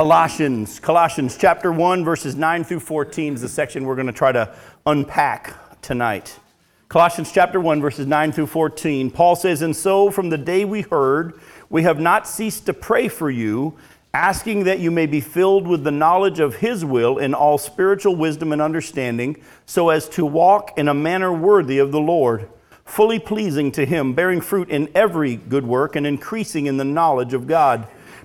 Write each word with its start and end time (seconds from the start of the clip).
Colossians, 0.00 0.80
Colossians 0.80 1.36
chapter 1.36 1.70
1, 1.70 2.06
verses 2.06 2.34
9 2.34 2.64
through 2.64 2.80
14 2.80 3.34
is 3.34 3.42
the 3.42 3.48
section 3.50 3.84
we're 3.84 3.96
going 3.96 4.06
to 4.06 4.14
try 4.14 4.32
to 4.32 4.50
unpack 4.86 5.82
tonight. 5.82 6.38
Colossians 6.88 7.30
chapter 7.30 7.60
1, 7.60 7.82
verses 7.82 8.06
9 8.06 8.32
through 8.32 8.46
14. 8.46 9.10
Paul 9.10 9.36
says, 9.36 9.60
And 9.60 9.76
so 9.76 10.10
from 10.10 10.30
the 10.30 10.38
day 10.38 10.64
we 10.64 10.80
heard, 10.80 11.38
we 11.68 11.82
have 11.82 12.00
not 12.00 12.26
ceased 12.26 12.64
to 12.64 12.72
pray 12.72 13.08
for 13.08 13.30
you, 13.30 13.76
asking 14.14 14.64
that 14.64 14.78
you 14.78 14.90
may 14.90 15.04
be 15.04 15.20
filled 15.20 15.68
with 15.68 15.84
the 15.84 15.90
knowledge 15.90 16.40
of 16.40 16.54
his 16.56 16.82
will 16.82 17.18
in 17.18 17.34
all 17.34 17.58
spiritual 17.58 18.16
wisdom 18.16 18.52
and 18.52 18.62
understanding, 18.62 19.36
so 19.66 19.90
as 19.90 20.08
to 20.08 20.24
walk 20.24 20.72
in 20.78 20.88
a 20.88 20.94
manner 20.94 21.30
worthy 21.30 21.76
of 21.76 21.92
the 21.92 22.00
Lord, 22.00 22.48
fully 22.86 23.18
pleasing 23.18 23.70
to 23.72 23.84
him, 23.84 24.14
bearing 24.14 24.40
fruit 24.40 24.70
in 24.70 24.88
every 24.94 25.36
good 25.36 25.66
work 25.66 25.94
and 25.94 26.06
increasing 26.06 26.64
in 26.64 26.78
the 26.78 26.86
knowledge 26.86 27.34
of 27.34 27.46
God 27.46 27.86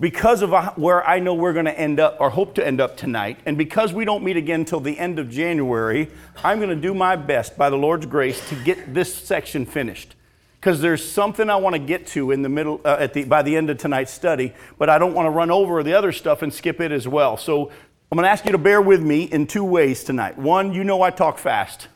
because 0.00 0.42
of 0.42 0.52
where 0.76 1.06
I 1.06 1.18
know 1.18 1.34
we're 1.34 1.52
going 1.52 1.64
to 1.64 1.78
end 1.78 1.98
up 1.98 2.16
or 2.20 2.30
hope 2.30 2.54
to 2.54 2.66
end 2.66 2.80
up 2.80 2.96
tonight, 2.96 3.38
and 3.46 3.58
because 3.58 3.92
we 3.92 4.04
don't 4.04 4.22
meet 4.22 4.36
again 4.36 4.60
until 4.60 4.80
the 4.80 4.98
end 4.98 5.18
of 5.18 5.30
January, 5.30 6.08
I'm 6.44 6.58
going 6.58 6.70
to 6.70 6.76
do 6.76 6.94
my 6.94 7.16
best 7.16 7.56
by 7.56 7.68
the 7.68 7.76
Lord's 7.76 8.06
grace 8.06 8.48
to 8.48 8.54
get 8.54 8.94
this 8.94 9.12
section 9.12 9.66
finished. 9.66 10.14
Because 10.60 10.80
there's 10.80 11.08
something 11.08 11.48
I 11.50 11.56
want 11.56 11.74
to 11.74 11.78
get 11.78 12.06
to 12.08 12.32
in 12.32 12.42
the 12.42 12.48
middle, 12.48 12.80
uh, 12.84 12.96
at 12.98 13.12
the, 13.12 13.24
by 13.24 13.42
the 13.42 13.56
end 13.56 13.70
of 13.70 13.78
tonight's 13.78 14.12
study, 14.12 14.52
but 14.76 14.90
I 14.90 14.98
don't 14.98 15.14
want 15.14 15.26
to 15.26 15.30
run 15.30 15.50
over 15.50 15.82
the 15.84 15.94
other 15.94 16.10
stuff 16.10 16.42
and 16.42 16.52
skip 16.52 16.80
it 16.80 16.90
as 16.90 17.06
well. 17.06 17.36
So 17.36 17.70
I'm 18.10 18.16
going 18.16 18.24
to 18.24 18.30
ask 18.30 18.44
you 18.44 18.52
to 18.52 18.58
bear 18.58 18.82
with 18.82 19.00
me 19.00 19.24
in 19.24 19.46
two 19.46 19.64
ways 19.64 20.02
tonight. 20.02 20.36
One, 20.36 20.72
you 20.72 20.82
know 20.82 21.02
I 21.02 21.10
talk 21.10 21.38
fast. 21.38 21.88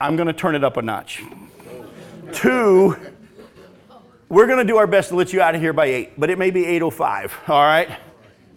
I'm 0.00 0.14
going 0.14 0.28
to 0.28 0.32
turn 0.32 0.54
it 0.54 0.62
up 0.62 0.76
a 0.76 0.82
notch. 0.82 1.24
Two, 2.32 2.96
we're 4.28 4.46
going 4.46 4.58
to 4.58 4.64
do 4.64 4.76
our 4.76 4.86
best 4.86 5.08
to 5.08 5.16
let 5.16 5.32
you 5.32 5.40
out 5.40 5.54
of 5.54 5.60
here 5.60 5.72
by 5.72 5.86
8, 5.86 6.20
but 6.20 6.30
it 6.30 6.38
may 6.38 6.50
be 6.50 6.64
8:05, 6.64 7.48
all 7.48 7.62
right? 7.62 7.88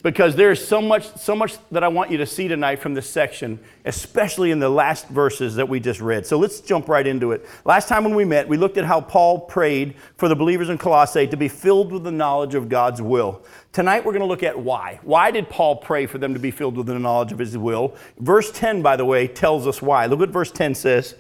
Because 0.03 0.35
there's 0.35 0.65
so 0.65 0.81
much 0.81 1.15
so 1.17 1.35
much 1.35 1.57
that 1.69 1.83
I 1.83 1.87
want 1.87 2.09
you 2.09 2.17
to 2.17 2.25
see 2.25 2.47
tonight 2.47 2.79
from 2.79 2.95
this 2.95 3.07
section, 3.07 3.59
especially 3.85 4.49
in 4.49 4.59
the 4.59 4.67
last 4.67 5.07
verses 5.09 5.55
that 5.55 5.69
we 5.69 5.79
just 5.79 6.01
read. 6.01 6.25
So 6.25 6.39
let's 6.39 6.59
jump 6.59 6.89
right 6.89 7.05
into 7.05 7.33
it. 7.33 7.47
Last 7.65 7.87
time 7.87 8.03
when 8.03 8.15
we 8.15 8.25
met, 8.25 8.47
we 8.47 8.57
looked 8.57 8.77
at 8.77 8.85
how 8.85 8.99
Paul 8.99 9.41
prayed 9.41 9.93
for 10.17 10.27
the 10.27 10.35
believers 10.35 10.69
in 10.69 10.79
Colossae 10.79 11.27
to 11.27 11.37
be 11.37 11.47
filled 11.47 11.91
with 11.91 12.03
the 12.03 12.11
knowledge 12.11 12.55
of 12.55 12.67
God's 12.67 12.99
will. 12.99 13.45
Tonight 13.73 14.03
we're 14.03 14.13
going 14.13 14.21
to 14.21 14.27
look 14.27 14.43
at 14.43 14.59
why. 14.59 14.99
Why 15.03 15.29
did 15.29 15.49
Paul 15.49 15.75
pray 15.75 16.07
for 16.07 16.17
them 16.17 16.33
to 16.33 16.39
be 16.39 16.49
filled 16.49 16.77
with 16.77 16.87
the 16.87 16.97
knowledge 16.97 17.31
of 17.31 17.37
his 17.37 17.55
will? 17.55 17.95
Verse 18.17 18.51
10 18.51 18.81
by 18.81 18.95
the 18.95 19.05
way 19.05 19.27
tells 19.27 19.67
us 19.67 19.83
why. 19.83 20.07
Look 20.07 20.19
what 20.19 20.29
verse 20.29 20.51
10 20.51 20.73
says. 20.73 21.13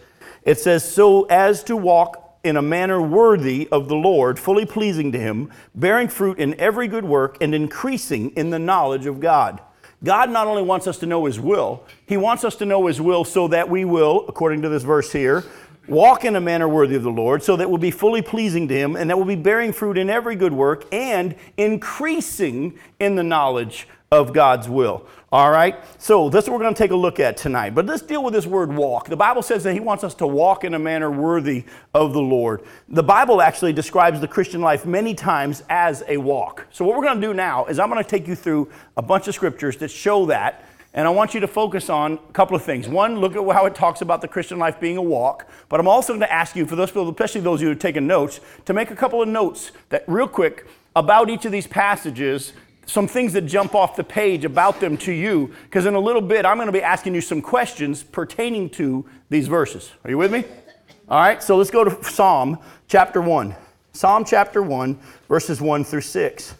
It 0.43 0.59
says 0.59 0.91
so 0.91 1.25
as 1.25 1.63
to 1.65 1.77
walk 1.77 2.30
in 2.43 2.57
a 2.57 2.61
manner 2.61 3.01
worthy 3.01 3.67
of 3.71 3.87
the 3.87 3.95
Lord, 3.95 4.39
fully 4.39 4.65
pleasing 4.65 5.11
to 5.11 5.19
Him, 5.19 5.51
bearing 5.75 6.07
fruit 6.07 6.39
in 6.39 6.59
every 6.59 6.87
good 6.87 7.05
work, 7.05 7.37
and 7.41 7.53
increasing 7.53 8.31
in 8.31 8.49
the 8.49 8.59
knowledge 8.59 9.05
of 9.05 9.19
God. 9.19 9.61
God 10.03 10.31
not 10.31 10.47
only 10.47 10.63
wants 10.63 10.87
us 10.87 10.97
to 10.99 11.05
know 11.05 11.25
His 11.25 11.39
will, 11.39 11.85
He 12.05 12.17
wants 12.17 12.43
us 12.43 12.55
to 12.55 12.65
know 12.65 12.87
His 12.87 12.99
will 12.99 13.23
so 13.23 13.47
that 13.49 13.69
we 13.69 13.85
will, 13.85 14.25
according 14.27 14.63
to 14.63 14.69
this 14.69 14.83
verse 14.83 15.11
here, 15.11 15.43
walk 15.87 16.25
in 16.25 16.35
a 16.35 16.41
manner 16.41 16.67
worthy 16.67 16.95
of 16.95 17.03
the 17.03 17.11
Lord, 17.11 17.43
so 17.43 17.55
that 17.55 17.69
we'll 17.69 17.79
be 17.79 17.91
fully 17.91 18.21
pleasing 18.21 18.67
to 18.67 18.73
Him, 18.73 18.95
and 18.95 19.09
that 19.09 19.17
we'll 19.17 19.25
be 19.25 19.35
bearing 19.35 19.73
fruit 19.73 19.97
in 19.97 20.09
every 20.09 20.35
good 20.35 20.53
work, 20.53 20.85
and 20.91 21.35
increasing 21.57 22.77
in 22.99 23.15
the 23.15 23.23
knowledge 23.23 23.87
of 24.11 24.33
God's 24.33 24.67
will. 24.67 25.05
All 25.31 25.49
right? 25.49 25.75
So 25.97 26.29
that's 26.29 26.47
what 26.47 26.53
we're 26.53 26.63
going 26.63 26.73
to 26.73 26.77
take 26.77 26.91
a 26.91 26.95
look 26.95 27.21
at 27.21 27.37
tonight. 27.37 27.73
But 27.73 27.85
let's 27.85 28.01
deal 28.01 28.21
with 28.21 28.33
this 28.33 28.45
word 28.45 28.73
walk. 28.73 29.07
The 29.07 29.15
Bible 29.15 29.41
says 29.41 29.63
that 29.63 29.73
He 29.73 29.79
wants 29.79 30.03
us 30.03 30.13
to 30.15 30.27
walk 30.27 30.65
in 30.65 30.73
a 30.73 30.79
manner 30.79 31.09
worthy 31.09 31.63
of 31.93 32.11
the 32.11 32.21
Lord. 32.21 32.63
The 32.89 33.03
Bible 33.03 33.41
actually 33.41 33.71
describes 33.71 34.19
the 34.19 34.27
Christian 34.27 34.59
life 34.59 34.85
many 34.85 35.13
times 35.13 35.63
as 35.69 36.03
a 36.09 36.17
walk. 36.17 36.67
So 36.71 36.83
what 36.83 36.97
we're 36.97 37.05
going 37.05 37.21
to 37.21 37.27
do 37.27 37.33
now 37.33 37.65
is 37.65 37.79
I'm 37.79 37.89
going 37.89 38.03
to 38.03 38.09
take 38.09 38.27
you 38.27 38.35
through 38.35 38.69
a 38.97 39.01
bunch 39.01 39.29
of 39.29 39.35
scriptures 39.35 39.77
that 39.77 39.89
show 39.89 40.25
that. 40.25 40.65
And 40.93 41.07
I 41.07 41.11
want 41.11 41.33
you 41.33 41.39
to 41.39 41.47
focus 41.47 41.89
on 41.89 42.13
a 42.13 42.33
couple 42.33 42.55
of 42.55 42.63
things. 42.63 42.87
One, 42.87 43.19
look 43.19 43.35
at 43.35 43.55
how 43.55 43.65
it 43.65 43.75
talks 43.75 44.01
about 44.01 44.21
the 44.21 44.27
Christian 44.27 44.59
life 44.59 44.79
being 44.79 44.97
a 44.97 45.01
walk. 45.01 45.47
But 45.69 45.79
I'm 45.79 45.87
also 45.87 46.13
going 46.13 46.19
to 46.21 46.31
ask 46.31 46.55
you, 46.55 46.65
for 46.65 46.75
those 46.75 46.89
people, 46.89 47.09
especially 47.09 47.41
those 47.41 47.59
of 47.59 47.61
you 47.61 47.67
who 47.69 47.73
are 47.73 47.79
taking 47.79 48.07
notes, 48.07 48.41
to 48.65 48.73
make 48.73 48.91
a 48.91 48.95
couple 48.95 49.21
of 49.21 49.29
notes 49.29 49.71
that 49.89 50.03
real 50.07 50.27
quick 50.27 50.67
about 50.95 51.29
each 51.29 51.45
of 51.45 51.51
these 51.51 51.67
passages 51.67 52.53
some 52.85 53.07
things 53.07 53.31
that 53.33 53.41
jump 53.41 53.73
off 53.73 53.95
the 53.95 54.03
page 54.03 54.43
about 54.43 54.81
them 54.81 54.97
to 54.97 55.13
you, 55.13 55.53
because 55.63 55.85
in 55.85 55.93
a 55.93 55.99
little 55.99 56.21
bit 56.21 56.45
I'm 56.45 56.57
going 56.57 56.67
to 56.67 56.73
be 56.73 56.81
asking 56.81 57.15
you 57.15 57.21
some 57.21 57.41
questions 57.41 58.03
pertaining 58.03 58.69
to 58.71 59.05
these 59.29 59.47
verses. 59.47 59.91
Are 60.03 60.09
you 60.09 60.17
with 60.17 60.31
me? 60.31 60.43
All 61.07 61.19
right, 61.19 61.41
so 61.41 61.55
let's 61.57 61.71
go 61.71 61.83
to 61.83 62.03
Psalm 62.03 62.59
chapter 62.87 63.21
1. 63.21 63.55
Psalm 63.93 64.25
chapter 64.25 64.61
1, 64.61 64.99
verses 65.27 65.61
1 65.61 65.83
through 65.83 66.01
6. 66.01 66.55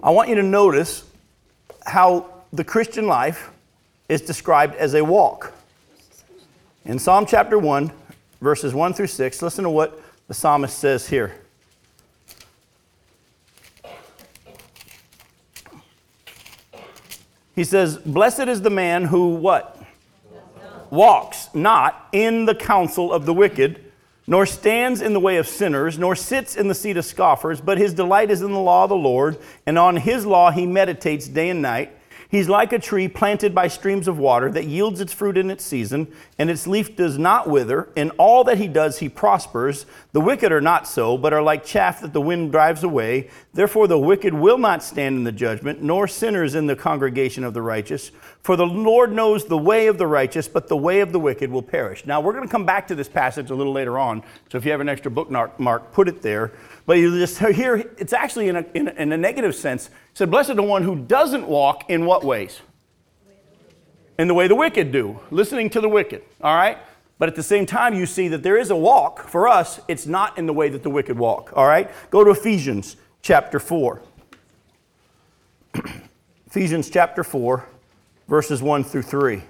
I 0.00 0.10
want 0.10 0.28
you 0.28 0.36
to 0.36 0.42
notice 0.42 1.04
how 1.88 2.26
the 2.52 2.64
Christian 2.64 3.06
life 3.06 3.50
is 4.08 4.22
described 4.22 4.74
as 4.76 4.94
a 4.94 5.04
walk. 5.04 5.52
In 6.84 6.98
Psalm 6.98 7.26
chapter 7.26 7.58
1, 7.58 7.92
verses 8.40 8.72
1 8.72 8.94
through 8.94 9.08
6, 9.08 9.42
listen 9.42 9.64
to 9.64 9.70
what 9.70 10.00
the 10.26 10.34
psalmist 10.34 10.78
says 10.78 11.08
here. 11.08 11.34
He 17.54 17.64
says, 17.64 17.98
Blessed 17.98 18.46
is 18.46 18.62
the 18.62 18.70
man 18.70 19.06
who 19.06 19.34
what? 19.34 19.76
Walks 20.90 21.48
not 21.52 22.08
in 22.12 22.46
the 22.46 22.54
counsel 22.54 23.12
of 23.12 23.26
the 23.26 23.34
wicked, 23.34 23.87
nor 24.28 24.44
stands 24.44 25.00
in 25.00 25.14
the 25.14 25.20
way 25.20 25.38
of 25.38 25.48
sinners, 25.48 25.98
nor 25.98 26.14
sits 26.14 26.54
in 26.54 26.68
the 26.68 26.74
seat 26.74 26.98
of 26.98 27.04
scoffers, 27.06 27.62
but 27.62 27.78
his 27.78 27.94
delight 27.94 28.30
is 28.30 28.42
in 28.42 28.52
the 28.52 28.60
law 28.60 28.84
of 28.84 28.90
the 28.90 28.94
Lord, 28.94 29.38
and 29.64 29.78
on 29.78 29.96
his 29.96 30.26
law 30.26 30.50
he 30.50 30.66
meditates 30.66 31.26
day 31.26 31.48
and 31.48 31.62
night. 31.62 31.97
He's 32.30 32.48
like 32.48 32.74
a 32.74 32.78
tree 32.78 33.08
planted 33.08 33.54
by 33.54 33.68
streams 33.68 34.06
of 34.06 34.18
water 34.18 34.50
that 34.50 34.66
yields 34.66 35.00
its 35.00 35.14
fruit 35.14 35.38
in 35.38 35.50
its 35.50 35.64
season, 35.64 36.12
and 36.38 36.50
its 36.50 36.66
leaf 36.66 36.94
does 36.94 37.16
not 37.16 37.48
wither. 37.48 37.88
In 37.96 38.10
all 38.12 38.44
that 38.44 38.58
he 38.58 38.68
does, 38.68 38.98
he 38.98 39.08
prospers. 39.08 39.86
The 40.12 40.20
wicked 40.20 40.52
are 40.52 40.60
not 40.60 40.86
so, 40.86 41.16
but 41.16 41.32
are 41.32 41.40
like 41.40 41.64
chaff 41.64 42.02
that 42.02 42.12
the 42.12 42.20
wind 42.20 42.52
drives 42.52 42.82
away. 42.82 43.30
Therefore, 43.54 43.88
the 43.88 43.98
wicked 43.98 44.34
will 44.34 44.58
not 44.58 44.82
stand 44.82 45.16
in 45.16 45.24
the 45.24 45.32
judgment, 45.32 45.82
nor 45.82 46.06
sinners 46.06 46.54
in 46.54 46.66
the 46.66 46.76
congregation 46.76 47.44
of 47.44 47.54
the 47.54 47.62
righteous. 47.62 48.10
For 48.42 48.56
the 48.56 48.66
Lord 48.66 49.10
knows 49.10 49.46
the 49.46 49.56
way 49.56 49.86
of 49.86 49.96
the 49.96 50.06
righteous, 50.06 50.48
but 50.48 50.68
the 50.68 50.76
way 50.76 51.00
of 51.00 51.12
the 51.12 51.20
wicked 51.20 51.50
will 51.50 51.62
perish. 51.62 52.04
Now, 52.04 52.20
we're 52.20 52.34
going 52.34 52.46
to 52.46 52.52
come 52.52 52.66
back 52.66 52.88
to 52.88 52.94
this 52.94 53.08
passage 53.08 53.48
a 53.48 53.54
little 53.54 53.72
later 53.72 53.98
on. 53.98 54.22
So 54.52 54.58
if 54.58 54.66
you 54.66 54.70
have 54.70 54.80
an 54.82 54.88
extra 54.90 55.10
bookmark, 55.10 55.92
put 55.92 56.08
it 56.08 56.20
there. 56.20 56.52
But 56.88 56.96
you 56.96 57.18
just 57.18 57.38
hear 57.38 57.76
it's 57.98 58.14
actually 58.14 58.48
in 58.48 58.56
a, 58.56 58.64
in 58.72 58.88
a, 58.88 58.92
in 58.92 59.12
a 59.12 59.16
negative 59.18 59.54
sense. 59.54 59.88
It 59.88 59.92
said, 60.14 60.30
Blessed 60.30 60.56
the 60.56 60.62
one 60.62 60.84
who 60.84 60.96
doesn't 60.96 61.46
walk 61.46 61.90
in 61.90 62.06
what 62.06 62.24
ways? 62.24 62.60
In 64.18 64.26
the 64.26 64.32
way 64.32 64.48
the 64.48 64.54
wicked 64.54 64.90
do, 64.90 65.20
listening 65.30 65.68
to 65.68 65.82
the 65.82 65.88
wicked. 65.90 66.22
All 66.40 66.56
right? 66.56 66.78
But 67.18 67.28
at 67.28 67.34
the 67.34 67.42
same 67.42 67.66
time, 67.66 67.92
you 67.92 68.06
see 68.06 68.28
that 68.28 68.42
there 68.42 68.56
is 68.56 68.70
a 68.70 68.74
walk. 68.74 69.28
For 69.28 69.46
us, 69.46 69.80
it's 69.86 70.06
not 70.06 70.38
in 70.38 70.46
the 70.46 70.54
way 70.54 70.70
that 70.70 70.82
the 70.82 70.88
wicked 70.88 71.18
walk. 71.18 71.52
All 71.54 71.66
right? 71.66 71.90
Go 72.10 72.24
to 72.24 72.30
Ephesians 72.30 72.96
chapter 73.20 73.60
4. 73.60 74.00
Ephesians 76.46 76.88
chapter 76.88 77.22
4, 77.22 77.68
verses 78.28 78.62
1 78.62 78.82
through 78.84 79.02
3. 79.02 79.42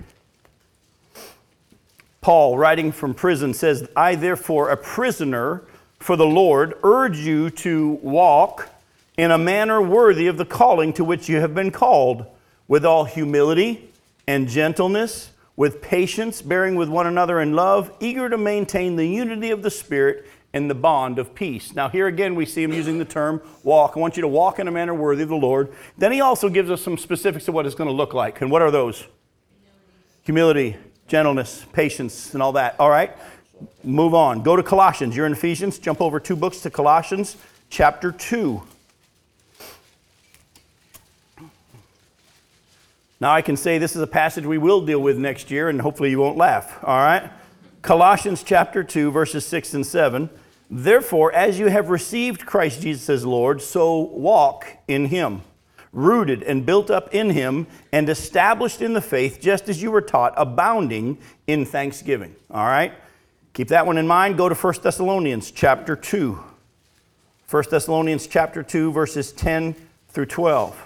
Paul, 2.20 2.58
writing 2.58 2.90
from 2.90 3.14
prison, 3.14 3.54
says, 3.54 3.88
I 3.94 4.16
therefore, 4.16 4.70
a 4.70 4.76
prisoner, 4.76 5.62
for 5.98 6.16
the 6.16 6.26
Lord 6.26 6.74
urge 6.82 7.18
you 7.18 7.50
to 7.50 7.98
walk 8.02 8.70
in 9.16 9.30
a 9.30 9.38
manner 9.38 9.82
worthy 9.82 10.28
of 10.28 10.38
the 10.38 10.44
calling 10.44 10.92
to 10.94 11.04
which 11.04 11.28
you 11.28 11.40
have 11.40 11.54
been 11.54 11.70
called, 11.70 12.24
with 12.68 12.84
all 12.84 13.04
humility 13.04 13.90
and 14.26 14.46
gentleness, 14.48 15.30
with 15.56 15.82
patience, 15.82 16.40
bearing 16.40 16.76
with 16.76 16.88
one 16.88 17.06
another 17.06 17.40
in 17.40 17.54
love, 17.54 17.90
eager 17.98 18.28
to 18.28 18.38
maintain 18.38 18.94
the 18.94 19.06
unity 19.06 19.50
of 19.50 19.62
the 19.62 19.70
Spirit 19.70 20.26
and 20.52 20.70
the 20.70 20.74
bond 20.74 21.18
of 21.18 21.34
peace. 21.34 21.74
Now, 21.74 21.88
here 21.88 22.06
again, 22.06 22.34
we 22.34 22.46
see 22.46 22.62
him 22.62 22.72
using 22.72 22.98
the 22.98 23.04
term 23.04 23.42
walk. 23.64 23.94
I 23.96 24.00
want 24.00 24.16
you 24.16 24.20
to 24.20 24.28
walk 24.28 24.58
in 24.58 24.68
a 24.68 24.70
manner 24.70 24.94
worthy 24.94 25.22
of 25.22 25.28
the 25.30 25.36
Lord. 25.36 25.72
Then 25.96 26.12
he 26.12 26.20
also 26.20 26.48
gives 26.48 26.70
us 26.70 26.80
some 26.80 26.96
specifics 26.96 27.48
of 27.48 27.54
what 27.54 27.66
it's 27.66 27.74
going 27.74 27.88
to 27.88 27.94
look 27.94 28.14
like. 28.14 28.40
And 28.40 28.50
what 28.50 28.62
are 28.62 28.70
those? 28.70 29.06
Humility, 30.22 30.76
gentleness, 31.06 31.66
patience, 31.72 32.34
and 32.34 32.42
all 32.42 32.52
that. 32.52 32.76
All 32.78 32.90
right? 32.90 33.16
Move 33.82 34.14
on. 34.14 34.42
Go 34.42 34.56
to 34.56 34.62
Colossians. 34.62 35.16
You're 35.16 35.26
in 35.26 35.32
Ephesians. 35.32 35.78
Jump 35.78 36.00
over 36.00 36.20
two 36.20 36.36
books 36.36 36.60
to 36.60 36.70
Colossians 36.70 37.36
chapter 37.70 38.12
2. 38.12 38.62
Now, 43.20 43.32
I 43.32 43.42
can 43.42 43.56
say 43.56 43.78
this 43.78 43.96
is 43.96 44.02
a 44.02 44.06
passage 44.06 44.46
we 44.46 44.58
will 44.58 44.80
deal 44.80 45.00
with 45.00 45.18
next 45.18 45.50
year, 45.50 45.68
and 45.68 45.80
hopefully 45.80 46.10
you 46.10 46.20
won't 46.20 46.36
laugh, 46.36 46.78
all 46.84 46.98
right? 46.98 47.30
Colossians 47.82 48.44
chapter 48.44 48.84
2, 48.84 49.10
verses 49.10 49.44
6 49.44 49.74
and 49.74 49.84
7. 49.86 50.30
Therefore, 50.70 51.32
as 51.32 51.58
you 51.58 51.66
have 51.66 51.88
received 51.88 52.46
Christ 52.46 52.82
Jesus 52.82 53.08
as 53.10 53.26
Lord, 53.26 53.60
so 53.60 53.98
walk 53.98 54.66
in 54.86 55.06
him, 55.06 55.42
rooted 55.92 56.44
and 56.44 56.64
built 56.64 56.90
up 56.90 57.12
in 57.12 57.30
him, 57.30 57.66
and 57.92 58.08
established 58.08 58.80
in 58.80 58.92
the 58.92 59.00
faith, 59.00 59.40
just 59.40 59.68
as 59.68 59.82
you 59.82 59.90
were 59.90 60.02
taught, 60.02 60.34
abounding 60.36 61.18
in 61.48 61.64
thanksgiving. 61.64 62.36
All 62.52 62.66
right? 62.66 62.92
Keep 63.58 63.66
that 63.66 63.86
one 63.86 63.98
in 63.98 64.06
mind. 64.06 64.36
Go 64.36 64.48
to 64.48 64.54
1 64.54 64.74
Thessalonians 64.84 65.50
chapter 65.50 65.96
2. 65.96 66.38
1 67.50 67.64
Thessalonians 67.68 68.28
chapter 68.28 68.62
2, 68.62 68.92
verses 68.92 69.32
10 69.32 69.74
through 70.10 70.26
12. 70.26 70.80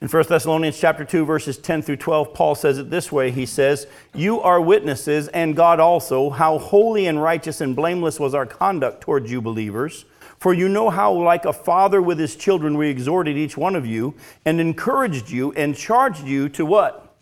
In 0.00 0.08
1 0.08 0.24
Thessalonians 0.26 0.80
chapter 0.80 1.04
2 1.04 1.26
verses 1.26 1.58
10 1.58 1.82
through 1.82 1.96
12 1.96 2.32
Paul 2.32 2.54
says 2.54 2.78
it 2.78 2.88
this 2.88 3.12
way 3.12 3.30
he 3.30 3.44
says 3.44 3.86
you 4.14 4.40
are 4.40 4.60
witnesses 4.60 5.28
and 5.28 5.54
God 5.56 5.78
also 5.80 6.28
how 6.30 6.58
holy 6.58 7.06
and 7.06 7.22
righteous 7.22 7.62
and 7.62 7.76
blameless 7.76 8.20
was 8.20 8.34
our 8.34 8.44
conduct 8.44 9.00
towards 9.00 9.30
you 9.30 9.40
believers 9.40 10.04
for 10.38 10.52
you 10.52 10.68
know 10.68 10.90
how 10.90 11.12
like 11.12 11.46
a 11.46 11.54
father 11.54 12.02
with 12.02 12.18
his 12.18 12.36
children 12.36 12.76
we 12.76 12.90
exhorted 12.90 13.38
each 13.38 13.56
one 13.56 13.74
of 13.74 13.86
you 13.86 14.14
and 14.44 14.60
encouraged 14.60 15.30
you 15.30 15.52
and 15.52 15.74
charged 15.74 16.26
you 16.26 16.50
to 16.50 16.66
what 16.66 17.13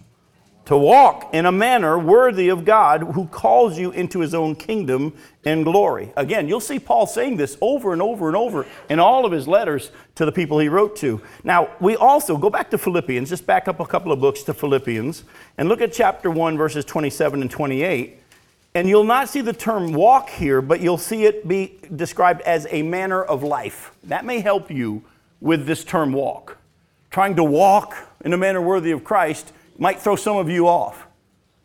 to 0.73 0.79
walk 0.79 1.29
in 1.35 1.45
a 1.45 1.53
manner 1.53 1.99
worthy 1.99 2.49
of 2.49 2.65
God 2.65 3.03
who 3.03 3.27
calls 3.27 3.79
you 3.79 3.91
into 3.91 4.21
his 4.21 4.33
own 4.33 4.55
kingdom 4.55 5.13
and 5.45 5.67
glory. 5.67 6.11
Again, 6.17 6.49
you'll 6.49 6.61
see 6.61 6.79
Paul 6.79 7.07
saying 7.07 7.37
this 7.37 7.59
over 7.61 7.93
and 7.93 8.01
over 8.01 8.27
and 8.29 8.35
over 8.35 8.65
in 8.89 8.99
all 8.99 9.27
of 9.27 9.33
his 9.33 9.47
letters 9.47 9.91
to 10.15 10.25
the 10.25 10.33
people 10.33 10.59
he 10.59 10.71
wrote 10.71 10.97
to. 10.97 11.21
Now, 11.45 11.69
we 11.79 11.95
also 11.95 12.39
go 12.39 12.49
back 12.49 12.71
to 12.71 12.79
Philippians, 12.79 13.29
just 13.29 13.45
back 13.45 13.69
up 13.69 13.81
a 13.81 13.87
couple 13.87 14.13
of 14.13 14.21
books 14.21 14.45
to 14.45 14.55
Philippians, 14.55 15.25
and 15.59 15.69
look 15.69 15.83
at 15.83 15.93
chapter 15.93 16.31
1, 16.31 16.57
verses 16.57 16.87
27 16.87 17.43
and 17.43 17.51
28. 17.51 18.19
And 18.75 18.89
you'll 18.89 19.05
not 19.05 19.29
see 19.29 19.43
the 19.43 19.53
term 19.53 19.93
walk 19.93 20.31
here, 20.31 20.63
but 20.63 20.81
you'll 20.81 20.97
see 20.97 21.25
it 21.25 21.47
be 21.47 21.81
described 21.95 22.41
as 22.43 22.67
a 22.71 22.81
manner 22.81 23.23
of 23.23 23.43
life. 23.43 23.93
That 24.05 24.25
may 24.25 24.41
help 24.41 24.71
you 24.71 25.03
with 25.39 25.67
this 25.67 25.85
term 25.85 26.15
walk. 26.15 26.57
Trying 27.11 27.37
to 27.37 27.45
walk 27.45 27.95
in 28.25 28.33
a 28.33 28.39
manner 28.39 28.63
worthy 28.63 28.91
of 28.91 29.05
Christ 29.05 29.53
might 29.79 30.01
throw 30.01 30.17
some 30.17 30.37
of 30.37 30.49
you 30.49 30.69
off. 30.69 31.07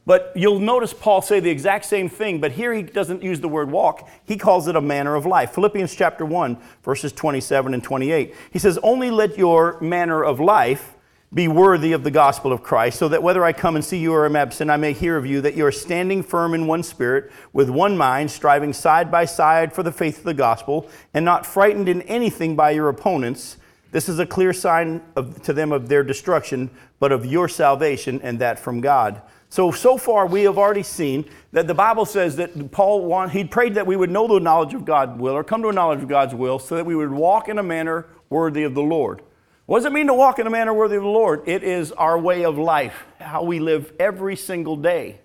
But 0.07 0.31
you'll 0.35 0.59
notice 0.59 0.93
Paul 0.93 1.21
say 1.21 1.41
the 1.41 1.49
exact 1.49 1.83
same 1.83 2.07
thing, 2.07 2.39
but 2.39 2.53
here 2.53 2.73
he 2.73 2.81
doesn't 2.81 3.21
use 3.21 3.41
the 3.41 3.49
word 3.49 3.69
walk. 3.69 4.09
He 4.23 4.37
calls 4.37 4.69
it 4.69 4.77
a 4.77 4.81
manner 4.81 5.15
of 5.15 5.25
life. 5.25 5.51
Philippians 5.51 5.93
chapter 5.93 6.25
1, 6.25 6.57
verses 6.81 7.11
27 7.11 7.73
and 7.73 7.83
28. 7.83 8.33
He 8.49 8.57
says, 8.57 8.79
Only 8.81 9.11
let 9.11 9.37
your 9.37 9.77
manner 9.81 10.23
of 10.23 10.39
life 10.39 10.95
be 11.33 11.49
worthy 11.49 11.91
of 11.91 12.05
the 12.05 12.11
gospel 12.11 12.53
of 12.53 12.63
Christ, 12.63 12.99
so 12.99 13.09
that 13.09 13.21
whether 13.21 13.43
I 13.43 13.51
come 13.51 13.75
and 13.75 13.83
see 13.83 13.97
you 13.97 14.13
or 14.13 14.25
am 14.25 14.37
absent, 14.37 14.71
I 14.71 14.77
may 14.77 14.93
hear 14.93 15.17
of 15.17 15.25
you 15.25 15.41
that 15.41 15.55
you 15.55 15.65
are 15.65 15.73
standing 15.73 16.23
firm 16.23 16.53
in 16.53 16.67
one 16.67 16.83
spirit, 16.83 17.29
with 17.51 17.69
one 17.69 17.97
mind, 17.97 18.31
striving 18.31 18.71
side 18.71 19.11
by 19.11 19.25
side 19.25 19.73
for 19.73 19.83
the 19.83 19.91
faith 19.91 20.19
of 20.19 20.23
the 20.23 20.33
gospel, 20.33 20.89
and 21.13 21.25
not 21.25 21.45
frightened 21.45 21.89
in 21.89 22.01
anything 22.03 22.55
by 22.55 22.71
your 22.71 22.87
opponents 22.87 23.57
this 23.91 24.09
is 24.09 24.19
a 24.19 24.25
clear 24.25 24.53
sign 24.53 25.01
of, 25.15 25.41
to 25.43 25.53
them 25.53 25.71
of 25.71 25.87
their 25.87 26.03
destruction, 26.03 26.69
but 26.99 27.11
of 27.11 27.25
your 27.25 27.47
salvation, 27.47 28.19
and 28.21 28.39
that 28.39 28.59
from 28.59 28.81
God. 28.81 29.21
So, 29.49 29.71
so 29.71 29.97
far 29.97 30.27
we 30.27 30.43
have 30.43 30.57
already 30.57 30.83
seen 30.83 31.25
that 31.53 31.67
the 31.67 31.73
Bible 31.73 32.05
says 32.05 32.35
that 32.35 32.71
Paul 32.71 33.05
want, 33.05 33.31
he 33.31 33.45
prayed 33.45 33.75
that 33.75 33.87
we 33.87 33.95
would 33.95 34.11
know 34.11 34.27
the 34.27 34.39
knowledge 34.39 34.73
of 34.73 34.83
God's 34.83 35.19
will, 35.19 35.33
or 35.33 35.43
come 35.43 35.61
to 35.61 35.69
a 35.69 35.73
knowledge 35.73 36.01
of 36.03 36.09
God's 36.09 36.35
will, 36.35 36.59
so 36.59 36.75
that 36.75 36.85
we 36.85 36.95
would 36.95 37.11
walk 37.11 37.47
in 37.47 37.57
a 37.57 37.63
manner 37.63 38.07
worthy 38.29 38.63
of 38.63 38.73
the 38.73 38.81
Lord. 38.81 39.21
What 39.65 39.79
does 39.79 39.85
it 39.85 39.93
mean 39.93 40.07
to 40.07 40.13
walk 40.13 40.39
in 40.39 40.47
a 40.47 40.49
manner 40.49 40.73
worthy 40.73 40.95
of 40.95 41.03
the 41.03 41.09
Lord? 41.09 41.43
It 41.45 41.63
is 41.63 41.91
our 41.93 42.17
way 42.17 42.45
of 42.45 42.57
life, 42.57 43.05
how 43.19 43.43
we 43.43 43.59
live 43.59 43.91
every 43.99 44.35
single 44.35 44.75
day. 44.75 45.19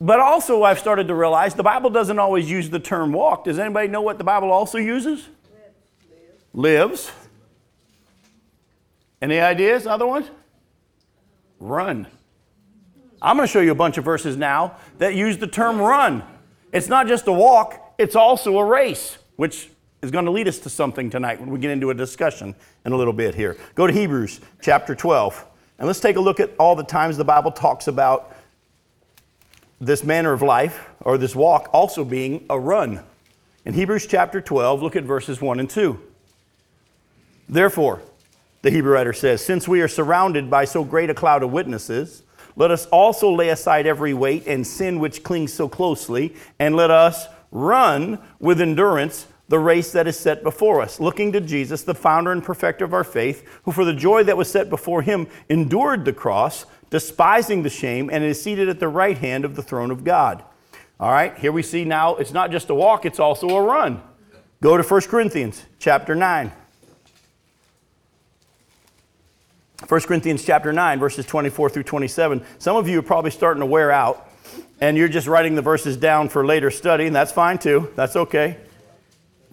But 0.00 0.20
also, 0.20 0.62
I've 0.62 0.78
started 0.78 1.08
to 1.08 1.14
realize 1.14 1.54
the 1.54 1.62
Bible 1.64 1.90
doesn't 1.90 2.18
always 2.18 2.48
use 2.48 2.70
the 2.70 2.78
term 2.78 3.12
walk. 3.12 3.44
Does 3.44 3.58
anybody 3.58 3.88
know 3.88 4.00
what 4.00 4.18
the 4.18 4.24
Bible 4.24 4.52
also 4.52 4.78
uses? 4.78 5.28
Lives. 6.52 7.10
Lives. 7.10 7.12
Any 9.20 9.40
ideas, 9.40 9.86
other 9.86 10.06
ones? 10.06 10.30
Run. 11.58 12.06
I'm 13.20 13.36
going 13.36 13.46
to 13.46 13.52
show 13.52 13.60
you 13.60 13.72
a 13.72 13.76
bunch 13.76 13.98
of 13.98 14.04
verses 14.04 14.36
now 14.36 14.76
that 14.98 15.14
use 15.14 15.38
the 15.38 15.46
term 15.46 15.80
run. 15.80 16.22
It's 16.72 16.88
not 16.88 17.08
just 17.08 17.26
a 17.26 17.32
walk, 17.32 17.94
it's 17.98 18.14
also 18.14 18.58
a 18.58 18.64
race, 18.64 19.18
which 19.36 19.70
is 20.02 20.10
going 20.10 20.26
to 20.26 20.30
lead 20.30 20.46
us 20.46 20.58
to 20.60 20.70
something 20.70 21.10
tonight 21.10 21.40
when 21.40 21.50
we 21.50 21.58
get 21.58 21.70
into 21.70 21.90
a 21.90 21.94
discussion 21.94 22.54
in 22.84 22.92
a 22.92 22.96
little 22.96 23.12
bit 23.12 23.34
here. 23.34 23.56
Go 23.74 23.86
to 23.86 23.92
Hebrews 23.92 24.40
chapter 24.60 24.94
12, 24.94 25.44
and 25.78 25.86
let's 25.86 26.00
take 26.00 26.16
a 26.16 26.20
look 26.20 26.38
at 26.38 26.50
all 26.58 26.76
the 26.76 26.84
times 26.84 27.16
the 27.16 27.24
Bible 27.24 27.50
talks 27.50 27.88
about 27.88 28.36
this 29.80 30.04
manner 30.04 30.32
of 30.32 30.42
life 30.42 30.88
or 31.00 31.18
this 31.18 31.34
walk 31.34 31.68
also 31.72 32.04
being 32.04 32.44
a 32.50 32.58
run. 32.58 33.02
In 33.64 33.74
Hebrews 33.74 34.06
chapter 34.06 34.40
12, 34.40 34.82
look 34.82 34.96
at 34.96 35.04
verses 35.04 35.40
1 35.40 35.60
and 35.60 35.68
2. 35.68 36.00
Therefore, 37.48 38.02
the 38.62 38.70
Hebrew 38.70 38.92
writer 38.92 39.12
says, 39.12 39.44
Since 39.44 39.68
we 39.68 39.80
are 39.80 39.88
surrounded 39.88 40.50
by 40.50 40.64
so 40.64 40.84
great 40.84 41.10
a 41.10 41.14
cloud 41.14 41.42
of 41.42 41.52
witnesses, 41.52 42.22
let 42.56 42.70
us 42.70 42.86
also 42.86 43.30
lay 43.30 43.50
aside 43.50 43.86
every 43.86 44.12
weight 44.12 44.46
and 44.46 44.66
sin 44.66 44.98
which 44.98 45.22
clings 45.22 45.52
so 45.52 45.68
closely, 45.68 46.34
and 46.58 46.74
let 46.74 46.90
us 46.90 47.26
run 47.52 48.18
with 48.40 48.60
endurance 48.60 49.26
the 49.48 49.58
race 49.58 49.92
that 49.92 50.06
is 50.06 50.18
set 50.18 50.42
before 50.42 50.82
us, 50.82 51.00
looking 51.00 51.32
to 51.32 51.40
Jesus, 51.40 51.82
the 51.82 51.94
founder 51.94 52.32
and 52.32 52.44
perfecter 52.44 52.84
of 52.84 52.92
our 52.92 53.04
faith, 53.04 53.48
who 53.62 53.72
for 53.72 53.84
the 53.84 53.94
joy 53.94 54.22
that 54.24 54.36
was 54.36 54.50
set 54.50 54.68
before 54.68 55.02
him 55.02 55.26
endured 55.48 56.04
the 56.04 56.12
cross, 56.12 56.66
despising 56.90 57.62
the 57.62 57.70
shame, 57.70 58.10
and 58.12 58.22
is 58.24 58.42
seated 58.42 58.68
at 58.68 58.80
the 58.80 58.88
right 58.88 59.16
hand 59.16 59.44
of 59.44 59.56
the 59.56 59.62
throne 59.62 59.90
of 59.90 60.04
God. 60.04 60.44
All 61.00 61.10
right, 61.10 61.38
here 61.38 61.52
we 61.52 61.62
see 61.62 61.84
now 61.84 62.16
it's 62.16 62.32
not 62.32 62.50
just 62.50 62.70
a 62.70 62.74
walk, 62.74 63.06
it's 63.06 63.20
also 63.20 63.48
a 63.50 63.62
run. 63.62 64.02
Go 64.60 64.76
to 64.76 64.82
1 64.82 65.00
Corinthians 65.02 65.64
chapter 65.78 66.14
9. 66.14 66.52
1 69.86 70.00
Corinthians 70.02 70.44
chapter 70.44 70.72
9, 70.72 70.98
verses 70.98 71.24
24 71.24 71.70
through 71.70 71.84
27. 71.84 72.44
Some 72.58 72.76
of 72.76 72.88
you 72.88 72.98
are 72.98 73.02
probably 73.02 73.30
starting 73.30 73.60
to 73.60 73.66
wear 73.66 73.92
out, 73.92 74.28
and 74.80 74.96
you're 74.96 75.08
just 75.08 75.28
writing 75.28 75.54
the 75.54 75.62
verses 75.62 75.96
down 75.96 76.28
for 76.28 76.44
later 76.44 76.68
study, 76.68 77.06
and 77.06 77.14
that's 77.14 77.30
fine 77.30 77.58
too. 77.58 77.88
That's 77.94 78.16
okay. 78.16 78.58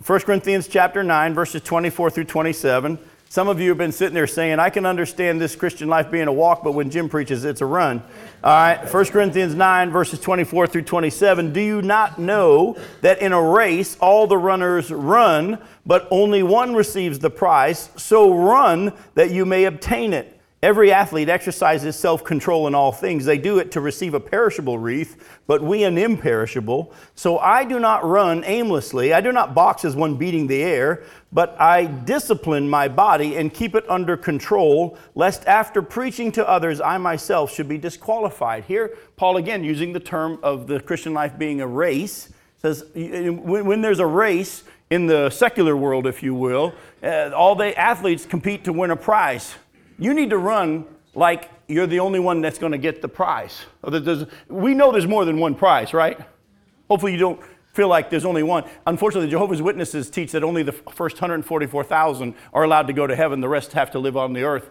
1 0.03 0.19
Corinthians 0.21 0.67
chapter 0.67 1.03
9, 1.03 1.35
verses 1.35 1.61
24 1.61 2.09
through 2.09 2.23
27. 2.23 2.97
Some 3.27 3.47
of 3.47 3.59
you 3.59 3.69
have 3.69 3.77
been 3.77 3.91
sitting 3.91 4.13
there 4.13 4.27
saying, 4.27 4.59
I 4.59 4.69
can 4.69 4.85
understand 4.85 5.41
this 5.41 5.55
Christian 5.55 5.89
life 5.89 6.09
being 6.11 6.27
a 6.27 6.33
walk, 6.33 6.63
but 6.63 6.73
when 6.73 6.89
Jim 6.89 7.09
preaches, 7.09 7.43
it's 7.43 7.59
a 7.59 7.65
run. 7.65 8.01
All 8.43 8.51
right, 8.51 8.93
1 8.93 9.05
Corinthians 9.05 9.55
9, 9.55 9.89
verses 9.89 10.19
24 10.19 10.67
through 10.67 10.83
27. 10.83 11.51
Do 11.51 11.59
you 11.59 11.81
not 11.81 12.19
know 12.19 12.77
that 13.01 13.19
in 13.19 13.33
a 13.33 13.41
race 13.41 13.97
all 13.99 14.27
the 14.27 14.37
runners 14.37 14.91
run, 14.91 15.57
but 15.85 16.07
only 16.11 16.43
one 16.43 16.75
receives 16.75 17.19
the 17.19 17.31
prize? 17.31 17.89
So 17.97 18.33
run 18.33 18.93
that 19.15 19.31
you 19.31 19.45
may 19.45 19.65
obtain 19.65 20.13
it. 20.13 20.34
Every 20.65 20.91
athlete 20.91 21.29
exercises 21.29 21.95
self 21.95 22.23
control 22.23 22.65
in 22.65 22.73
all 22.73 22.91
things. 22.91 23.23
They 23.23 23.37
do 23.37 23.59
it 23.59 23.69
to 23.73 23.81
receive 23.81 24.15
a 24.15 24.19
perishable 24.19 24.79
wreath, 24.79 25.39
but 25.45 25.61
we 25.61 25.83
an 25.83 25.95
imperishable. 25.95 26.91
So 27.13 27.37
I 27.37 27.65
do 27.65 27.79
not 27.79 28.03
run 28.03 28.43
aimlessly. 28.43 29.13
I 29.13 29.21
do 29.21 29.31
not 29.31 29.53
box 29.53 29.85
as 29.85 29.95
one 29.95 30.17
beating 30.17 30.47
the 30.47 30.63
air, 30.63 31.03
but 31.31 31.55
I 31.61 31.85
discipline 31.85 32.67
my 32.67 32.87
body 32.87 33.35
and 33.35 33.53
keep 33.53 33.75
it 33.75 33.87
under 33.87 34.17
control, 34.17 34.97
lest 35.13 35.45
after 35.45 35.83
preaching 35.83 36.31
to 36.31 36.49
others, 36.49 36.81
I 36.81 36.97
myself 36.97 37.53
should 37.53 37.69
be 37.69 37.77
disqualified. 37.77 38.63
Here, 38.63 38.97
Paul 39.17 39.37
again 39.37 39.63
using 39.63 39.93
the 39.93 39.99
term 39.99 40.39
of 40.41 40.65
the 40.65 40.79
Christian 40.79 41.13
life 41.13 41.37
being 41.37 41.61
a 41.61 41.67
race 41.67 42.33
says 42.63 42.83
when 42.95 43.81
there's 43.81 43.99
a 43.99 44.07
race 44.07 44.63
in 44.89 45.05
the 45.05 45.29
secular 45.29 45.77
world, 45.77 46.07
if 46.07 46.23
you 46.23 46.33
will, 46.33 46.73
uh, 47.03 47.29
all 47.35 47.53
the 47.53 47.77
athletes 47.79 48.25
compete 48.25 48.63
to 48.63 48.73
win 48.73 48.89
a 48.89 48.95
prize. 48.95 49.53
You 49.97 50.13
need 50.13 50.29
to 50.31 50.37
run 50.37 50.85
like 51.13 51.49
you're 51.67 51.87
the 51.87 51.99
only 51.99 52.19
one 52.19 52.41
that's 52.41 52.57
going 52.57 52.73
to 52.73 52.77
get 52.77 53.01
the 53.01 53.07
prize. 53.07 53.65
We 54.49 54.73
know 54.73 54.91
there's 54.91 55.07
more 55.07 55.25
than 55.25 55.39
one 55.39 55.55
prize, 55.55 55.93
right? 55.93 56.19
Hopefully, 56.89 57.13
you 57.13 57.17
don't 57.17 57.41
feel 57.75 57.87
like 57.89 58.09
there's 58.09 58.25
only 58.25 58.41
one. 58.41 58.63
Unfortunately, 58.87 59.29
Jehovah's 59.29 59.61
Witnesses 59.61 60.09
teach 60.09 60.31
that 60.31 60.43
only 60.43 60.63
the 60.63 60.71
first 60.71 61.17
144,000 61.17 62.33
are 62.53 62.63
allowed 62.63 62.87
to 62.87 62.93
go 62.93 63.05
to 63.05 63.15
heaven, 63.15 63.41
the 63.41 63.49
rest 63.49 63.73
have 63.73 63.91
to 63.91 63.99
live 63.99 64.15
on 64.15 64.31
the 64.31 64.43
earth. 64.43 64.69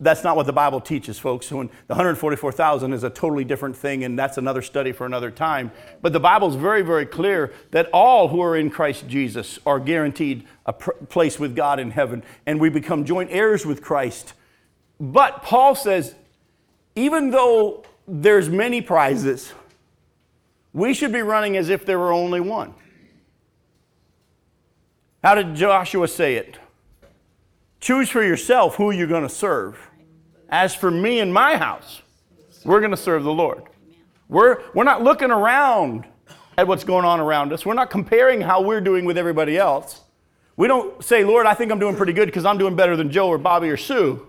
That's 0.00 0.24
not 0.24 0.36
what 0.36 0.46
the 0.46 0.54
Bible 0.54 0.80
teaches, 0.80 1.18
folks. 1.18 1.52
When 1.52 1.68
the 1.86 1.94
144,000 1.94 2.94
is 2.94 3.04
a 3.04 3.10
totally 3.10 3.44
different 3.44 3.76
thing, 3.76 4.04
and 4.04 4.18
that's 4.18 4.38
another 4.38 4.62
study 4.62 4.92
for 4.92 5.04
another 5.04 5.30
time. 5.30 5.70
But 6.00 6.14
the 6.14 6.20
Bible 6.20 6.48
is 6.48 6.54
very, 6.54 6.82
very 6.82 7.04
clear 7.04 7.52
that 7.72 7.90
all 7.92 8.28
who 8.28 8.40
are 8.40 8.56
in 8.56 8.70
Christ 8.70 9.06
Jesus 9.06 9.58
are 9.66 9.78
guaranteed 9.78 10.46
a 10.64 10.72
pr- 10.72 10.92
place 11.10 11.38
with 11.38 11.54
God 11.54 11.78
in 11.78 11.90
heaven, 11.90 12.22
and 12.46 12.58
we 12.58 12.70
become 12.70 13.04
joint 13.04 13.30
heirs 13.32 13.66
with 13.66 13.82
Christ 13.82 14.32
but 14.98 15.42
Paul 15.42 15.74
says, 15.74 16.14
even 16.94 17.30
though 17.30 17.84
there's 18.08 18.48
many 18.48 18.80
prizes, 18.80 19.52
we 20.72 20.94
should 20.94 21.12
be 21.12 21.22
running 21.22 21.56
as 21.56 21.68
if 21.68 21.84
there 21.84 21.98
were 21.98 22.12
only 22.12 22.40
one. 22.40 22.74
How 25.22 25.34
did 25.34 25.54
Joshua 25.54 26.06
say 26.06 26.36
it? 26.36 26.58
Choose 27.80 28.08
for 28.08 28.22
yourself 28.22 28.76
who 28.76 28.90
you're 28.90 29.06
going 29.06 29.22
to 29.22 29.28
serve. 29.28 29.78
As 30.48 30.74
for 30.74 30.90
me 30.90 31.20
and 31.20 31.32
my 31.32 31.56
house, 31.56 32.02
we're 32.64 32.80
going 32.80 32.92
to 32.92 32.96
serve 32.96 33.24
the 33.24 33.32
Lord. 33.32 33.64
We're, 34.28 34.62
we're 34.74 34.84
not 34.84 35.02
looking 35.02 35.30
around 35.30 36.04
at 36.56 36.66
what's 36.66 36.84
going 36.84 37.04
on 37.04 37.20
around 37.20 37.52
us. 37.52 37.66
We're 37.66 37.74
not 37.74 37.90
comparing 37.90 38.40
how 38.40 38.62
we're 38.62 38.80
doing 38.80 39.04
with 39.04 39.18
everybody 39.18 39.58
else. 39.58 40.02
We 40.56 40.68
don't 40.68 41.04
say, 41.04 41.24
Lord, 41.24 41.46
I 41.46 41.54
think 41.54 41.70
I'm 41.70 41.78
doing 41.78 41.96
pretty 41.96 42.12
good 42.12 42.26
because 42.26 42.44
I'm 42.44 42.58
doing 42.58 42.76
better 42.76 42.96
than 42.96 43.10
Joe 43.10 43.28
or 43.28 43.38
Bobby 43.38 43.68
or 43.68 43.76
Sue. 43.76 44.26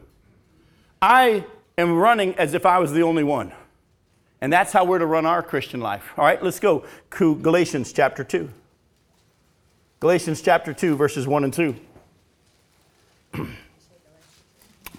I 1.02 1.46
am 1.78 1.98
running 1.98 2.36
as 2.36 2.54
if 2.54 2.66
I 2.66 2.80
was 2.80 2.92
the 2.92 3.04
only 3.04 3.24
one. 3.24 3.52
And 4.42 4.54
that's 4.54 4.72
how 4.72 4.86
we're 4.86 5.00
to 5.00 5.06
run 5.06 5.26
our 5.26 5.42
Christian 5.42 5.80
life. 5.80 6.12
All 6.18 6.26
right, 6.26 6.42
let's 6.42 6.60
go 6.60 6.86
to 7.12 7.36
Galatians 7.36 7.92
chapter 7.92 8.24
2. 8.24 8.50
Galatians 10.00 10.42
chapter 10.42 10.74
2, 10.74 10.96
verses 10.96 11.28
1 11.28 11.44
and 11.44 11.54
2. 11.54 11.76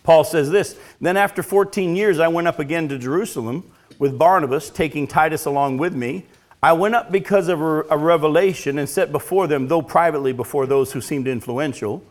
Paul 0.02 0.24
says 0.24 0.50
this 0.50 0.76
Then 1.00 1.16
after 1.16 1.42
14 1.42 1.94
years, 1.94 2.18
I 2.18 2.28
went 2.28 2.48
up 2.48 2.58
again 2.58 2.88
to 2.88 2.98
Jerusalem 2.98 3.70
with 3.98 4.18
Barnabas, 4.18 4.70
taking 4.70 5.06
Titus 5.06 5.44
along 5.44 5.78
with 5.78 5.94
me. 5.94 6.26
I 6.60 6.72
went 6.72 6.96
up 6.96 7.12
because 7.12 7.46
of 7.46 7.60
a 7.60 7.96
revelation 7.96 8.78
and 8.78 8.88
set 8.88 9.12
before 9.12 9.46
them, 9.46 9.68
though 9.68 9.82
privately 9.82 10.32
before 10.32 10.66
those 10.66 10.90
who 10.90 11.00
seemed 11.00 11.28
influential, 11.28 12.02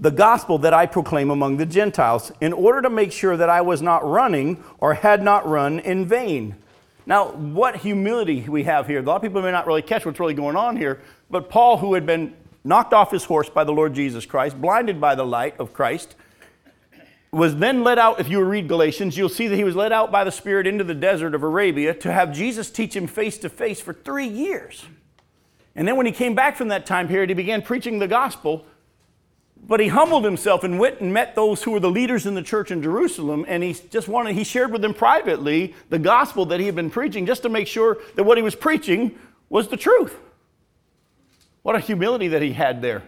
the 0.00 0.10
gospel 0.10 0.58
that 0.58 0.74
I 0.74 0.86
proclaim 0.86 1.30
among 1.30 1.56
the 1.56 1.66
Gentiles, 1.66 2.32
in 2.40 2.52
order 2.52 2.82
to 2.82 2.90
make 2.90 3.12
sure 3.12 3.36
that 3.36 3.48
I 3.48 3.60
was 3.60 3.80
not 3.80 4.06
running 4.06 4.62
or 4.78 4.94
had 4.94 5.22
not 5.22 5.46
run 5.48 5.78
in 5.78 6.06
vain. 6.06 6.56
Now, 7.06 7.32
what 7.32 7.76
humility 7.76 8.40
we 8.48 8.64
have 8.64 8.86
here. 8.86 9.00
A 9.00 9.02
lot 9.02 9.16
of 9.16 9.22
people 9.22 9.42
may 9.42 9.50
not 9.50 9.66
really 9.66 9.82
catch 9.82 10.06
what's 10.06 10.18
really 10.18 10.34
going 10.34 10.56
on 10.56 10.76
here, 10.76 11.00
but 11.30 11.48
Paul, 11.48 11.78
who 11.78 11.94
had 11.94 12.06
been 12.06 12.34
knocked 12.64 12.94
off 12.94 13.10
his 13.10 13.24
horse 13.24 13.50
by 13.50 13.62
the 13.62 13.72
Lord 13.72 13.94
Jesus 13.94 14.24
Christ, 14.24 14.60
blinded 14.60 15.00
by 15.00 15.14
the 15.14 15.24
light 15.24 15.54
of 15.60 15.72
Christ, 15.72 16.16
was 17.30 17.56
then 17.56 17.84
led 17.84 17.98
out. 17.98 18.20
If 18.20 18.28
you 18.28 18.42
read 18.42 18.68
Galatians, 18.68 19.18
you'll 19.18 19.28
see 19.28 19.48
that 19.48 19.56
he 19.56 19.64
was 19.64 19.76
led 19.76 19.92
out 19.92 20.10
by 20.10 20.24
the 20.24 20.32
Spirit 20.32 20.66
into 20.66 20.84
the 20.84 20.94
desert 20.94 21.34
of 21.34 21.42
Arabia 21.42 21.92
to 21.94 22.12
have 22.12 22.32
Jesus 22.32 22.70
teach 22.70 22.96
him 22.96 23.06
face 23.06 23.36
to 23.38 23.48
face 23.48 23.80
for 23.80 23.92
three 23.92 24.26
years. 24.26 24.84
And 25.76 25.86
then 25.86 25.96
when 25.96 26.06
he 26.06 26.12
came 26.12 26.34
back 26.34 26.56
from 26.56 26.68
that 26.68 26.86
time 26.86 27.08
period, 27.08 27.28
he 27.28 27.34
began 27.34 27.60
preaching 27.60 27.98
the 27.98 28.08
gospel 28.08 28.64
but 29.66 29.80
he 29.80 29.88
humbled 29.88 30.24
himself 30.24 30.62
and 30.62 30.78
went 30.78 31.00
and 31.00 31.12
met 31.12 31.34
those 31.34 31.62
who 31.62 31.70
were 31.70 31.80
the 31.80 31.90
leaders 31.90 32.26
in 32.26 32.34
the 32.34 32.42
church 32.42 32.70
in 32.70 32.82
Jerusalem, 32.82 33.44
and 33.48 33.62
he 33.62 33.72
just 33.72 34.08
wanted, 34.08 34.34
he 34.34 34.44
shared 34.44 34.70
with 34.70 34.82
them 34.82 34.92
privately 34.92 35.74
the 35.88 35.98
gospel 35.98 36.44
that 36.46 36.60
he 36.60 36.66
had 36.66 36.74
been 36.74 36.90
preaching 36.90 37.24
just 37.24 37.42
to 37.42 37.48
make 37.48 37.66
sure 37.66 37.98
that 38.14 38.24
what 38.24 38.36
he 38.36 38.42
was 38.42 38.54
preaching 38.54 39.18
was 39.48 39.68
the 39.68 39.76
truth. 39.76 40.16
What 41.62 41.74
a 41.74 41.80
humility 41.80 42.28
that 42.28 42.42
he 42.42 42.52
had 42.52 42.82
there. 42.82 43.02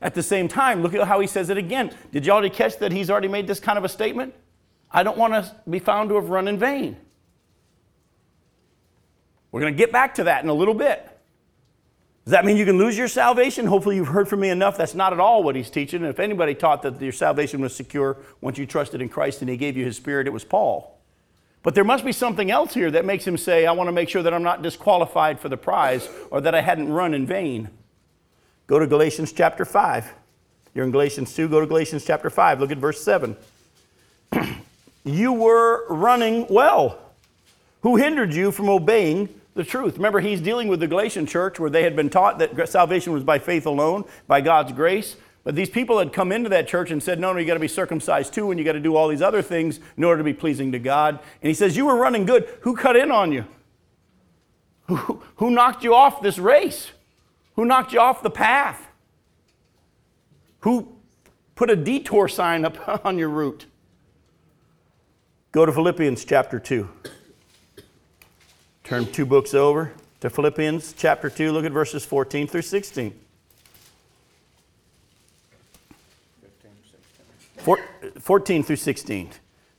At 0.00 0.14
the 0.14 0.22
same 0.22 0.48
time, 0.48 0.82
look 0.82 0.94
at 0.94 1.06
how 1.06 1.20
he 1.20 1.26
says 1.26 1.50
it 1.50 1.58
again. 1.58 1.94
Did 2.12 2.26
you 2.26 2.32
already 2.32 2.50
catch 2.50 2.78
that 2.78 2.92
he's 2.92 3.10
already 3.10 3.28
made 3.28 3.46
this 3.46 3.60
kind 3.60 3.76
of 3.76 3.84
a 3.84 3.88
statement? 3.88 4.34
I 4.90 5.02
don't 5.02 5.18
want 5.18 5.34
to 5.34 5.54
be 5.68 5.78
found 5.78 6.08
to 6.10 6.14
have 6.14 6.30
run 6.30 6.48
in 6.48 6.58
vain. 6.58 6.96
We're 9.50 9.60
going 9.60 9.74
to 9.74 9.78
get 9.78 9.92
back 9.92 10.14
to 10.16 10.24
that 10.24 10.42
in 10.42 10.48
a 10.48 10.54
little 10.54 10.74
bit. 10.74 11.13
Does 12.24 12.30
that 12.30 12.46
mean 12.46 12.56
you 12.56 12.64
can 12.64 12.78
lose 12.78 12.96
your 12.96 13.08
salvation? 13.08 13.66
Hopefully, 13.66 13.96
you've 13.96 14.08
heard 14.08 14.28
from 14.28 14.40
me 14.40 14.48
enough. 14.48 14.78
That's 14.78 14.94
not 14.94 15.12
at 15.12 15.20
all 15.20 15.42
what 15.42 15.56
he's 15.56 15.68
teaching. 15.68 16.00
And 16.00 16.08
if 16.08 16.18
anybody 16.18 16.54
taught 16.54 16.80
that 16.82 17.00
your 17.00 17.12
salvation 17.12 17.60
was 17.60 17.76
secure 17.76 18.16
once 18.40 18.56
you 18.56 18.64
trusted 18.64 19.02
in 19.02 19.10
Christ 19.10 19.42
and 19.42 19.50
he 19.50 19.58
gave 19.58 19.76
you 19.76 19.84
his 19.84 19.96
spirit, 19.96 20.26
it 20.26 20.32
was 20.32 20.42
Paul. 20.42 20.98
But 21.62 21.74
there 21.74 21.84
must 21.84 22.04
be 22.04 22.12
something 22.12 22.50
else 22.50 22.72
here 22.72 22.90
that 22.90 23.04
makes 23.04 23.26
him 23.26 23.36
say, 23.36 23.66
I 23.66 23.72
want 23.72 23.88
to 23.88 23.92
make 23.92 24.08
sure 24.08 24.22
that 24.22 24.32
I'm 24.32 24.42
not 24.42 24.62
disqualified 24.62 25.38
for 25.38 25.50
the 25.50 25.56
prize 25.56 26.08
or 26.30 26.40
that 26.40 26.54
I 26.54 26.62
hadn't 26.62 26.90
run 26.90 27.12
in 27.12 27.26
vain. 27.26 27.68
Go 28.66 28.78
to 28.78 28.86
Galatians 28.86 29.32
chapter 29.32 29.66
5. 29.66 30.12
You're 30.74 30.84
in 30.84 30.90
Galatians 30.90 31.34
2, 31.34 31.48
go 31.48 31.60
to 31.60 31.66
Galatians 31.66 32.04
chapter 32.04 32.30
5. 32.30 32.60
Look 32.60 32.70
at 32.70 32.78
verse 32.78 33.02
7. 33.02 33.36
you 35.04 35.32
were 35.32 35.86
running 35.88 36.46
well. 36.48 36.98
Who 37.82 37.96
hindered 37.96 38.34
you 38.34 38.50
from 38.50 38.68
obeying 38.68 39.28
the 39.54 39.64
truth. 39.64 39.96
Remember, 39.96 40.20
he's 40.20 40.40
dealing 40.40 40.68
with 40.68 40.80
the 40.80 40.86
Galatian 40.86 41.26
church 41.26 41.58
where 41.58 41.70
they 41.70 41.84
had 41.84 41.96
been 41.96 42.10
taught 42.10 42.38
that 42.38 42.68
salvation 42.68 43.12
was 43.12 43.24
by 43.24 43.38
faith 43.38 43.66
alone, 43.66 44.04
by 44.26 44.40
God's 44.40 44.72
grace. 44.72 45.16
But 45.44 45.54
these 45.54 45.70
people 45.70 45.98
had 45.98 46.12
come 46.12 46.32
into 46.32 46.48
that 46.48 46.66
church 46.66 46.90
and 46.90 47.02
said, 47.02 47.20
no, 47.20 47.32
no, 47.32 47.38
you 47.38 47.46
got 47.46 47.54
to 47.54 47.60
be 47.60 47.68
circumcised 47.68 48.32
too, 48.32 48.50
and 48.50 48.58
you 48.58 48.64
got 48.64 48.72
to 48.72 48.80
do 48.80 48.96
all 48.96 49.08
these 49.08 49.22
other 49.22 49.42
things 49.42 49.78
in 49.96 50.02
order 50.04 50.18
to 50.18 50.24
be 50.24 50.32
pleasing 50.32 50.72
to 50.72 50.78
God. 50.78 51.20
And 51.42 51.48
he 51.48 51.54
says, 51.54 51.76
You 51.76 51.86
were 51.86 51.96
running 51.96 52.24
good. 52.24 52.48
Who 52.62 52.74
cut 52.74 52.96
in 52.96 53.10
on 53.10 53.30
you? 53.30 53.44
Who, 54.88 55.22
who 55.36 55.50
knocked 55.50 55.84
you 55.84 55.94
off 55.94 56.22
this 56.22 56.38
race? 56.38 56.90
Who 57.56 57.64
knocked 57.64 57.92
you 57.92 58.00
off 58.00 58.22
the 58.22 58.30
path? 58.30 58.88
Who 60.60 60.96
put 61.54 61.70
a 61.70 61.76
detour 61.76 62.26
sign 62.28 62.64
up 62.64 63.04
on 63.04 63.18
your 63.18 63.28
route? 63.28 63.66
Go 65.52 65.64
to 65.64 65.72
Philippians 65.72 66.24
chapter 66.24 66.58
2. 66.58 66.88
Turn 68.84 69.10
two 69.10 69.24
books 69.24 69.54
over 69.54 69.92
to 70.20 70.28
Philippians 70.28 70.92
chapter 70.92 71.30
2. 71.30 71.52
Look 71.52 71.64
at 71.64 71.72
verses 71.72 72.04
14 72.04 72.46
through 72.46 72.60
16. 72.60 73.18
14 78.20 78.62
through 78.62 78.76
16. 78.76 79.30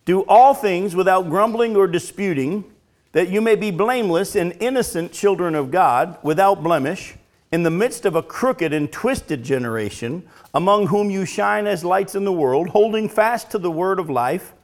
Do 0.06 0.22
all 0.22 0.56
things 0.56 0.96
without 0.96 1.30
grumbling 1.30 1.76
or 1.76 1.86
disputing, 1.86 2.64
that 3.12 3.30
you 3.30 3.42
may 3.42 3.56
be 3.56 3.70
blameless 3.70 4.36
and 4.36 4.58
innocent 4.60 5.12
children 5.12 5.54
of 5.54 5.70
God, 5.70 6.18
without 6.24 6.64
blemish, 6.64 7.14
in 7.52 7.62
the 7.62 7.70
midst 7.70 8.06
of 8.06 8.16
a 8.16 8.24
crooked 8.24 8.74
and 8.74 8.92
twisted 8.92 9.44
generation, 9.44 10.28
among 10.52 10.88
whom 10.88 11.12
you 11.12 11.26
shine 11.26 11.68
as 11.68 11.86
lights 11.86 12.16
in 12.16 12.26
the 12.26 12.34
world, 12.34 12.70
holding 12.70 13.08
fast 13.08 13.52
to 13.52 13.60
the 13.60 13.70
word 13.70 14.00
of 14.00 14.10
life 14.10 14.55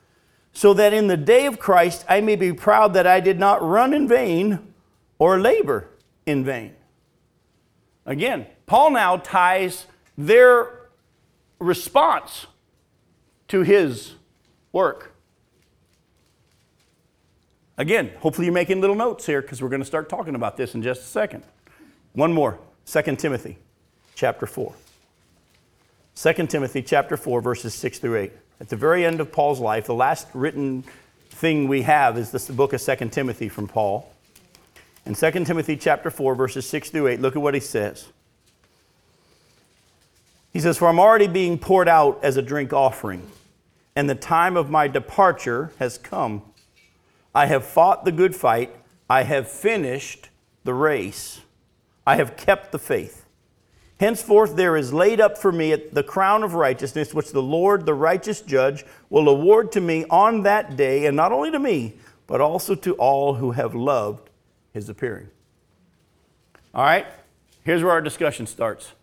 so 0.53 0.73
that 0.73 0.93
in 0.93 1.07
the 1.07 1.17
day 1.17 1.45
of 1.45 1.59
Christ 1.59 2.05
I 2.09 2.21
may 2.21 2.35
be 2.35 2.53
proud 2.53 2.93
that 2.93 3.07
I 3.07 3.19
did 3.19 3.39
not 3.39 3.61
run 3.61 3.93
in 3.93 4.07
vain 4.07 4.73
or 5.19 5.39
labor 5.39 5.87
in 6.25 6.43
vain. 6.43 6.75
Again, 8.05 8.47
Paul 8.65 8.91
now 8.91 9.17
ties 9.17 9.85
their 10.17 10.89
response 11.59 12.47
to 13.47 13.61
his 13.61 14.13
work. 14.71 15.13
Again, 17.77 18.11
hopefully 18.19 18.45
you're 18.45 18.53
making 18.53 18.81
little 18.81 18.95
notes 18.95 19.25
here 19.25 19.41
because 19.41 19.61
we're 19.61 19.69
going 19.69 19.81
to 19.81 19.85
start 19.85 20.09
talking 20.09 20.35
about 20.35 20.57
this 20.57 20.75
in 20.75 20.81
just 20.81 21.01
a 21.01 21.05
second. 21.05 21.43
One 22.13 22.33
more, 22.33 22.59
2 22.85 23.15
Timothy 23.15 23.57
chapter 24.15 24.45
4. 24.45 24.73
2 26.15 26.33
Timothy 26.47 26.81
chapter 26.81 27.17
4 27.17 27.41
verses 27.41 27.73
6 27.73 27.99
through 27.99 28.17
8 28.17 28.31
at 28.61 28.69
the 28.69 28.75
very 28.75 29.03
end 29.03 29.19
of 29.19 29.31
Paul's 29.31 29.59
life, 29.59 29.87
the 29.87 29.95
last 29.95 30.27
written 30.35 30.83
thing 31.31 31.67
we 31.67 31.81
have 31.81 32.15
is 32.15 32.29
this 32.31 32.45
the 32.45 32.53
book 32.53 32.73
of 32.73 32.81
2 32.81 33.09
Timothy 33.09 33.49
from 33.49 33.67
Paul. 33.67 34.13
In 35.03 35.15
2 35.15 35.31
Timothy 35.45 35.75
chapter 35.75 36.11
4, 36.11 36.35
verses 36.35 36.67
6 36.67 36.91
through 36.91 37.07
8, 37.07 37.21
look 37.21 37.35
at 37.35 37.41
what 37.41 37.55
he 37.55 37.59
says. 37.59 38.09
He 40.53 40.59
says, 40.59 40.77
For 40.77 40.87
I'm 40.87 40.99
already 40.99 41.25
being 41.25 41.57
poured 41.57 41.89
out 41.89 42.19
as 42.21 42.37
a 42.37 42.41
drink 42.43 42.71
offering, 42.71 43.27
and 43.95 44.07
the 44.07 44.13
time 44.13 44.55
of 44.55 44.69
my 44.69 44.87
departure 44.87 45.71
has 45.79 45.97
come. 45.97 46.43
I 47.33 47.47
have 47.47 47.65
fought 47.65 48.05
the 48.05 48.11
good 48.11 48.35
fight, 48.35 48.75
I 49.09 49.23
have 49.23 49.49
finished 49.49 50.29
the 50.65 50.75
race, 50.75 51.41
I 52.05 52.17
have 52.17 52.37
kept 52.37 52.71
the 52.71 52.79
faith. 52.79 53.20
Henceforth, 54.01 54.55
there 54.55 54.75
is 54.77 54.91
laid 54.91 55.21
up 55.21 55.37
for 55.37 55.51
me 55.51 55.75
the 55.75 56.01
crown 56.01 56.41
of 56.41 56.55
righteousness, 56.55 57.13
which 57.13 57.31
the 57.31 57.41
Lord, 57.43 57.85
the 57.85 57.93
righteous 57.93 58.41
judge, 58.41 58.83
will 59.11 59.29
award 59.29 59.71
to 59.73 59.79
me 59.79 60.05
on 60.09 60.41
that 60.41 60.75
day, 60.75 61.05
and 61.05 61.15
not 61.15 61.31
only 61.31 61.51
to 61.51 61.59
me, 61.59 61.93
but 62.25 62.41
also 62.41 62.73
to 62.73 62.95
all 62.95 63.35
who 63.35 63.51
have 63.51 63.75
loved 63.75 64.31
his 64.73 64.89
appearing. 64.89 65.29
All 66.73 66.83
right, 66.83 67.05
here's 67.63 67.83
where 67.83 67.91
our 67.91 68.01
discussion 68.01 68.47
starts. 68.47 68.93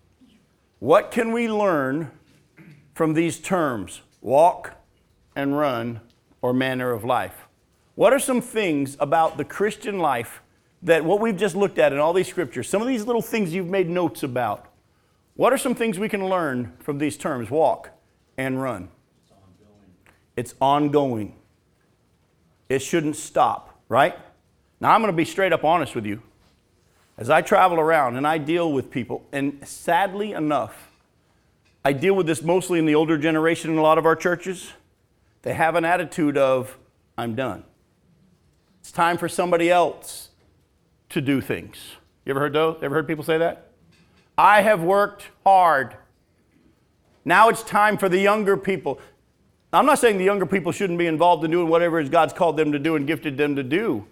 What 0.80 1.12
can 1.12 1.30
we 1.30 1.48
learn 1.48 2.10
from 2.92 3.14
these 3.14 3.38
terms, 3.38 4.00
walk 4.20 4.72
and 5.36 5.56
run, 5.56 6.00
or 6.42 6.52
manner 6.52 6.90
of 6.90 7.04
life? 7.04 7.46
What 7.94 8.12
are 8.12 8.18
some 8.18 8.40
things 8.40 8.96
about 8.98 9.36
the 9.36 9.44
Christian 9.44 10.00
life 10.00 10.42
that 10.82 11.04
what 11.04 11.20
we've 11.20 11.36
just 11.36 11.54
looked 11.54 11.78
at 11.78 11.92
in 11.92 12.00
all 12.00 12.12
these 12.12 12.26
scriptures, 12.26 12.68
some 12.68 12.82
of 12.82 12.88
these 12.88 13.04
little 13.04 13.22
things 13.22 13.54
you've 13.54 13.68
made 13.68 13.88
notes 13.88 14.24
about, 14.24 14.64
what 15.38 15.52
are 15.52 15.58
some 15.58 15.76
things 15.76 16.00
we 16.00 16.08
can 16.08 16.28
learn 16.28 16.72
from 16.80 16.98
these 16.98 17.16
terms, 17.16 17.48
walk 17.48 17.90
and 18.36 18.60
run? 18.60 18.88
It's 19.22 19.30
ongoing. 19.30 19.94
It's 20.36 20.54
ongoing. 20.60 21.36
It 22.68 22.80
shouldn't 22.80 23.14
stop, 23.14 23.80
right? 23.88 24.18
Now, 24.80 24.90
I'm 24.90 25.00
going 25.00 25.12
to 25.12 25.16
be 25.16 25.24
straight 25.24 25.52
up 25.52 25.62
honest 25.62 25.94
with 25.94 26.06
you. 26.06 26.20
As 27.16 27.30
I 27.30 27.42
travel 27.42 27.78
around 27.78 28.16
and 28.16 28.26
I 28.26 28.38
deal 28.38 28.72
with 28.72 28.90
people, 28.90 29.28
and 29.30 29.60
sadly 29.64 30.32
enough, 30.32 30.90
I 31.84 31.92
deal 31.92 32.14
with 32.14 32.26
this 32.26 32.42
mostly 32.42 32.80
in 32.80 32.86
the 32.86 32.96
older 32.96 33.16
generation 33.16 33.70
in 33.70 33.78
a 33.78 33.82
lot 33.82 33.96
of 33.96 34.06
our 34.06 34.16
churches. 34.16 34.72
They 35.42 35.54
have 35.54 35.76
an 35.76 35.84
attitude 35.84 36.36
of, 36.36 36.76
I'm 37.16 37.36
done. 37.36 37.62
It's 38.80 38.90
time 38.90 39.16
for 39.16 39.28
somebody 39.28 39.70
else 39.70 40.30
to 41.10 41.20
do 41.20 41.40
things. 41.40 41.76
You 42.24 42.30
ever 42.30 42.40
heard 42.40 42.54
those? 42.54 42.82
Ever 42.82 42.96
heard 42.96 43.06
people 43.06 43.22
say 43.22 43.38
that? 43.38 43.67
I 44.38 44.62
have 44.62 44.84
worked 44.84 45.26
hard. 45.44 45.96
Now 47.24 47.48
it's 47.48 47.64
time 47.64 47.98
for 47.98 48.08
the 48.08 48.20
younger 48.20 48.56
people. 48.56 49.00
I'm 49.72 49.84
not 49.84 49.98
saying 49.98 50.16
the 50.16 50.24
younger 50.24 50.46
people 50.46 50.70
shouldn't 50.70 50.98
be 50.98 51.06
involved 51.06 51.44
in 51.44 51.50
doing 51.50 51.68
whatever 51.68 52.02
God's 52.04 52.32
called 52.32 52.56
them 52.56 52.70
to 52.70 52.78
do 52.78 52.94
and 52.94 53.04
gifted 53.04 53.36
them 53.36 53.56
to 53.56 53.64
do. 53.64 54.06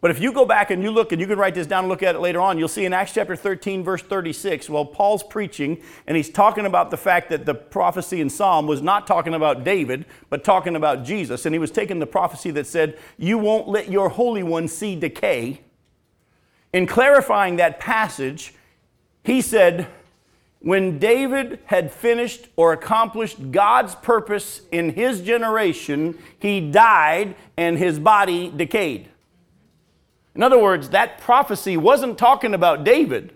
But 0.00 0.10
if 0.10 0.20
you 0.20 0.32
go 0.32 0.44
back 0.44 0.70
and 0.70 0.82
you 0.82 0.90
look, 0.90 1.12
and 1.12 1.20
you 1.20 1.26
can 1.26 1.38
write 1.38 1.54
this 1.54 1.66
down 1.66 1.80
and 1.80 1.88
look 1.88 2.04
at 2.04 2.14
it 2.14 2.20
later 2.20 2.40
on, 2.40 2.56
you'll 2.56 2.68
see 2.68 2.84
in 2.84 2.92
Acts 2.92 3.12
chapter 3.12 3.34
13, 3.34 3.82
verse 3.82 4.00
36, 4.00 4.70
while 4.70 4.84
Paul's 4.84 5.24
preaching, 5.24 5.82
and 6.06 6.16
he's 6.16 6.30
talking 6.30 6.66
about 6.66 6.90
the 6.90 6.96
fact 6.96 7.30
that 7.30 7.46
the 7.46 7.54
prophecy 7.54 8.20
in 8.20 8.30
Psalm 8.30 8.68
was 8.68 8.80
not 8.80 9.08
talking 9.08 9.34
about 9.34 9.64
David, 9.64 10.06
but 10.30 10.44
talking 10.44 10.76
about 10.76 11.04
Jesus. 11.04 11.46
And 11.46 11.54
he 11.54 11.58
was 11.58 11.72
taking 11.72 11.98
the 11.98 12.06
prophecy 12.06 12.52
that 12.52 12.66
said, 12.66 12.96
You 13.18 13.38
won't 13.38 13.68
let 13.68 13.90
your 13.90 14.08
Holy 14.08 14.44
One 14.44 14.68
see 14.68 14.94
decay. 14.94 15.62
In 16.72 16.86
clarifying 16.86 17.56
that 17.56 17.80
passage, 17.80 18.54
he 19.28 19.42
said, 19.42 19.86
When 20.60 20.98
David 20.98 21.58
had 21.66 21.92
finished 21.92 22.48
or 22.56 22.72
accomplished 22.72 23.50
God's 23.50 23.94
purpose 23.94 24.62
in 24.72 24.90
his 24.90 25.20
generation, 25.20 26.18
he 26.38 26.70
died 26.70 27.36
and 27.56 27.76
his 27.76 27.98
body 27.98 28.50
decayed. 28.50 29.10
In 30.34 30.42
other 30.42 30.58
words, 30.58 30.90
that 30.90 31.20
prophecy 31.20 31.76
wasn't 31.76 32.16
talking 32.16 32.54
about 32.54 32.84
David. 32.84 33.34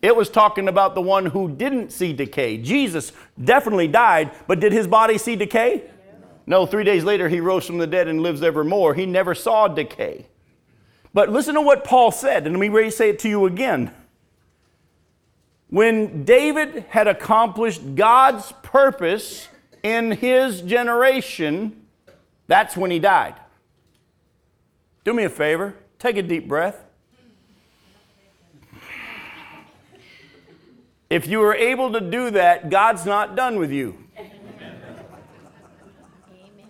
It 0.00 0.16
was 0.16 0.30
talking 0.30 0.68
about 0.68 0.94
the 0.94 1.02
one 1.02 1.26
who 1.26 1.50
didn't 1.50 1.92
see 1.92 2.14
decay. 2.14 2.56
Jesus 2.56 3.12
definitely 3.42 3.88
died, 3.88 4.30
but 4.46 4.58
did 4.58 4.72
his 4.72 4.86
body 4.86 5.18
see 5.18 5.36
decay? 5.36 5.90
No, 6.46 6.64
three 6.64 6.84
days 6.84 7.04
later 7.04 7.28
he 7.28 7.40
rose 7.40 7.66
from 7.66 7.76
the 7.76 7.86
dead 7.86 8.08
and 8.08 8.22
lives 8.22 8.42
evermore. 8.42 8.94
He 8.94 9.04
never 9.04 9.34
saw 9.34 9.68
decay. 9.68 10.26
But 11.12 11.28
listen 11.28 11.54
to 11.56 11.60
what 11.60 11.84
Paul 11.84 12.10
said, 12.10 12.46
and 12.46 12.58
let 12.58 12.72
me 12.72 12.90
say 12.90 13.10
it 13.10 13.18
to 13.20 13.28
you 13.28 13.44
again. 13.44 13.90
When 15.70 16.24
David 16.24 16.86
had 16.88 17.06
accomplished 17.06 17.94
God's 17.94 18.52
purpose 18.62 19.48
in 19.84 20.10
his 20.10 20.62
generation, 20.62 21.86
that's 22.48 22.76
when 22.76 22.90
he 22.90 22.98
died. 22.98 23.36
Do 25.04 25.14
me 25.14 25.24
a 25.24 25.30
favor. 25.30 25.76
Take 26.00 26.16
a 26.16 26.22
deep 26.22 26.48
breath. 26.48 26.84
If 31.08 31.26
you 31.26 31.42
are 31.42 31.54
able 31.54 31.92
to 31.92 32.00
do 32.00 32.30
that, 32.30 32.68
God's 32.70 33.06
not 33.06 33.36
done 33.36 33.58
with 33.58 33.70
you. 33.70 33.96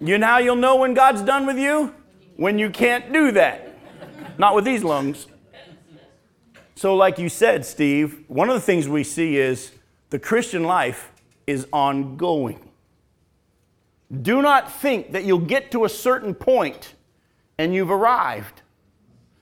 You 0.00 0.19
know 0.19 0.26
how 0.26 0.38
you'll 0.38 0.57
know 0.57 0.76
when 0.76 0.95
God's 0.95 1.23
done 1.23 1.47
with 1.47 1.59
you? 1.59 1.95
When 2.37 2.59
you 2.59 2.71
can't 2.71 3.12
do 3.12 3.33
that. 3.33 3.78
Not 4.38 4.54
with 4.54 4.64
these 4.64 4.83
lungs. 4.83 5.26
So, 6.80 6.96
like 6.96 7.18
you 7.18 7.28
said, 7.28 7.66
Steve, 7.66 8.25
one 8.28 8.49
of 8.49 8.54
the 8.54 8.60
things 8.62 8.88
we 8.88 9.04
see 9.04 9.37
is 9.37 9.72
the 10.08 10.18
Christian 10.18 10.64
life 10.64 11.12
is 11.46 11.66
ongoing. 11.75 12.58
Do 14.22 14.40
not 14.40 14.72
think 14.72 15.12
that 15.12 15.25
you'll 15.25 15.40
get 15.40 15.70
to 15.72 15.84
a 15.84 15.90
certain 15.90 16.34
point 16.34 16.94
and 17.58 17.75
you've 17.75 17.90
arrived. 17.90 18.62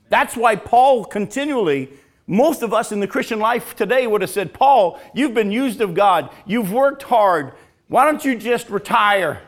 That's 0.09 0.35
why 0.35 0.57
Paul 0.57 1.05
continually, 1.05 1.93
most 2.27 2.61
of 2.61 2.73
us 2.73 2.91
in 2.91 2.99
the 2.99 3.07
Christian 3.07 3.39
life 3.39 3.73
today 3.73 4.05
would 4.05 4.19
have 4.19 4.29
said, 4.29 4.53
Paul, 4.53 4.99
you've 5.13 5.33
been 5.33 5.49
used 5.49 5.79
of 5.79 5.93
God. 5.93 6.31
You've 6.45 6.73
worked 6.73 7.03
hard. 7.03 7.53
Why 7.87 8.03
don't 8.03 8.25
you 8.25 8.35
just 8.37 8.69
retire? 8.69 9.41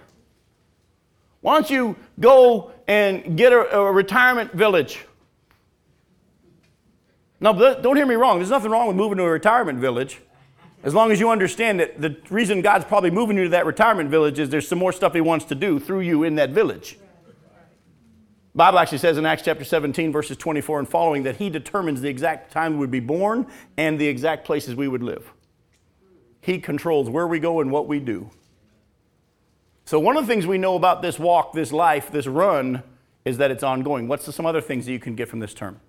Why 1.41 1.55
don't 1.55 1.69
you 1.69 1.97
go 2.21 2.71
and 2.87 3.35
get 3.37 3.51
a, 3.51 3.79
a 3.79 3.91
retirement 3.91 4.53
village? 4.53 5.05
Now, 7.41 7.53
don't 7.53 7.97
hear 7.97 8.05
me 8.05 8.15
wrong. 8.15 8.37
There's 8.37 8.49
nothing 8.49 8.71
wrong 8.71 8.87
with 8.87 8.95
moving 8.95 9.17
to 9.17 9.23
a 9.23 9.29
retirement 9.29 9.79
village. 9.79 10.19
As 10.83 10.93
long 10.93 11.11
as 11.11 11.19
you 11.19 11.29
understand 11.29 11.79
that 11.79 11.99
the 11.99 12.15
reason 12.29 12.61
God's 12.61 12.85
probably 12.85 13.11
moving 13.11 13.35
you 13.35 13.43
to 13.43 13.49
that 13.49 13.65
retirement 13.65 14.09
village 14.09 14.39
is 14.39 14.49
there's 14.49 14.67
some 14.67 14.79
more 14.79 14.91
stuff 14.91 15.13
He 15.13 15.21
wants 15.21 15.45
to 15.45 15.55
do 15.55 15.79
through 15.79 16.01
you 16.01 16.23
in 16.23 16.35
that 16.35 16.51
village. 16.51 16.97
Bible 18.53 18.79
actually 18.79 18.97
says 18.97 19.17
in 19.17 19.25
Acts 19.25 19.43
chapter 19.43 19.63
17, 19.63 20.11
verses 20.11 20.35
24 20.37 20.79
and 20.79 20.89
following, 20.89 21.23
that 21.23 21.37
he 21.37 21.49
determines 21.49 22.01
the 22.01 22.09
exact 22.09 22.51
time 22.51 22.73
we 22.73 22.79
would 22.79 22.91
be 22.91 22.99
born 22.99 23.47
and 23.77 23.97
the 23.97 24.07
exact 24.07 24.45
places 24.45 24.75
we 24.75 24.89
would 24.89 25.01
live. 25.01 25.31
He 26.41 26.59
controls 26.59 27.09
where 27.09 27.27
we 27.27 27.39
go 27.39 27.61
and 27.61 27.71
what 27.71 27.87
we 27.87 27.99
do. 27.99 28.29
So, 29.85 29.99
one 29.99 30.17
of 30.17 30.27
the 30.27 30.33
things 30.33 30.45
we 30.45 30.57
know 30.57 30.75
about 30.75 31.01
this 31.01 31.17
walk, 31.17 31.53
this 31.53 31.71
life, 31.71 32.11
this 32.11 32.27
run, 32.27 32.83
is 33.23 33.37
that 33.37 33.51
it's 33.51 33.63
ongoing. 33.63 34.07
What's 34.07 34.25
the, 34.25 34.33
some 34.33 34.45
other 34.45 34.61
things 34.61 34.85
that 34.85 34.91
you 34.91 34.99
can 34.99 35.15
get 35.15 35.29
from 35.29 35.39
this 35.39 35.53
term? 35.53 35.79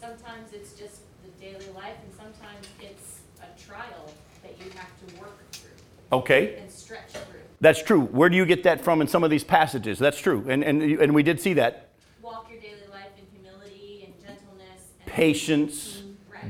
Sometimes 0.00 0.52
it's 0.52 0.72
just 0.72 1.00
the 1.22 1.30
daily 1.40 1.68
life, 1.74 1.96
and 2.04 2.14
sometimes 2.14 2.66
it's 2.80 3.20
a 3.40 3.66
trial 3.68 4.12
that 4.42 4.58
you 4.58 4.70
have 4.76 4.90
to 5.06 5.20
work 5.20 5.50
through. 5.52 5.70
Okay. 6.12 6.56
And 6.56 6.70
stretch 6.70 7.10
through. 7.10 7.40
That's 7.60 7.82
true. 7.82 8.00
Where 8.00 8.28
do 8.28 8.36
you 8.36 8.44
get 8.44 8.64
that 8.64 8.80
from 8.80 9.00
in 9.00 9.08
some 9.08 9.24
of 9.24 9.30
these 9.30 9.44
passages? 9.44 9.98
That's 9.98 10.18
true. 10.18 10.44
And, 10.48 10.62
and, 10.62 10.82
and 10.82 11.14
we 11.14 11.22
did 11.22 11.40
see 11.40 11.54
that 11.54 11.88
Walk 12.20 12.48
your 12.50 12.60
daily 12.60 12.86
life 12.92 13.10
in 13.18 13.24
humility 13.32 14.04
and 14.04 14.14
gentleness. 14.20 14.92
And 15.04 15.12
patience, 15.12 16.02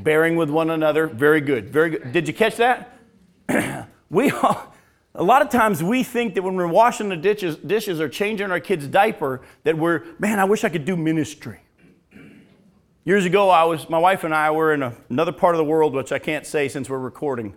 bearing 0.02 0.36
with 0.36 0.50
one 0.50 0.70
another. 0.70 1.06
Very 1.06 1.40
good. 1.40 1.70
Very 1.70 1.90
good. 1.90 2.12
Did 2.12 2.28
you 2.28 2.34
catch 2.34 2.56
that? 2.56 2.98
we 4.10 4.30
all, 4.30 4.74
a 5.14 5.22
lot 5.22 5.42
of 5.42 5.50
times 5.50 5.82
we 5.82 6.02
think 6.02 6.34
that 6.34 6.42
when 6.42 6.56
we're 6.56 6.66
washing 6.66 7.08
the 7.08 7.16
dishes, 7.16 7.56
dishes 7.56 8.00
or 8.00 8.08
changing 8.08 8.50
our 8.50 8.60
kid's 8.60 8.86
diaper, 8.86 9.42
that 9.64 9.76
we're, 9.76 10.04
man, 10.18 10.38
I 10.38 10.44
wish 10.44 10.64
I 10.64 10.68
could 10.68 10.84
do 10.84 10.96
ministry. 10.96 11.60
Years 13.04 13.24
ago, 13.24 13.50
I 13.50 13.64
was, 13.64 13.88
my 13.90 13.98
wife 13.98 14.24
and 14.24 14.34
I 14.34 14.50
were 14.50 14.72
in 14.72 14.82
a, 14.82 14.94
another 15.10 15.32
part 15.32 15.54
of 15.54 15.58
the 15.58 15.64
world, 15.64 15.94
which 15.94 16.12
I 16.12 16.18
can't 16.18 16.46
say 16.46 16.68
since 16.68 16.88
we're 16.88 16.98
recording. 16.98 17.54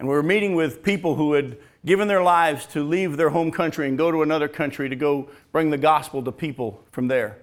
And 0.00 0.08
we 0.08 0.14
were 0.14 0.22
meeting 0.22 0.54
with 0.54 0.82
people 0.82 1.16
who 1.16 1.34
had 1.34 1.58
given 1.84 2.08
their 2.08 2.22
lives 2.22 2.64
to 2.68 2.82
leave 2.82 3.18
their 3.18 3.28
home 3.28 3.50
country 3.50 3.86
and 3.86 3.98
go 3.98 4.10
to 4.10 4.22
another 4.22 4.48
country 4.48 4.88
to 4.88 4.96
go 4.96 5.28
bring 5.52 5.68
the 5.68 5.76
gospel 5.76 6.22
to 6.22 6.32
people 6.32 6.82
from 6.90 7.06
there. 7.08 7.36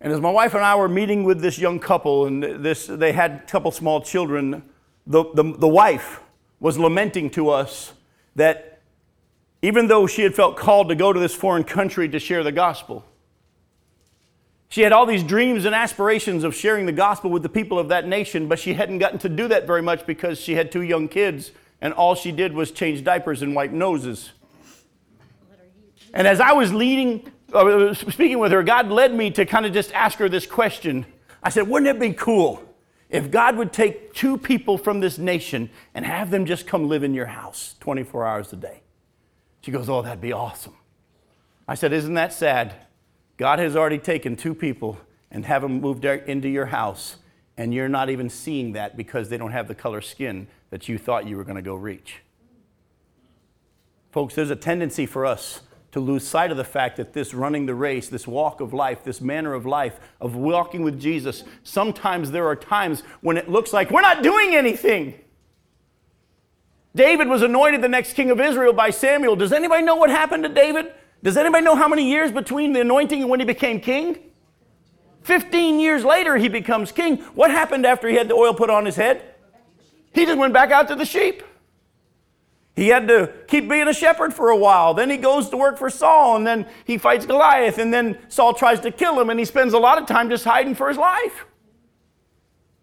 And 0.00 0.10
as 0.10 0.22
my 0.22 0.30
wife 0.30 0.54
and 0.54 0.64
I 0.64 0.74
were 0.74 0.88
meeting 0.88 1.22
with 1.22 1.42
this 1.42 1.58
young 1.58 1.80
couple, 1.80 2.24
and 2.24 2.64
this, 2.64 2.86
they 2.86 3.12
had 3.12 3.30
a 3.30 3.38
couple 3.40 3.70
small 3.72 4.00
children, 4.00 4.62
the, 5.06 5.22
the, 5.34 5.42
the 5.58 5.68
wife 5.68 6.22
was 6.60 6.78
lamenting 6.78 7.28
to 7.32 7.50
us 7.50 7.92
that 8.36 8.80
even 9.60 9.88
though 9.88 10.06
she 10.06 10.22
had 10.22 10.34
felt 10.34 10.56
called 10.56 10.88
to 10.88 10.94
go 10.94 11.12
to 11.12 11.20
this 11.20 11.34
foreign 11.34 11.64
country 11.64 12.08
to 12.08 12.18
share 12.18 12.42
the 12.42 12.52
gospel, 12.52 13.04
she 14.68 14.82
had 14.82 14.92
all 14.92 15.06
these 15.06 15.22
dreams 15.22 15.64
and 15.64 15.74
aspirations 15.74 16.42
of 16.44 16.54
sharing 16.54 16.86
the 16.86 16.92
gospel 16.92 17.30
with 17.30 17.42
the 17.42 17.48
people 17.48 17.78
of 17.78 17.88
that 17.88 18.06
nation, 18.08 18.48
but 18.48 18.58
she 18.58 18.74
hadn't 18.74 18.98
gotten 18.98 19.18
to 19.20 19.28
do 19.28 19.48
that 19.48 19.66
very 19.66 19.82
much 19.82 20.06
because 20.06 20.40
she 20.40 20.54
had 20.54 20.72
two 20.72 20.82
young 20.82 21.08
kids, 21.08 21.52
and 21.80 21.94
all 21.94 22.14
she 22.14 22.32
did 22.32 22.52
was 22.52 22.70
change 22.70 23.04
diapers 23.04 23.42
and 23.42 23.54
wipe 23.54 23.70
noses. 23.70 24.32
And 26.12 26.26
as 26.26 26.40
I 26.40 26.52
was 26.52 26.72
leading 26.72 27.30
uh, 27.54 27.94
speaking 27.94 28.38
with 28.38 28.52
her, 28.52 28.62
God 28.62 28.88
led 28.88 29.14
me 29.14 29.30
to 29.32 29.46
kind 29.46 29.64
of 29.64 29.72
just 29.72 29.92
ask 29.92 30.18
her 30.18 30.28
this 30.28 30.46
question. 30.46 31.06
I 31.42 31.50
said, 31.50 31.68
Wouldn't 31.68 31.88
it 31.88 32.00
be 32.00 32.12
cool 32.12 32.62
if 33.08 33.30
God 33.30 33.56
would 33.56 33.72
take 33.72 34.12
two 34.12 34.36
people 34.36 34.76
from 34.76 35.00
this 35.00 35.18
nation 35.18 35.70
and 35.94 36.04
have 36.04 36.30
them 36.30 36.46
just 36.46 36.66
come 36.66 36.88
live 36.88 37.04
in 37.04 37.14
your 37.14 37.26
house 37.26 37.76
24 37.80 38.26
hours 38.26 38.52
a 38.52 38.56
day? 38.56 38.82
She 39.60 39.70
goes, 39.70 39.88
Oh, 39.88 40.02
that'd 40.02 40.20
be 40.20 40.32
awesome. 40.32 40.74
I 41.68 41.74
said, 41.74 41.92
Isn't 41.92 42.14
that 42.14 42.32
sad? 42.32 42.74
God 43.36 43.58
has 43.58 43.76
already 43.76 43.98
taken 43.98 44.36
two 44.36 44.54
people 44.54 44.98
and 45.30 45.44
have 45.44 45.62
them 45.62 45.80
moved 45.80 46.04
into 46.04 46.48
your 46.48 46.66
house, 46.66 47.16
and 47.56 47.74
you're 47.74 47.88
not 47.88 48.10
even 48.10 48.30
seeing 48.30 48.72
that 48.72 48.96
because 48.96 49.28
they 49.28 49.36
don't 49.36 49.52
have 49.52 49.68
the 49.68 49.74
color 49.74 50.00
skin 50.00 50.46
that 50.70 50.88
you 50.88 50.98
thought 50.98 51.26
you 51.26 51.36
were 51.36 51.44
going 51.44 51.56
to 51.56 51.62
go 51.62 51.74
reach. 51.74 52.22
Folks, 54.12 54.34
there's 54.34 54.50
a 54.50 54.56
tendency 54.56 55.06
for 55.06 55.26
us 55.26 55.62
to 55.90 56.00
lose 56.00 56.26
sight 56.26 56.50
of 56.50 56.56
the 56.56 56.64
fact 56.64 56.96
that 56.96 57.12
this 57.12 57.34
running 57.34 57.66
the 57.66 57.74
race, 57.74 58.08
this 58.08 58.26
walk 58.26 58.60
of 58.60 58.72
life, 58.72 59.04
this 59.04 59.20
manner 59.20 59.54
of 59.54 59.64
life, 59.66 59.98
of 60.20 60.34
walking 60.34 60.82
with 60.82 61.00
Jesus, 61.00 61.44
sometimes 61.62 62.30
there 62.30 62.46
are 62.46 62.56
times 62.56 63.02
when 63.20 63.36
it 63.36 63.48
looks 63.48 63.72
like 63.72 63.90
we're 63.90 64.00
not 64.00 64.22
doing 64.22 64.54
anything. 64.54 65.14
David 66.96 67.28
was 67.28 67.42
anointed 67.42 67.82
the 67.82 67.88
next 67.88 68.12
king 68.12 68.30
of 68.30 68.40
Israel 68.40 68.72
by 68.72 68.90
Samuel. 68.90 69.34
Does 69.34 69.52
anybody 69.52 69.82
know 69.82 69.96
what 69.96 70.10
happened 70.10 70.44
to 70.44 70.48
David? 70.48 70.92
Does 71.24 71.38
anybody 71.38 71.64
know 71.64 71.74
how 71.74 71.88
many 71.88 72.08
years 72.08 72.30
between 72.30 72.74
the 72.74 72.82
anointing 72.82 73.22
and 73.22 73.30
when 73.30 73.40
he 73.40 73.46
became 73.46 73.80
king? 73.80 74.18
15 75.22 75.80
years 75.80 76.04
later, 76.04 76.36
he 76.36 76.48
becomes 76.48 76.92
king. 76.92 77.16
What 77.34 77.50
happened 77.50 77.86
after 77.86 78.08
he 78.08 78.14
had 78.14 78.28
the 78.28 78.34
oil 78.34 78.52
put 78.52 78.68
on 78.68 78.84
his 78.84 78.94
head? 78.94 79.22
He 80.12 80.26
just 80.26 80.36
went 80.36 80.52
back 80.52 80.70
out 80.70 80.86
to 80.88 80.94
the 80.94 81.06
sheep. 81.06 81.42
He 82.76 82.88
had 82.88 83.08
to 83.08 83.32
keep 83.48 83.70
being 83.70 83.88
a 83.88 83.94
shepherd 83.94 84.34
for 84.34 84.50
a 84.50 84.56
while. 84.56 84.92
Then 84.92 85.08
he 85.08 85.16
goes 85.16 85.48
to 85.48 85.56
work 85.56 85.78
for 85.78 85.88
Saul, 85.88 86.36
and 86.36 86.46
then 86.46 86.66
he 86.84 86.98
fights 86.98 87.24
Goliath, 87.24 87.78
and 87.78 87.94
then 87.94 88.18
Saul 88.28 88.52
tries 88.52 88.80
to 88.80 88.90
kill 88.90 89.18
him, 89.18 89.30
and 89.30 89.38
he 89.38 89.46
spends 89.46 89.72
a 89.72 89.78
lot 89.78 89.96
of 89.96 90.06
time 90.06 90.28
just 90.28 90.44
hiding 90.44 90.74
for 90.74 90.88
his 90.88 90.98
life. 90.98 91.46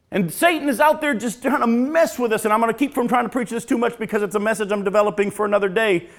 And 0.10 0.34
Satan 0.34 0.68
is 0.68 0.80
out 0.80 1.00
there 1.00 1.14
just 1.14 1.44
trying 1.44 1.62
to 1.62 1.68
mess 1.68 2.18
with 2.18 2.34
us, 2.34 2.44
and 2.46 2.54
I'm 2.54 2.60
going 2.60 2.74
to 2.74 2.78
keep 2.78 2.96
from 2.96 3.08
trying 3.08 3.26
to 3.26 3.30
preach 3.30 3.52
this 3.52 3.66
too 3.66 3.78
much 3.78 4.00
because 4.00 4.24
it's 4.24 4.36
a 4.36 4.40
message 4.40 4.72
I'm 4.72 4.84
developing 4.84 5.30
for 5.30 5.46
another 5.46 5.70
day. 5.70 6.10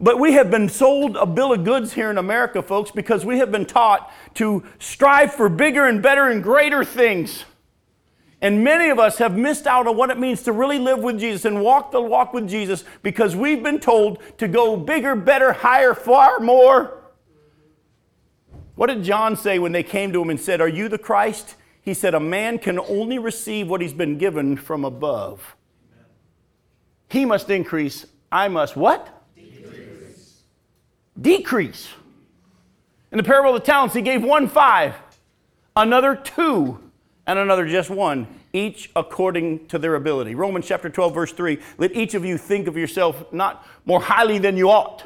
But 0.00 0.18
we 0.18 0.32
have 0.32 0.50
been 0.50 0.68
sold 0.68 1.16
a 1.16 1.26
bill 1.26 1.52
of 1.52 1.64
goods 1.64 1.92
here 1.92 2.10
in 2.10 2.18
America, 2.18 2.62
folks, 2.62 2.90
because 2.90 3.24
we 3.24 3.38
have 3.38 3.52
been 3.52 3.64
taught 3.66 4.12
to 4.34 4.64
strive 4.78 5.32
for 5.32 5.48
bigger 5.48 5.86
and 5.86 6.02
better 6.02 6.28
and 6.28 6.42
greater 6.42 6.84
things. 6.84 7.44
And 8.40 8.62
many 8.62 8.90
of 8.90 8.98
us 8.98 9.18
have 9.18 9.38
missed 9.38 9.66
out 9.66 9.86
on 9.86 9.96
what 9.96 10.10
it 10.10 10.18
means 10.18 10.42
to 10.42 10.52
really 10.52 10.78
live 10.78 10.98
with 10.98 11.18
Jesus 11.18 11.44
and 11.46 11.62
walk 11.62 11.92
the 11.92 12.02
walk 12.02 12.34
with 12.34 12.48
Jesus 12.48 12.84
because 13.02 13.34
we've 13.34 13.62
been 13.62 13.78
told 13.78 14.18
to 14.38 14.48
go 14.48 14.76
bigger, 14.76 15.16
better, 15.16 15.52
higher, 15.52 15.94
far 15.94 16.40
more. 16.40 17.00
What 18.74 18.88
did 18.88 19.04
John 19.04 19.36
say 19.36 19.58
when 19.58 19.72
they 19.72 19.84
came 19.84 20.12
to 20.12 20.20
him 20.20 20.28
and 20.28 20.40
said, 20.40 20.60
Are 20.60 20.68
you 20.68 20.88
the 20.88 20.98
Christ? 20.98 21.54
He 21.80 21.94
said, 21.94 22.14
A 22.14 22.20
man 22.20 22.58
can 22.58 22.78
only 22.80 23.18
receive 23.18 23.68
what 23.68 23.80
he's 23.80 23.92
been 23.92 24.18
given 24.18 24.56
from 24.56 24.84
above. 24.84 25.56
He 27.08 27.24
must 27.24 27.48
increase, 27.48 28.06
I 28.32 28.48
must 28.48 28.76
what? 28.76 29.13
Decrease. 31.20 31.88
In 33.12 33.18
the 33.18 33.24
parable 33.24 33.54
of 33.54 33.62
the 33.62 33.66
talents, 33.66 33.94
he 33.94 34.02
gave 34.02 34.24
one 34.24 34.48
five, 34.48 34.94
another 35.76 36.16
two 36.16 36.80
and 37.26 37.38
another 37.38 37.66
just 37.66 37.90
one, 37.90 38.26
each 38.52 38.90
according 38.94 39.66
to 39.68 39.78
their 39.78 39.94
ability. 39.94 40.34
Romans 40.34 40.66
chapter 40.66 40.90
12, 40.90 41.14
verse 41.14 41.32
3 41.32 41.58
let 41.78 41.94
each 41.94 42.14
of 42.14 42.24
you 42.24 42.36
think 42.36 42.66
of 42.66 42.76
yourself 42.76 43.32
not 43.32 43.66
more 43.84 44.00
highly 44.00 44.38
than 44.38 44.56
you 44.56 44.70
ought, 44.70 45.04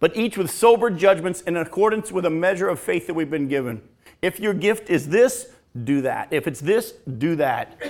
but 0.00 0.16
each 0.16 0.36
with 0.36 0.50
sober 0.50 0.90
judgments 0.90 1.40
in 1.42 1.56
accordance 1.56 2.12
with 2.12 2.26
a 2.26 2.30
measure 2.30 2.68
of 2.68 2.78
faith 2.78 3.06
that 3.06 3.14
we've 3.14 3.30
been 3.30 3.48
given. 3.48 3.80
If 4.20 4.40
your 4.40 4.54
gift 4.54 4.90
is 4.90 5.08
this, 5.08 5.48
do 5.84 6.02
that. 6.02 6.28
If 6.30 6.46
it's 6.46 6.60
this, 6.60 6.92
do 7.18 7.36
that. 7.36 7.80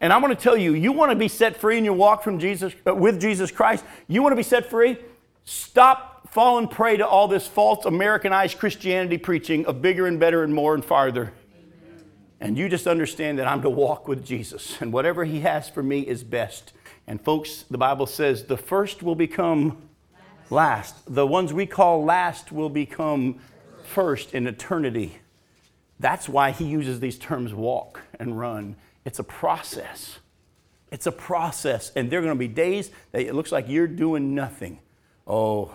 And 0.00 0.12
I'm 0.12 0.20
going 0.20 0.34
to 0.34 0.40
tell 0.40 0.56
you, 0.56 0.74
you 0.74 0.92
want 0.92 1.10
to 1.10 1.16
be 1.16 1.28
set 1.28 1.56
free 1.56 1.78
in 1.78 1.84
your 1.84 1.94
walk 1.94 2.22
from 2.22 2.38
Jesus 2.38 2.72
uh, 2.86 2.94
with 2.94 3.20
Jesus 3.20 3.50
Christ. 3.50 3.84
You 4.06 4.22
want 4.22 4.32
to 4.32 4.36
be 4.36 4.42
set 4.42 4.70
free? 4.70 4.98
Stop 5.44 6.17
falling 6.30 6.68
prey 6.68 6.96
to 6.96 7.06
all 7.06 7.28
this 7.28 7.46
false 7.46 7.84
Americanized 7.84 8.58
Christianity 8.58 9.18
preaching 9.18 9.66
of 9.66 9.82
bigger 9.82 10.06
and 10.06 10.20
better 10.20 10.42
and 10.42 10.54
more 10.54 10.74
and 10.74 10.84
farther. 10.84 11.32
And 12.40 12.56
you 12.56 12.68
just 12.68 12.86
understand 12.86 13.38
that 13.38 13.48
I'm 13.48 13.62
to 13.62 13.70
walk 13.70 14.06
with 14.06 14.24
Jesus, 14.24 14.80
and 14.80 14.92
whatever 14.92 15.24
He 15.24 15.40
has 15.40 15.68
for 15.68 15.82
me 15.82 16.00
is 16.00 16.22
best. 16.22 16.72
And 17.06 17.20
folks, 17.20 17.64
the 17.70 17.78
Bible 17.78 18.06
says 18.06 18.44
the 18.44 18.56
first 18.56 19.02
will 19.02 19.16
become 19.16 19.88
last. 20.50 20.94
The 21.12 21.26
ones 21.26 21.52
we 21.52 21.66
call 21.66 22.04
last 22.04 22.52
will 22.52 22.68
become 22.68 23.40
first 23.82 24.34
in 24.34 24.46
eternity. 24.46 25.18
That's 25.98 26.28
why 26.28 26.52
He 26.52 26.64
uses 26.64 27.00
these 27.00 27.18
terms 27.18 27.52
walk 27.52 28.02
and 28.20 28.38
run. 28.38 28.76
It's 29.04 29.18
a 29.18 29.24
process. 29.24 30.18
It's 30.92 31.06
a 31.06 31.12
process. 31.12 31.90
And 31.96 32.08
there 32.10 32.20
are 32.20 32.22
going 32.22 32.34
to 32.34 32.38
be 32.38 32.46
days 32.46 32.90
that 33.12 33.22
it 33.22 33.34
looks 33.34 33.50
like 33.50 33.68
you're 33.68 33.88
doing 33.88 34.34
nothing. 34.34 34.78
Oh, 35.26 35.74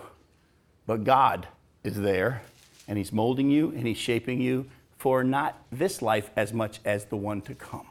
but 0.86 1.04
God 1.04 1.48
is 1.82 2.00
there, 2.00 2.42
and 2.88 2.98
He's 2.98 3.12
molding 3.12 3.50
you, 3.50 3.70
and 3.70 3.86
He's 3.86 3.98
shaping 3.98 4.40
you, 4.40 4.66
for 4.98 5.22
not 5.22 5.62
this 5.70 6.02
life 6.02 6.30
as 6.36 6.52
much 6.52 6.80
as 6.84 7.06
the 7.06 7.16
one 7.16 7.42
to 7.42 7.54
come. 7.54 7.86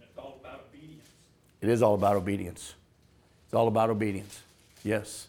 it's 0.00 0.18
all 0.18 0.38
about 0.40 0.60
obedience. 0.68 1.08
It 1.60 1.68
is 1.68 1.82
all 1.82 1.94
about 1.94 2.16
obedience. 2.16 2.74
It's 3.44 3.54
all 3.54 3.68
about 3.68 3.90
obedience. 3.90 4.40
Yes. 4.82 5.28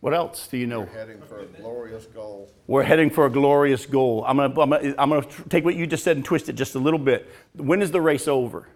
What 0.00 0.14
else 0.14 0.46
do 0.46 0.56
you 0.56 0.66
know? 0.66 0.80
We're 0.80 0.86
heading 0.86 1.20
for 1.28 1.40
a 1.40 1.46
glorious 1.46 2.06
goal. 2.06 2.50
We're 2.66 2.82
heading 2.82 3.10
for 3.10 3.26
a 3.26 3.30
glorious 3.30 3.84
goal. 3.84 4.24
I'm 4.26 4.38
going 4.38 4.54
to 4.54 4.60
I'm 4.60 4.70
gonna, 4.70 4.94
I'm 4.96 5.10
gonna 5.10 5.26
take 5.48 5.64
what 5.64 5.74
you 5.74 5.86
just 5.86 6.04
said 6.04 6.16
and 6.16 6.24
twist 6.24 6.48
it 6.48 6.54
just 6.54 6.74
a 6.74 6.78
little 6.78 6.98
bit. 6.98 7.28
When 7.54 7.82
is 7.82 7.90
the 7.90 8.00
race 8.00 8.26
over? 8.26 8.66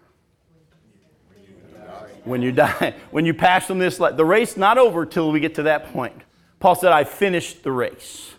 When 2.25 2.41
you 2.41 2.51
die. 2.51 2.95
When 3.11 3.25
you 3.25 3.33
pass 3.33 3.65
from 3.65 3.79
this 3.79 3.99
life. 3.99 4.17
The 4.17 4.25
race 4.25 4.57
not 4.57 4.77
over 4.77 5.05
till 5.05 5.31
we 5.31 5.39
get 5.39 5.55
to 5.55 5.63
that 5.63 5.93
point. 5.93 6.21
Paul 6.59 6.75
said, 6.75 6.91
I 6.91 7.03
finished 7.03 7.63
the 7.63 7.71
race. 7.71 8.33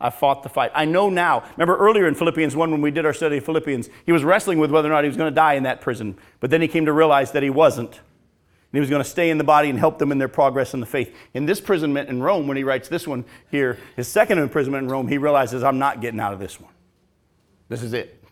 I 0.00 0.08
fought 0.10 0.42
the 0.42 0.48
fight. 0.48 0.72
I 0.74 0.86
know 0.86 1.10
now. 1.10 1.44
Remember 1.56 1.76
earlier 1.76 2.08
in 2.08 2.14
Philippians 2.14 2.56
1 2.56 2.70
when 2.70 2.80
we 2.80 2.90
did 2.90 3.04
our 3.04 3.12
study 3.12 3.36
of 3.36 3.44
Philippians, 3.44 3.90
he 4.06 4.12
was 4.12 4.24
wrestling 4.24 4.58
with 4.58 4.70
whether 4.70 4.88
or 4.88 4.92
not 4.92 5.04
he 5.04 5.08
was 5.08 5.16
going 5.16 5.30
to 5.30 5.34
die 5.34 5.54
in 5.54 5.64
that 5.64 5.82
prison. 5.82 6.16
But 6.40 6.50
then 6.50 6.62
he 6.62 6.68
came 6.68 6.86
to 6.86 6.92
realize 6.92 7.32
that 7.32 7.42
he 7.42 7.50
wasn't. 7.50 7.90
And 7.92 8.78
he 8.78 8.80
was 8.80 8.88
going 8.88 9.02
to 9.02 9.08
stay 9.08 9.28
in 9.28 9.36
the 9.36 9.44
body 9.44 9.68
and 9.68 9.78
help 9.78 9.98
them 9.98 10.10
in 10.10 10.18
their 10.18 10.28
progress 10.28 10.72
in 10.72 10.80
the 10.80 10.86
faith. 10.86 11.14
In 11.34 11.44
this 11.44 11.58
imprisonment 11.58 12.08
in 12.08 12.22
Rome, 12.22 12.46
when 12.46 12.56
he 12.56 12.64
writes 12.64 12.88
this 12.88 13.06
one 13.06 13.24
here, 13.50 13.78
his 13.96 14.08
second 14.08 14.38
imprisonment 14.38 14.84
in 14.84 14.90
Rome, 14.90 15.08
he 15.08 15.18
realizes, 15.18 15.62
I'm 15.62 15.78
not 15.78 16.00
getting 16.00 16.20
out 16.20 16.32
of 16.32 16.38
this 16.38 16.58
one. 16.58 16.72
This 17.68 17.82
is 17.82 17.92
it. 17.92 18.24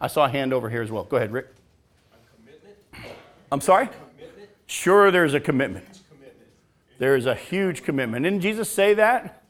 I 0.00 0.06
saw 0.06 0.24
a 0.24 0.28
hand 0.28 0.54
over 0.54 0.70
here 0.70 0.80
as 0.80 0.90
well. 0.90 1.04
Go 1.04 1.16
ahead, 1.16 1.32
Rick. 1.32 1.48
I'm 3.50 3.60
sorry? 3.60 3.88
Sure, 4.66 5.10
there's 5.10 5.34
a 5.34 5.40
commitment. 5.40 5.84
There 6.98 7.16
is 7.16 7.26
a 7.26 7.34
huge 7.34 7.82
commitment. 7.82 8.24
Didn't 8.24 8.40
Jesus 8.40 8.70
say 8.70 8.94
that? 8.94 9.42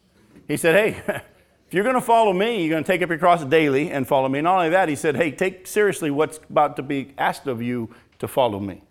He 0.47 0.57
said, 0.57 0.75
Hey, 0.75 1.03
if 1.67 1.75
you're 1.75 1.83
going 1.85 1.95
to 1.95 2.01
follow 2.01 2.33
me, 2.33 2.63
you're 2.63 2.71
going 2.71 2.85
to 2.85 2.87
take 2.87 3.03
up 3.03 3.09
your 3.09 3.19
cross 3.19 3.45
daily 3.45 3.91
and 3.91 4.07
follow 4.07 4.29
me. 4.29 4.41
Not 4.41 4.57
only 4.57 4.69
that, 4.71 4.89
he 4.89 4.97
said, 4.97 5.17
Hey, 5.17 5.31
take 5.31 5.67
seriously 5.67 6.11
what's 6.11 6.39
about 6.51 6.77
to 6.77 6.83
be 6.83 7.15
asked 7.19 7.47
of 7.47 7.63
you 7.63 7.95
to 8.19 8.29
follow 8.29 8.61
me. 8.61 8.83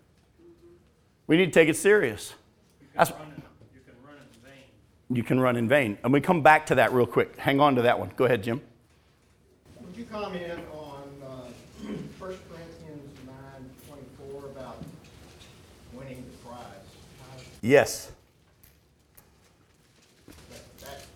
We 1.26 1.36
need 1.36 1.46
to 1.46 1.52
take 1.52 1.68
it 1.68 1.76
serious. 1.76 2.34
You 2.80 2.88
can, 2.94 3.14
run, 3.14 3.32
in, 3.36 3.42
you 3.74 3.80
can 3.84 3.94
run 4.04 4.16
in 4.16 4.40
vain. 4.42 5.16
You 5.16 5.22
can 5.22 5.40
run 5.40 5.56
in 5.56 5.68
vain. 5.68 5.98
And 6.02 6.12
we 6.12 6.20
come 6.20 6.42
back 6.42 6.66
to 6.66 6.74
that 6.76 6.92
real 6.92 7.06
quick. 7.06 7.36
Hang 7.38 7.60
on 7.60 7.74
to 7.76 7.82
that 7.82 7.98
one. 7.98 8.10
Go 8.16 8.24
ahead, 8.24 8.42
Jim. 8.42 8.60
Would 9.82 9.96
you 9.96 10.04
comment 10.04 10.58
on 10.72 11.02
uh, 11.22 11.26
1 11.86 11.98
Corinthians 12.18 13.18
9:24 13.88 14.50
about 14.52 14.82
winning 15.92 16.24
the 16.30 16.48
prize? 16.48 16.62
How- 17.20 17.42
Yes. 17.60 18.12
That 20.50 20.80
that 20.80 21.06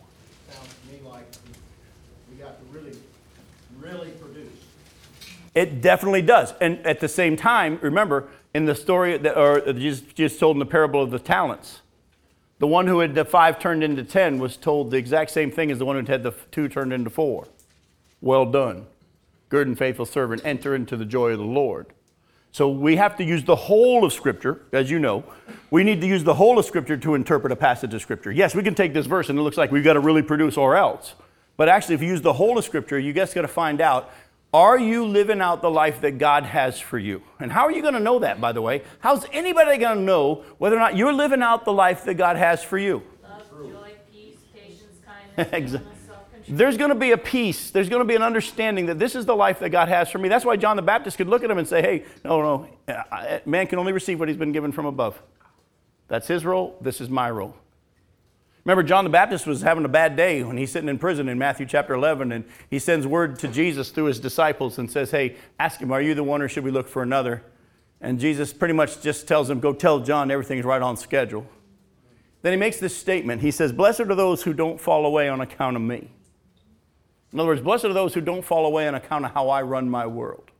sounds 0.50 0.68
to 0.68 0.92
me 0.92 1.00
like 1.08 1.24
we- 2.30 2.36
got 2.42 2.58
to 2.58 2.78
really, 2.78 2.96
really 3.78 4.10
produce. 4.12 4.52
It 5.54 5.80
definitely 5.80 6.22
does. 6.22 6.54
And 6.60 6.84
at 6.86 7.00
the 7.00 7.08
same 7.08 7.36
time, 7.36 7.78
remember, 7.82 8.28
in 8.54 8.64
the 8.64 8.74
story 8.74 9.16
that 9.18 9.36
or 9.38 9.60
Jesus 9.72 10.02
just 10.14 10.40
told 10.40 10.56
in 10.56 10.60
the 10.60 10.66
parable 10.66 11.02
of 11.02 11.10
the 11.10 11.18
talents, 11.18 11.80
the 12.58 12.66
one 12.66 12.86
who 12.86 13.00
had 13.00 13.14
the 13.14 13.24
five 13.24 13.58
turned 13.58 13.82
into 13.82 14.04
ten 14.04 14.38
was 14.38 14.56
told 14.56 14.90
the 14.90 14.96
exact 14.96 15.30
same 15.30 15.50
thing 15.50 15.70
as 15.70 15.78
the 15.78 15.84
one 15.84 15.98
who 15.98 16.10
had 16.10 16.22
the 16.22 16.32
two 16.50 16.68
turned 16.68 16.92
into 16.92 17.10
four. 17.10 17.48
Well 18.20 18.46
done, 18.46 18.86
good 19.48 19.66
and 19.66 19.76
faithful 19.76 20.06
servant, 20.06 20.42
enter 20.44 20.74
into 20.74 20.96
the 20.96 21.04
joy 21.04 21.32
of 21.32 21.38
the 21.38 21.44
Lord. 21.44 21.86
So 22.52 22.68
we 22.68 22.96
have 22.96 23.16
to 23.16 23.24
use 23.24 23.44
the 23.44 23.56
whole 23.56 24.04
of 24.04 24.12
Scripture, 24.12 24.60
as 24.72 24.90
you 24.90 24.98
know. 24.98 25.24
We 25.70 25.84
need 25.84 26.02
to 26.02 26.06
use 26.06 26.22
the 26.22 26.34
whole 26.34 26.58
of 26.58 26.66
Scripture 26.66 26.98
to 26.98 27.14
interpret 27.14 27.50
a 27.50 27.56
passage 27.56 27.94
of 27.94 28.02
Scripture. 28.02 28.30
Yes, 28.30 28.54
we 28.54 28.62
can 28.62 28.74
take 28.74 28.92
this 28.92 29.06
verse 29.06 29.30
and 29.30 29.38
it 29.38 29.42
looks 29.42 29.56
like 29.56 29.72
we've 29.72 29.82
got 29.82 29.94
to 29.94 30.00
really 30.00 30.22
produce 30.22 30.58
or 30.58 30.76
else. 30.76 31.14
But 31.56 31.70
actually, 31.70 31.94
if 31.94 32.02
you 32.02 32.08
use 32.08 32.20
the 32.20 32.34
whole 32.34 32.58
of 32.58 32.64
Scripture, 32.64 32.98
you 32.98 33.14
guys 33.14 33.32
got 33.32 33.42
to 33.42 33.48
find 33.48 33.80
out 33.80 34.10
are 34.54 34.78
you 34.78 35.06
living 35.06 35.40
out 35.40 35.62
the 35.62 35.70
life 35.70 36.02
that 36.02 36.18
God 36.18 36.44
has 36.44 36.78
for 36.78 36.98
you? 36.98 37.22
And 37.40 37.50
how 37.50 37.62
are 37.62 37.72
you 37.72 37.80
going 37.80 37.94
to 37.94 38.00
know 38.00 38.18
that, 38.18 38.38
by 38.38 38.52
the 38.52 38.60
way? 38.60 38.82
How's 38.98 39.24
anybody 39.32 39.78
going 39.78 39.96
to 39.96 40.02
know 40.02 40.44
whether 40.58 40.76
or 40.76 40.78
not 40.78 40.94
you're 40.94 41.12
living 41.14 41.40
out 41.40 41.64
the 41.64 41.72
life 41.72 42.04
that 42.04 42.14
God 42.14 42.36
has 42.36 42.62
for 42.62 42.76
you? 42.76 43.02
Love, 43.22 43.48
joy, 43.50 43.92
peace, 44.12 44.36
patience, 44.54 45.00
kindness, 45.36 45.54
Exactly. 45.54 45.91
There's 46.56 46.76
going 46.76 46.90
to 46.90 46.94
be 46.94 47.12
a 47.12 47.18
peace. 47.18 47.70
There's 47.70 47.88
going 47.88 48.00
to 48.00 48.06
be 48.06 48.14
an 48.14 48.22
understanding 48.22 48.86
that 48.86 48.98
this 48.98 49.14
is 49.14 49.24
the 49.24 49.34
life 49.34 49.60
that 49.60 49.70
God 49.70 49.88
has 49.88 50.10
for 50.10 50.18
me. 50.18 50.28
That's 50.28 50.44
why 50.44 50.56
John 50.56 50.76
the 50.76 50.82
Baptist 50.82 51.16
could 51.16 51.28
look 51.28 51.42
at 51.42 51.50
him 51.50 51.56
and 51.56 51.66
say, 51.66 51.80
hey, 51.80 52.04
no, 52.24 52.42
no, 52.86 53.42
man 53.46 53.66
can 53.66 53.78
only 53.78 53.92
receive 53.92 54.20
what 54.20 54.28
he's 54.28 54.36
been 54.36 54.52
given 54.52 54.70
from 54.70 54.84
above. 54.84 55.20
That's 56.08 56.28
his 56.28 56.44
role. 56.44 56.76
This 56.82 57.00
is 57.00 57.08
my 57.08 57.30
role. 57.30 57.56
Remember, 58.66 58.82
John 58.82 59.04
the 59.04 59.10
Baptist 59.10 59.46
was 59.46 59.62
having 59.62 59.86
a 59.86 59.88
bad 59.88 60.14
day 60.14 60.42
when 60.42 60.58
he's 60.58 60.70
sitting 60.70 60.90
in 60.90 60.98
prison 60.98 61.30
in 61.30 61.38
Matthew 61.38 61.64
chapter 61.64 61.94
11, 61.94 62.32
and 62.32 62.44
he 62.68 62.78
sends 62.78 63.06
word 63.06 63.38
to 63.38 63.48
Jesus 63.48 63.88
through 63.88 64.04
his 64.04 64.20
disciples 64.20 64.78
and 64.78 64.90
says, 64.90 65.10
Hey, 65.10 65.36
ask 65.58 65.80
him, 65.80 65.90
are 65.90 66.02
you 66.02 66.14
the 66.14 66.22
one 66.22 66.42
or 66.42 66.48
should 66.48 66.64
we 66.64 66.70
look 66.70 66.86
for 66.86 67.02
another? 67.02 67.42
And 68.02 68.20
Jesus 68.20 68.52
pretty 68.52 68.74
much 68.74 69.00
just 69.00 69.26
tells 69.26 69.48
him, 69.48 69.58
Go 69.58 69.72
tell 69.72 70.00
John 70.00 70.30
everything's 70.30 70.66
right 70.66 70.82
on 70.82 70.98
schedule. 70.98 71.46
Then 72.42 72.52
he 72.52 72.58
makes 72.58 72.76
this 72.76 72.94
statement. 72.94 73.40
He 73.40 73.50
says, 73.50 73.72
Blessed 73.72 74.00
are 74.00 74.14
those 74.14 74.42
who 74.42 74.52
don't 74.52 74.78
fall 74.78 75.06
away 75.06 75.30
on 75.30 75.40
account 75.40 75.76
of 75.76 75.82
me. 75.82 76.10
In 77.32 77.40
other 77.40 77.48
words, 77.48 77.62
blessed 77.62 77.86
are 77.86 77.92
those 77.92 78.14
who 78.14 78.20
don't 78.20 78.44
fall 78.44 78.66
away 78.66 78.86
on 78.86 78.94
account 78.94 79.24
of 79.24 79.32
how 79.32 79.48
I 79.48 79.62
run 79.62 79.88
my 79.88 80.06
world. 80.06 80.50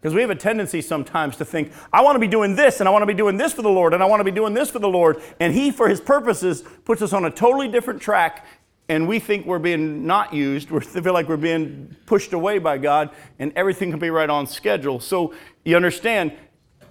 Because 0.00 0.14
we 0.14 0.20
have 0.20 0.30
a 0.30 0.36
tendency 0.36 0.82
sometimes 0.82 1.36
to 1.38 1.44
think, 1.44 1.72
I 1.92 2.02
want 2.02 2.16
to 2.16 2.20
be 2.20 2.28
doing 2.28 2.54
this, 2.54 2.80
and 2.80 2.88
I 2.88 2.92
want 2.92 3.02
to 3.02 3.06
be 3.06 3.14
doing 3.14 3.36
this 3.36 3.52
for 3.52 3.62
the 3.62 3.70
Lord, 3.70 3.94
and 3.94 4.02
I 4.02 4.06
want 4.06 4.20
to 4.20 4.24
be 4.24 4.30
doing 4.30 4.54
this 4.54 4.70
for 4.70 4.78
the 4.78 4.88
Lord. 4.88 5.20
And 5.40 5.54
He, 5.54 5.70
for 5.70 5.88
His 5.88 6.00
purposes, 6.00 6.62
puts 6.84 7.02
us 7.02 7.12
on 7.12 7.24
a 7.24 7.30
totally 7.30 7.68
different 7.68 8.00
track, 8.00 8.46
and 8.88 9.08
we 9.08 9.18
think 9.18 9.46
we're 9.46 9.58
being 9.58 10.06
not 10.06 10.32
used. 10.32 10.70
We 10.70 10.80
feel 10.80 11.12
like 11.12 11.28
we're 11.28 11.36
being 11.36 11.96
pushed 12.06 12.32
away 12.32 12.58
by 12.58 12.78
God, 12.78 13.10
and 13.38 13.52
everything 13.56 13.90
can 13.90 13.98
be 13.98 14.10
right 14.10 14.30
on 14.30 14.46
schedule. 14.46 15.00
So 15.00 15.34
you 15.64 15.76
understand, 15.76 16.32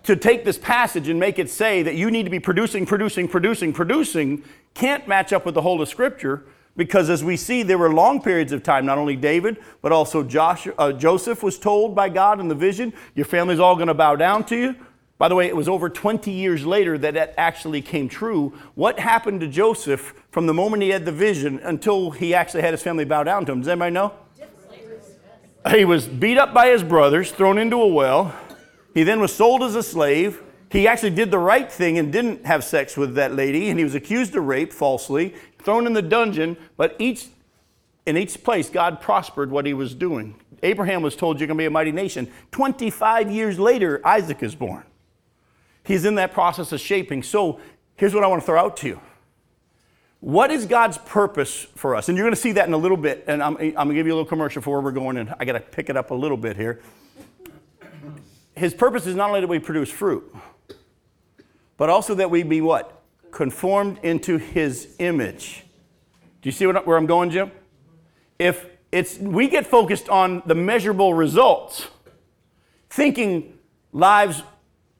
to 0.03 0.15
take 0.15 0.45
this 0.45 0.57
passage 0.57 1.09
and 1.09 1.19
make 1.19 1.39
it 1.39 1.49
say 1.49 1.83
that 1.83 1.95
you 1.95 2.11
need 2.11 2.23
to 2.23 2.29
be 2.29 2.39
producing, 2.39 2.85
producing, 2.85 3.27
producing, 3.27 3.73
producing, 3.73 4.43
can't 4.73 5.07
match 5.07 5.33
up 5.33 5.45
with 5.45 5.55
the 5.55 5.61
whole 5.61 5.81
of 5.81 5.87
Scripture 5.89 6.43
because 6.77 7.09
as 7.09 7.23
we 7.23 7.37
see, 7.37 7.63
there 7.63 7.77
were 7.77 7.93
long 7.93 8.21
periods 8.21 8.51
of 8.51 8.63
time, 8.63 8.85
not 8.85 8.97
only 8.97 9.15
David, 9.15 9.57
but 9.81 9.91
also 9.91 10.23
Joshua, 10.23 10.73
uh, 10.77 10.91
Joseph 10.91 11.41
was 11.41 11.57
told 11.57 11.95
by 11.95 12.09
God 12.09 12.39
in 12.39 12.47
the 12.47 12.55
vision, 12.55 12.93
your 13.15 13.25
family's 13.25 13.59
all 13.59 13.75
going 13.75 13.87
to 13.87 13.93
bow 13.93 14.15
down 14.15 14.43
to 14.45 14.57
you. 14.57 14.75
By 15.17 15.29
the 15.29 15.35
way, 15.35 15.47
it 15.47 15.55
was 15.55 15.69
over 15.69 15.89
20 15.89 16.29
years 16.29 16.65
later 16.65 16.97
that 16.97 17.13
that 17.13 17.33
actually 17.37 17.81
came 17.81 18.09
true. 18.09 18.53
What 18.75 18.99
happened 18.99 19.39
to 19.41 19.47
Joseph 19.47 20.13
from 20.29 20.45
the 20.45 20.53
moment 20.53 20.83
he 20.83 20.89
had 20.89 21.05
the 21.05 21.11
vision 21.11 21.59
until 21.59 22.11
he 22.11 22.33
actually 22.33 22.63
had 22.63 22.73
his 22.73 22.83
family 22.83 23.05
bow 23.05 23.23
down 23.23 23.45
to 23.45 23.53
him? 23.53 23.61
Does 23.61 23.69
anybody 23.69 23.91
know? 23.91 24.13
He 25.71 25.85
was 25.85 26.07
beat 26.07 26.37
up 26.37 26.53
by 26.53 26.67
his 26.67 26.83
brothers, 26.83 27.31
thrown 27.31 27.57
into 27.57 27.77
a 27.77 27.87
well. 27.87 28.35
He 28.93 29.03
then 29.03 29.19
was 29.21 29.33
sold 29.33 29.63
as 29.63 29.75
a 29.75 29.81
slave. 29.81 30.41
He 30.69 30.87
actually 30.87 31.11
did 31.11 31.31
the 31.31 31.39
right 31.39 31.71
thing 31.71 31.97
and 31.97 32.11
didn't 32.11 32.45
have 32.45 32.63
sex 32.63 32.97
with 32.97 33.15
that 33.15 33.33
lady, 33.33 33.69
and 33.69 33.79
he 33.79 33.85
was 33.85 33.95
accused 33.95 34.35
of 34.35 34.43
rape 34.43 34.73
falsely, 34.73 35.33
thrown 35.65 35.87
in 35.87 35.93
the 35.93 36.01
dungeon. 36.01 36.55
But 36.77 36.95
each, 36.99 37.27
in 38.05 38.15
each 38.15 38.43
place, 38.43 38.69
God 38.69 39.01
prospered 39.01 39.51
what 39.51 39.65
he 39.65 39.73
was 39.73 39.93
doing. 39.93 40.35
Abraham 40.63 41.01
was 41.01 41.15
told, 41.15 41.39
You're 41.39 41.47
going 41.47 41.57
to 41.57 41.61
be 41.61 41.65
a 41.65 41.71
mighty 41.71 41.91
nation. 41.91 42.31
25 42.51 43.29
years 43.31 43.59
later, 43.59 44.01
Isaac 44.05 44.41
is 44.41 44.55
born. 44.55 44.83
He's 45.83 46.05
in 46.05 46.15
that 46.15 46.33
process 46.33 46.71
of 46.71 46.79
shaping. 46.79 47.21
So 47.21 47.59
here's 47.95 48.13
what 48.13 48.23
I 48.23 48.27
want 48.27 48.41
to 48.41 48.45
throw 48.45 48.59
out 48.59 48.77
to 48.77 48.87
you. 48.87 49.01
What 50.19 50.49
is 50.49 50.65
God's 50.65 50.97
purpose 50.97 51.67
for 51.75 51.95
us? 51.95 52.09
And 52.09 52.17
you're 52.17 52.25
going 52.25 52.33
to 52.33 52.41
see 52.41 52.53
that 52.53 52.67
in 52.67 52.73
a 52.73 52.77
little 52.77 52.97
bit. 52.97 53.25
And 53.27 53.43
I'm, 53.43 53.57
I'm 53.57 53.73
going 53.73 53.89
to 53.89 53.93
give 53.93 54.07
you 54.07 54.13
a 54.13 54.15
little 54.15 54.25
commercial 54.25 54.61
for 54.61 54.71
where 54.71 54.81
we're 54.81 54.91
going, 54.91 55.17
and 55.17 55.35
I 55.39 55.45
got 55.45 55.53
to 55.53 55.59
pick 55.59 55.89
it 55.89 55.97
up 55.97 56.09
a 56.09 56.15
little 56.15 56.37
bit 56.37 56.55
here. 56.55 56.81
His 58.55 58.73
purpose 58.73 59.05
is 59.05 59.15
not 59.15 59.27
only 59.29 59.41
that 59.41 59.47
we 59.47 59.59
produce 59.59 59.91
fruit, 59.91 60.33
but 61.77 61.89
also 61.89 62.15
that 62.15 62.31
we 62.31 62.41
be 62.41 62.61
what? 62.61 63.03
Conformed 63.31 63.99
into 64.03 64.37
his 64.37 64.95
image. 64.99 65.65
Do 66.41 66.49
you 66.49 66.51
see 66.51 66.67
what, 66.67 66.85
where 66.85 66.97
I'm 66.97 67.05
going, 67.05 67.31
Jim? 67.31 67.51
If 68.39 68.65
it's, 68.91 69.17
we 69.17 69.47
get 69.47 69.67
focused 69.67 70.09
on 70.09 70.43
the 70.45 70.55
measurable 70.55 71.13
results, 71.13 71.87
thinking 72.89 73.57
lives 73.91 74.43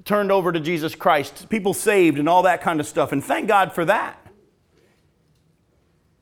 turned 0.04 0.32
over 0.32 0.52
to 0.52 0.60
Jesus 0.60 0.96
Christ, 0.96 1.50
people 1.50 1.74
saved, 1.74 2.20
and 2.20 2.30
all 2.30 2.44
that 2.44 2.62
kind 2.62 2.80
of 2.80 2.86
stuff, 2.86 3.12
and 3.12 3.24
thank 3.24 3.48
God 3.48 3.74
for 3.74 3.86
that. 3.86 4.22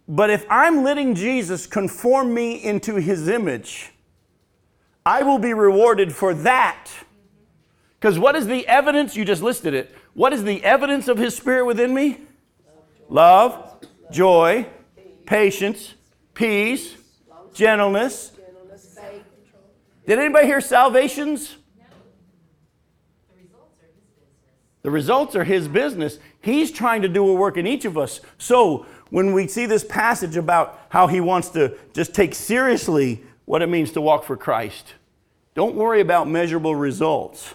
But 0.07 0.29
if 0.29 0.45
I'm 0.49 0.83
letting 0.83 1.15
Jesus 1.15 1.65
conform 1.65 2.33
me 2.33 2.63
into 2.63 2.95
his 2.95 3.27
image, 3.27 3.91
I 5.05 5.23
will 5.23 5.39
be 5.39 5.53
rewarded 5.53 6.13
for 6.13 6.33
that. 6.33 6.89
Because 7.99 8.19
what 8.19 8.35
is 8.35 8.47
the 8.47 8.67
evidence? 8.67 9.15
You 9.15 9.25
just 9.25 9.41
listed 9.41 9.73
it. 9.73 9.95
What 10.13 10.33
is 10.33 10.43
the 10.43 10.63
evidence 10.63 11.07
of 11.07 11.17
his 11.17 11.35
spirit 11.35 11.65
within 11.65 11.93
me? 11.93 12.19
Love, 13.09 13.85
joy, 14.11 14.67
patience, 15.25 15.93
peace, 16.33 16.95
gentleness. 17.53 18.31
Did 20.05 20.19
anybody 20.19 20.47
hear 20.47 20.61
salvations? 20.61 21.55
The 24.83 24.91
results 24.91 25.35
are 25.35 25.45
his 25.45 25.69
business. 25.69 26.19
He's 26.41 26.69
trying 26.69 27.03
to 27.03 27.07
do 27.07 27.27
a 27.27 27.33
work 27.33 27.55
in 27.55 27.65
each 27.65 27.85
of 27.85 27.97
us. 27.97 28.19
So 28.37 28.85
when 29.09 29.31
we 29.31 29.47
see 29.47 29.65
this 29.65 29.85
passage 29.85 30.35
about 30.35 30.79
how 30.89 31.07
he 31.07 31.21
wants 31.21 31.49
to 31.49 31.77
just 31.93 32.13
take 32.13 32.35
seriously 32.35 33.23
what 33.45 33.61
it 33.61 33.67
means 33.67 33.93
to 33.93 34.01
walk 34.01 34.25
for 34.25 34.35
Christ, 34.35 34.93
don't 35.55 35.75
worry 35.75 36.01
about 36.01 36.27
measurable 36.27 36.75
results. 36.75 37.53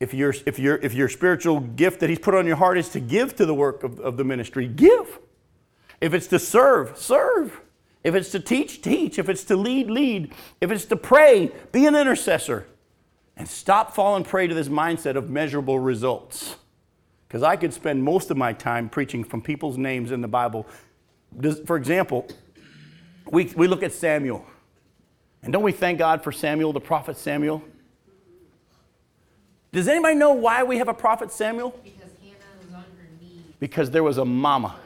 If 0.00 0.14
your, 0.14 0.32
if, 0.46 0.58
your, 0.58 0.76
if 0.76 0.94
your 0.94 1.08
spiritual 1.08 1.60
gift 1.60 2.00
that 2.00 2.08
he's 2.08 2.20
put 2.20 2.34
on 2.34 2.46
your 2.46 2.56
heart 2.56 2.78
is 2.78 2.88
to 2.90 3.00
give 3.00 3.34
to 3.36 3.46
the 3.46 3.54
work 3.54 3.82
of, 3.82 3.98
of 3.98 4.16
the 4.16 4.24
ministry, 4.24 4.68
give. 4.68 5.18
If 6.00 6.14
it's 6.14 6.28
to 6.28 6.38
serve, 6.38 6.96
serve. 6.96 7.60
If 8.04 8.14
it's 8.14 8.30
to 8.30 8.40
teach, 8.40 8.80
teach. 8.80 9.18
If 9.18 9.28
it's 9.28 9.44
to 9.44 9.56
lead, 9.56 9.90
lead. 9.90 10.32
If 10.60 10.70
it's 10.70 10.84
to 10.86 10.96
pray, 10.96 11.50
be 11.72 11.86
an 11.86 11.96
intercessor. 11.96 12.66
And 13.36 13.48
stop 13.48 13.94
falling 13.94 14.24
prey 14.24 14.46
to 14.46 14.54
this 14.54 14.68
mindset 14.68 15.16
of 15.16 15.30
measurable 15.30 15.78
results. 15.78 16.56
Because 17.26 17.42
I 17.42 17.56
could 17.56 17.74
spend 17.74 18.02
most 18.02 18.30
of 18.30 18.36
my 18.36 18.52
time 18.52 18.88
preaching 18.88 19.24
from 19.24 19.42
people's 19.42 19.76
names 19.76 20.12
in 20.12 20.20
the 20.20 20.28
Bible. 20.28 20.66
For 21.66 21.76
example, 21.76 22.26
we, 23.30 23.46
we 23.56 23.66
look 23.66 23.82
at 23.82 23.92
Samuel. 23.92 24.46
And 25.42 25.52
don't 25.52 25.62
we 25.62 25.72
thank 25.72 25.98
God 25.98 26.22
for 26.22 26.32
Samuel, 26.32 26.72
the 26.72 26.80
prophet 26.80 27.16
Samuel? 27.16 27.62
Does 29.72 29.88
anybody 29.88 30.14
know 30.14 30.32
why 30.32 30.62
we 30.62 30.78
have 30.78 30.88
a 30.88 30.94
prophet 30.94 31.30
Samuel? 31.30 31.70
Because 31.84 32.10
Hannah 32.22 32.36
was 32.64 32.74
on 32.74 32.80
her 32.80 33.08
knees. 33.20 33.42
Because 33.60 33.90
there 33.90 34.02
was 34.02 34.18
a 34.18 34.24
mama. 34.24 34.76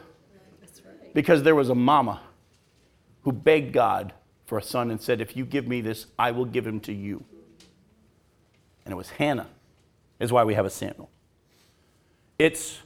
That's 0.61 0.81
right. 0.85 1.15
Because 1.15 1.43
there 1.43 1.55
was 1.55 1.69
a 1.69 1.75
mama 1.75 2.21
who 3.23 3.33
begged 3.33 3.73
God 3.73 4.13
for 4.47 4.59
a 4.59 4.63
son 4.63 4.91
and 4.91 5.01
said, 5.01 5.21
If 5.21 5.37
you 5.37 5.45
give 5.45 5.69
me 5.69 5.81
this, 5.81 6.07
I 6.19 6.33
will 6.33 6.45
give 6.45 6.67
him 6.67 6.81
to 6.81 6.93
you. 6.93 7.25
And 8.85 8.93
it 8.93 8.97
was 8.97 9.11
Hannah, 9.11 9.47
is 10.19 10.33
why 10.33 10.43
we 10.43 10.55
have 10.55 10.67
a 10.67 10.71
Samuel. 10.71 11.09
It's 12.39 12.81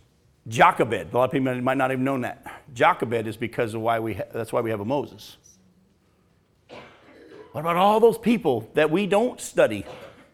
Jochebed. 0.49 1.13
A 1.13 1.17
lot 1.17 1.25
of 1.25 1.31
people 1.33 1.61
might 1.61 1.77
not 1.77 1.91
even 1.91 2.05
know 2.05 2.21
that. 2.21 2.63
Jochebed 2.75 3.27
is 3.27 3.37
because 3.37 3.75
of 3.75 3.81
why 3.81 3.99
we 3.99 4.15
ha- 4.15 4.25
that's 4.33 4.53
why 4.53 4.61
we 4.61 4.71
have 4.71 4.81
a 4.81 4.85
Moses. 4.85 5.39
What 7.53 7.63
about 7.63 7.77
all 7.77 8.01
those 8.01 8.19
people 8.19 8.71
that 8.75 8.91
we 8.91 9.07
don't 9.07 9.41
study? 9.41 9.87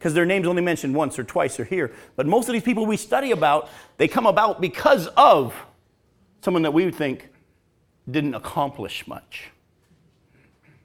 Because 0.02 0.14
their 0.14 0.26
names 0.26 0.48
only 0.48 0.62
mentioned 0.62 0.96
once 0.96 1.16
or 1.16 1.22
twice 1.22 1.60
or 1.60 1.64
here. 1.64 1.92
But 2.16 2.26
most 2.26 2.48
of 2.48 2.54
these 2.54 2.64
people 2.64 2.86
we 2.86 2.96
study 2.96 3.30
about, 3.30 3.70
they 3.98 4.08
come 4.08 4.26
about 4.26 4.60
because 4.60 5.06
of 5.16 5.54
someone 6.40 6.64
that 6.64 6.72
we 6.72 6.84
would 6.84 6.96
think 6.96 7.28
didn't 8.10 8.34
accomplish 8.34 9.06
much. 9.06 9.50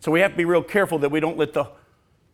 So 0.02 0.12
we 0.12 0.20
have 0.20 0.34
to 0.34 0.38
be 0.38 0.46
real 0.46 0.62
careful 0.62 1.00
that 1.00 1.10
we 1.10 1.20
don't 1.20 1.36
let 1.36 1.54
the 1.54 1.68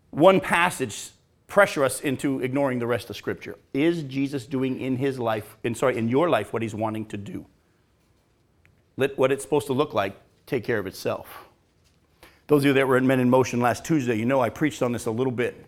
one 0.10 0.41
passage 0.41 1.12
pressure 1.48 1.86
us 1.86 2.02
into 2.02 2.41
ignoring 2.41 2.80
the 2.80 2.88
rest 2.88 3.10
of 3.10 3.15
Scripture. 3.15 3.56
Is 3.74 4.04
Jesus 4.04 4.46
doing 4.46 4.82
in 4.82 4.98
his 4.98 5.17
life, 5.17 5.56
in 5.63 5.76
sorry, 5.76 5.98
in 5.98 6.10
your 6.10 6.30
life, 6.30 6.52
what 6.52 6.62
he's 6.63 6.76
wanting 6.76 7.06
to 7.06 7.17
do? 7.17 7.46
Let 8.98 9.17
what 9.17 9.32
it's 9.32 9.43
supposed 9.46 9.67
to 9.67 9.74
look 9.74 9.93
like 9.93 10.17
take 10.48 10.65
care 10.65 10.80
of 10.80 10.86
itself. 10.86 11.46
Those 12.48 12.63
of 12.63 12.65
you 12.65 12.74
that 12.74 12.89
were 12.89 12.98
at 12.98 13.04
Men 13.04 13.22
in 13.22 13.30
Motion 13.30 13.62
last 13.62 13.86
Tuesday, 13.86 14.15
you 14.15 14.26
know 14.26 14.41
I 14.41 14.50
preached 14.50 14.82
on 14.82 14.91
this 14.91 15.06
a 15.06 15.12
little 15.12 15.32
bit 15.32 15.65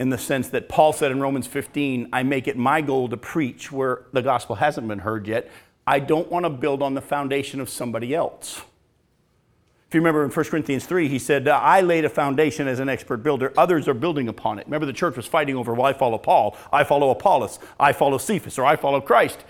in 0.00 0.08
the 0.08 0.16
sense 0.16 0.48
that 0.48 0.66
Paul 0.66 0.94
said 0.94 1.12
in 1.12 1.20
Romans 1.20 1.46
15, 1.46 2.08
I 2.10 2.22
make 2.22 2.48
it 2.48 2.56
my 2.56 2.80
goal 2.80 3.10
to 3.10 3.18
preach 3.18 3.70
where 3.70 4.06
the 4.14 4.22
gospel 4.22 4.56
hasn't 4.56 4.88
been 4.88 5.00
heard 5.00 5.28
yet. 5.28 5.50
I 5.86 5.98
don't 5.98 6.30
want 6.30 6.46
to 6.46 6.50
build 6.50 6.82
on 6.82 6.94
the 6.94 7.02
foundation 7.02 7.60
of 7.60 7.68
somebody 7.68 8.14
else. 8.14 8.62
If 9.88 9.94
you 9.94 10.00
remember 10.00 10.24
in 10.24 10.30
1 10.30 10.44
Corinthians 10.46 10.86
3, 10.86 11.08
he 11.08 11.18
said, 11.18 11.46
I 11.48 11.82
laid 11.82 12.06
a 12.06 12.08
foundation 12.08 12.66
as 12.66 12.80
an 12.80 12.88
expert 12.88 13.18
builder. 13.18 13.52
Others 13.58 13.88
are 13.88 13.94
building 13.94 14.26
upon 14.28 14.58
it. 14.58 14.64
Remember, 14.66 14.86
the 14.86 14.94
church 14.94 15.16
was 15.16 15.26
fighting 15.26 15.54
over, 15.54 15.74
well, 15.74 15.84
I 15.84 15.92
follow 15.92 16.16
Paul, 16.16 16.56
I 16.72 16.82
follow 16.84 17.10
Apollos, 17.10 17.58
I 17.78 17.92
follow 17.92 18.16
Cephas, 18.16 18.58
or 18.58 18.64
I 18.64 18.76
follow 18.76 19.02
Christ. 19.02 19.44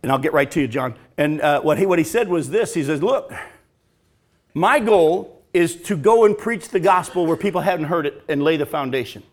And 0.00 0.12
I'll 0.12 0.18
get 0.18 0.32
right 0.32 0.50
to 0.52 0.60
you, 0.60 0.68
John. 0.68 0.94
And 1.18 1.40
uh, 1.40 1.60
what, 1.62 1.76
he, 1.78 1.86
what 1.86 1.98
he 1.98 2.04
said 2.04 2.28
was 2.28 2.50
this 2.50 2.74
He 2.74 2.84
says, 2.84 3.02
Look, 3.02 3.32
my 4.54 4.78
goal 4.78 5.42
is 5.52 5.74
to 5.82 5.96
go 5.96 6.24
and 6.24 6.38
preach 6.38 6.68
the 6.68 6.78
gospel 6.78 7.26
where 7.26 7.36
people 7.36 7.62
haven't 7.62 7.86
heard 7.86 8.06
it 8.06 8.22
and 8.28 8.44
lay 8.44 8.56
the 8.56 8.66
foundation. 8.66 9.24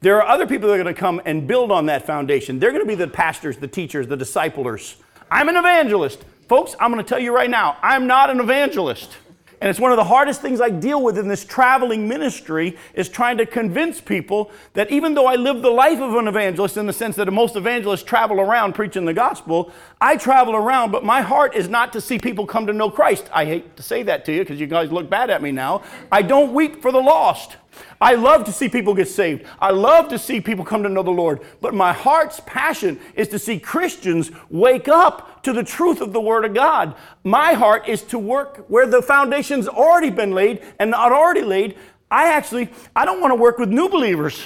There 0.00 0.16
are 0.22 0.28
other 0.28 0.46
people 0.46 0.68
that 0.68 0.74
are 0.74 0.82
going 0.82 0.94
to 0.94 1.00
come 1.00 1.20
and 1.24 1.48
build 1.48 1.72
on 1.72 1.86
that 1.86 2.06
foundation. 2.06 2.60
They're 2.60 2.70
going 2.70 2.84
to 2.84 2.88
be 2.88 2.94
the 2.94 3.08
pastors, 3.08 3.56
the 3.56 3.66
teachers, 3.66 4.06
the 4.06 4.16
disciplers. 4.16 4.96
I'm 5.28 5.48
an 5.48 5.56
evangelist. 5.56 6.24
Folks, 6.48 6.76
I'm 6.78 6.92
going 6.92 7.04
to 7.04 7.08
tell 7.08 7.18
you 7.18 7.34
right 7.34 7.50
now, 7.50 7.76
I'm 7.82 8.06
not 8.06 8.30
an 8.30 8.38
evangelist. 8.38 9.16
And 9.60 9.68
it's 9.68 9.80
one 9.80 9.90
of 9.90 9.96
the 9.96 10.04
hardest 10.04 10.40
things 10.40 10.60
I 10.60 10.70
deal 10.70 11.02
with 11.02 11.18
in 11.18 11.26
this 11.26 11.44
traveling 11.44 12.06
ministry 12.06 12.78
is 12.94 13.08
trying 13.08 13.38
to 13.38 13.46
convince 13.46 14.00
people 14.00 14.52
that 14.74 14.88
even 14.92 15.14
though 15.14 15.26
I 15.26 15.34
live 15.34 15.62
the 15.62 15.70
life 15.70 15.98
of 15.98 16.14
an 16.14 16.28
evangelist 16.28 16.76
in 16.76 16.86
the 16.86 16.92
sense 16.92 17.16
that 17.16 17.30
most 17.32 17.56
evangelists 17.56 18.04
travel 18.04 18.40
around 18.40 18.74
preaching 18.74 19.04
the 19.04 19.12
gospel, 19.12 19.72
I 20.00 20.16
travel 20.16 20.54
around, 20.54 20.92
but 20.92 21.04
my 21.04 21.22
heart 21.22 21.56
is 21.56 21.68
not 21.68 21.92
to 21.94 22.00
see 22.00 22.20
people 22.20 22.46
come 22.46 22.68
to 22.68 22.72
know 22.72 22.88
Christ. 22.88 23.28
I 23.32 23.46
hate 23.46 23.76
to 23.76 23.82
say 23.82 24.04
that 24.04 24.24
to 24.26 24.32
you 24.32 24.40
because 24.40 24.60
you 24.60 24.68
guys 24.68 24.92
look 24.92 25.10
bad 25.10 25.28
at 25.28 25.42
me 25.42 25.50
now. 25.50 25.82
I 26.12 26.22
don't 26.22 26.54
weep 26.54 26.80
for 26.80 26.92
the 26.92 27.02
lost. 27.02 27.56
I 28.00 28.14
love 28.14 28.44
to 28.44 28.52
see 28.52 28.68
people 28.68 28.94
get 28.94 29.08
saved. 29.08 29.44
I 29.60 29.70
love 29.70 30.08
to 30.08 30.18
see 30.18 30.40
people 30.40 30.64
come 30.64 30.82
to 30.82 30.88
know 30.88 31.02
the 31.02 31.10
Lord. 31.10 31.40
But 31.60 31.74
my 31.74 31.92
heart's 31.92 32.40
passion 32.46 32.98
is 33.14 33.28
to 33.28 33.38
see 33.38 33.58
Christians 33.58 34.30
wake 34.50 34.88
up 34.88 35.42
to 35.42 35.52
the 35.52 35.64
truth 35.64 36.00
of 36.00 36.12
the 36.12 36.20
Word 36.20 36.44
of 36.44 36.54
God. 36.54 36.94
My 37.24 37.54
heart 37.54 37.88
is 37.88 38.02
to 38.04 38.18
work 38.18 38.64
where 38.68 38.86
the 38.86 39.02
foundation's 39.02 39.68
already 39.68 40.10
been 40.10 40.32
laid 40.32 40.62
and 40.78 40.90
not 40.90 41.12
already 41.12 41.42
laid. 41.42 41.76
I 42.10 42.28
actually, 42.28 42.70
I 42.94 43.04
don't 43.04 43.20
want 43.20 43.32
to 43.32 43.36
work 43.40 43.58
with 43.58 43.68
new 43.68 43.88
believers 43.88 44.42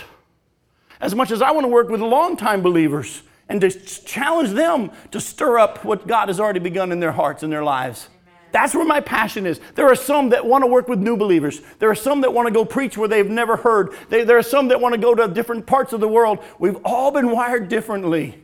as 1.00 1.14
much 1.14 1.30
as 1.30 1.42
I 1.42 1.50
want 1.50 1.64
to 1.64 1.68
work 1.68 1.88
with 1.88 2.00
longtime 2.00 2.62
believers 2.62 3.22
and 3.48 3.60
to 3.60 3.70
challenge 3.70 4.50
them 4.50 4.90
to 5.10 5.20
stir 5.20 5.58
up 5.58 5.84
what 5.84 6.06
God 6.06 6.28
has 6.28 6.40
already 6.40 6.60
begun 6.60 6.92
in 6.92 7.00
their 7.00 7.12
hearts 7.12 7.42
and 7.42 7.52
their 7.52 7.64
lives. 7.64 8.08
That's 8.52 8.74
where 8.74 8.84
my 8.84 9.00
passion 9.00 9.46
is. 9.46 9.60
There 9.74 9.88
are 9.88 9.94
some 9.94 10.28
that 10.28 10.46
want 10.46 10.62
to 10.62 10.66
work 10.66 10.86
with 10.86 10.98
new 10.98 11.16
believers. 11.16 11.62
There 11.78 11.90
are 11.90 11.94
some 11.94 12.20
that 12.20 12.32
want 12.32 12.48
to 12.48 12.54
go 12.54 12.64
preach 12.64 12.96
where 12.96 13.08
they've 13.08 13.28
never 13.28 13.56
heard. 13.56 13.94
They, 14.10 14.24
there 14.24 14.38
are 14.38 14.42
some 14.42 14.68
that 14.68 14.80
want 14.80 14.94
to 14.94 15.00
go 15.00 15.14
to 15.14 15.26
different 15.26 15.66
parts 15.66 15.92
of 15.92 16.00
the 16.00 16.08
world. 16.08 16.38
We've 16.58 16.78
all 16.84 17.10
been 17.10 17.30
wired 17.30 17.68
differently. 17.68 18.38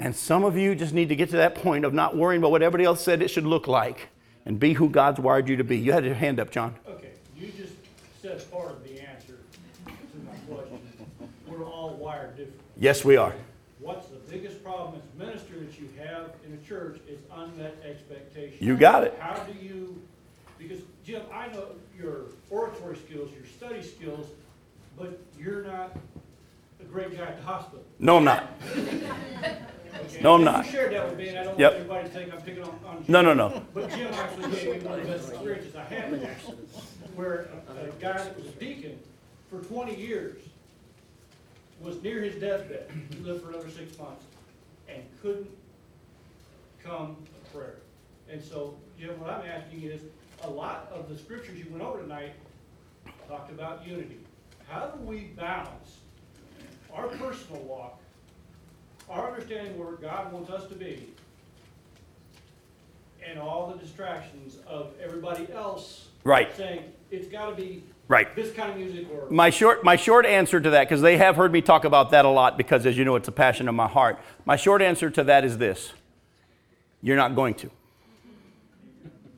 And 0.00 0.14
some 0.14 0.44
of 0.44 0.56
you 0.56 0.74
just 0.74 0.92
need 0.92 1.08
to 1.10 1.16
get 1.16 1.30
to 1.30 1.36
that 1.36 1.54
point 1.54 1.84
of 1.84 1.94
not 1.94 2.16
worrying 2.16 2.42
about 2.42 2.50
what 2.50 2.62
everybody 2.62 2.84
else 2.84 3.00
said 3.00 3.22
it 3.22 3.28
should 3.28 3.46
look 3.46 3.68
like 3.68 4.08
and 4.44 4.58
be 4.58 4.72
who 4.74 4.88
God's 4.88 5.20
wired 5.20 5.48
you 5.48 5.56
to 5.56 5.64
be. 5.64 5.78
You 5.78 5.92
had 5.92 6.04
your 6.04 6.14
hand 6.14 6.40
up, 6.40 6.50
John. 6.50 6.74
Okay, 6.88 7.12
you 7.36 7.52
just 7.56 7.74
said 8.20 8.50
part 8.50 8.70
of 8.70 8.82
the 8.82 9.00
answer 9.00 9.38
to 9.86 10.18
my 10.26 10.36
question. 10.52 10.80
We're 11.46 11.64
all 11.64 11.94
wired 11.94 12.36
different. 12.36 12.60
Yes, 12.76 13.04
we 13.04 13.16
are. 13.16 13.34
What's 13.78 14.08
the 14.08 14.16
biggest 14.30 14.64
problem 14.64 15.00
as 15.00 15.02
a 15.14 15.26
minister 15.26 15.53
that 15.53 15.53
you 15.53 15.53
have 16.06 16.30
in 16.46 16.52
a 16.54 16.68
church 16.68 17.00
is 17.08 17.18
unmet 17.32 17.74
expectations. 17.88 18.60
You 18.60 18.76
got 18.76 19.04
it. 19.04 19.16
How 19.18 19.42
do 19.44 19.52
you, 19.64 20.00
because 20.58 20.80
Jim, 21.04 21.22
I 21.32 21.48
know 21.48 21.66
your 21.98 22.22
oratory 22.50 22.96
skills, 22.96 23.30
your 23.36 23.46
study 23.46 23.82
skills 23.82 24.26
but 24.96 25.18
you're 25.38 25.64
not 25.64 25.96
a 26.80 26.84
great 26.84 27.16
guy 27.16 27.24
at 27.24 27.36
the 27.38 27.42
hospital. 27.42 27.84
No, 27.98 28.18
I'm 28.18 28.24
not. 28.24 28.48
okay? 28.76 29.58
No, 30.22 30.34
I'm 30.34 30.44
not. 30.44 30.66
You 30.66 30.72
shared 30.72 30.92
that 30.92 31.08
with 31.08 31.18
me, 31.18 31.28
and 31.28 31.38
I 31.38 31.44
don't 31.44 31.58
Yep. 31.58 31.72
want 31.72 31.80
anybody 31.80 32.08
to 32.08 32.14
think 32.14 32.32
I'm 32.34 32.42
picking 32.42 32.62
on, 32.62 32.78
on. 32.86 33.04
No, 33.08 33.22
Jim. 33.22 33.36
no, 33.36 33.48
no. 33.48 33.62
But 33.74 33.90
Jim 33.90 34.12
actually 34.14 34.50
gave 34.52 34.82
me 34.82 34.88
one 34.88 35.00
of 35.00 35.06
the 35.06 35.12
best 35.12 35.28
experiences 35.30 35.74
I 35.76 35.84
had, 35.84 36.12
an 36.12 36.24
accident 36.24 36.68
where 37.14 37.48
a, 37.68 37.86
a 37.86 37.90
guy 38.00 38.12
that 38.18 38.36
was 38.36 38.46
a 38.46 38.50
deacon 38.52 38.98
for 39.50 39.60
twenty 39.60 39.94
years 39.96 40.42
was 41.80 42.02
near 42.02 42.22
his 42.22 42.36
deathbed, 42.40 42.90
he 43.10 43.18
lived 43.18 43.42
for 43.42 43.50
another 43.50 43.70
six 43.70 43.98
months, 43.98 44.24
and 44.88 45.02
couldn't 45.22 45.50
come 46.84 47.16
to 47.24 47.50
prayer. 47.56 47.76
And 48.30 48.42
so, 48.42 48.76
Jim, 48.98 49.18
what 49.20 49.30
I'm 49.30 49.46
asking 49.46 49.82
is, 49.84 50.02
a 50.42 50.50
lot 50.50 50.90
of 50.92 51.08
the 51.08 51.16
scriptures 51.16 51.58
you 51.58 51.66
went 51.70 51.82
over 51.82 52.00
tonight 52.02 52.32
talked 53.28 53.50
about 53.50 53.86
unity. 53.86 54.18
How 54.68 54.86
do 54.86 55.02
we 55.02 55.32
balance 55.36 55.98
our 56.92 57.08
personal 57.08 57.62
walk, 57.62 58.00
our 59.08 59.30
understanding 59.30 59.78
where 59.78 59.92
God 59.92 60.32
wants 60.32 60.50
us 60.50 60.68
to 60.68 60.74
be, 60.74 61.08
and 63.26 63.38
all 63.38 63.72
the 63.72 63.78
distractions 63.78 64.58
of 64.66 64.92
everybody 65.02 65.50
else 65.52 66.08
Right. 66.24 66.54
saying, 66.56 66.92
it's 67.10 67.28
gotta 67.28 67.54
be 67.54 67.82
Right. 68.06 68.34
this 68.36 68.52
kind 68.52 68.70
of 68.70 68.76
music 68.76 69.06
or 69.10 69.30
My 69.30 69.48
short, 69.48 69.82
my 69.82 69.96
short 69.96 70.26
answer 70.26 70.60
to 70.60 70.70
that, 70.70 70.88
because 70.88 71.00
they 71.00 71.16
have 71.16 71.36
heard 71.36 71.52
me 71.52 71.62
talk 71.62 71.84
about 71.84 72.10
that 72.10 72.26
a 72.26 72.28
lot, 72.28 72.58
because 72.58 72.84
as 72.84 72.98
you 72.98 73.04
know, 73.04 73.16
it's 73.16 73.28
a 73.28 73.32
passion 73.32 73.66
of 73.68 73.74
my 73.74 73.88
heart. 73.88 74.18
My 74.44 74.56
short 74.56 74.82
answer 74.82 75.08
to 75.08 75.24
that 75.24 75.44
is 75.44 75.56
this 75.56 75.92
you're 77.04 77.16
not 77.16 77.36
going 77.36 77.52
to. 77.56 77.70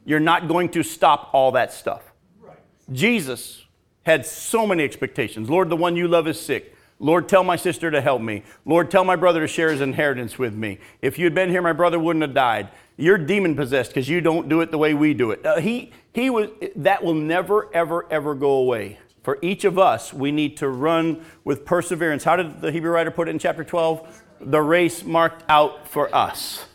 You're 0.05 0.21
not 0.21 0.47
going 0.47 0.69
to 0.71 0.85
stop 0.85 1.31
all 1.33 1.51
that 1.53 1.73
stuff. 1.73 2.13
Right. 2.41 2.57
Jesus 2.93 3.65
had 4.05 4.25
so 4.25 4.69
many 4.69 4.85
expectations. 4.85 5.51
Lord, 5.51 5.69
the 5.69 5.77
one 5.77 5.97
you 5.97 6.07
love 6.07 6.29
is 6.29 6.41
sick. 6.41 6.77
Lord, 7.01 7.29
tell 7.29 7.43
my 7.43 7.57
sister 7.57 7.91
to 7.91 8.01
help 8.01 8.23
me. 8.23 8.45
Lord, 8.65 8.89
tell 8.89 9.03
my 9.03 9.17
brother 9.17 9.41
to 9.41 9.49
share 9.49 9.73
his 9.73 9.81
inheritance 9.81 10.39
with 10.39 10.55
me. 10.55 10.79
If 11.03 11.19
you'd 11.19 11.35
been 11.35 11.51
here, 11.51 11.61
my 11.61 11.73
brother 11.73 11.99
wouldn't 11.99 12.23
have 12.23 12.35
died. 12.35 12.69
You're 12.97 13.19
demon 13.19 13.57
possessed 13.57 13.91
because 13.91 14.09
you 14.09 14.21
don't 14.21 14.49
do 14.49 14.61
it 14.61 14.71
the 14.71 14.79
way 14.79 14.95
we 14.95 15.13
do 15.13 15.33
it. 15.33 15.45
Uh, 15.45 15.59
he, 15.59 15.93
he 16.13 16.31
was, 16.31 16.51
that 16.77 17.03
will 17.03 17.15
never, 17.15 17.69
ever, 17.75 18.07
ever 18.13 18.37
go 18.37 18.53
away. 18.53 19.01
For 19.25 19.39
each 19.43 19.65
of 19.65 19.77
us, 19.77 20.15
we 20.15 20.31
need 20.31 20.57
to 20.59 20.69
run 20.69 21.25
with 21.43 21.65
perseverance. 21.65 22.23
How 22.23 22.37
did 22.37 22.61
the 22.61 22.71
Hebrew 22.71 22.93
writer 22.93 23.11
put 23.11 23.27
it 23.27 23.33
in 23.33 23.41
chapter 23.41 23.65
12? 23.65 24.23
The 24.41 24.63
race 24.63 25.03
marked 25.03 25.45
out 25.49 25.89
for 25.89 26.15
us. 26.15 26.66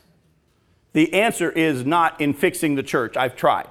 The 0.93 1.13
answer 1.13 1.49
is 1.49 1.86
not 1.86 2.19
in 2.19 2.34
fixing 2.34 2.75
the 2.75 2.84
church. 2.84 3.15
I've 3.15 3.36
tried. 3.36 3.69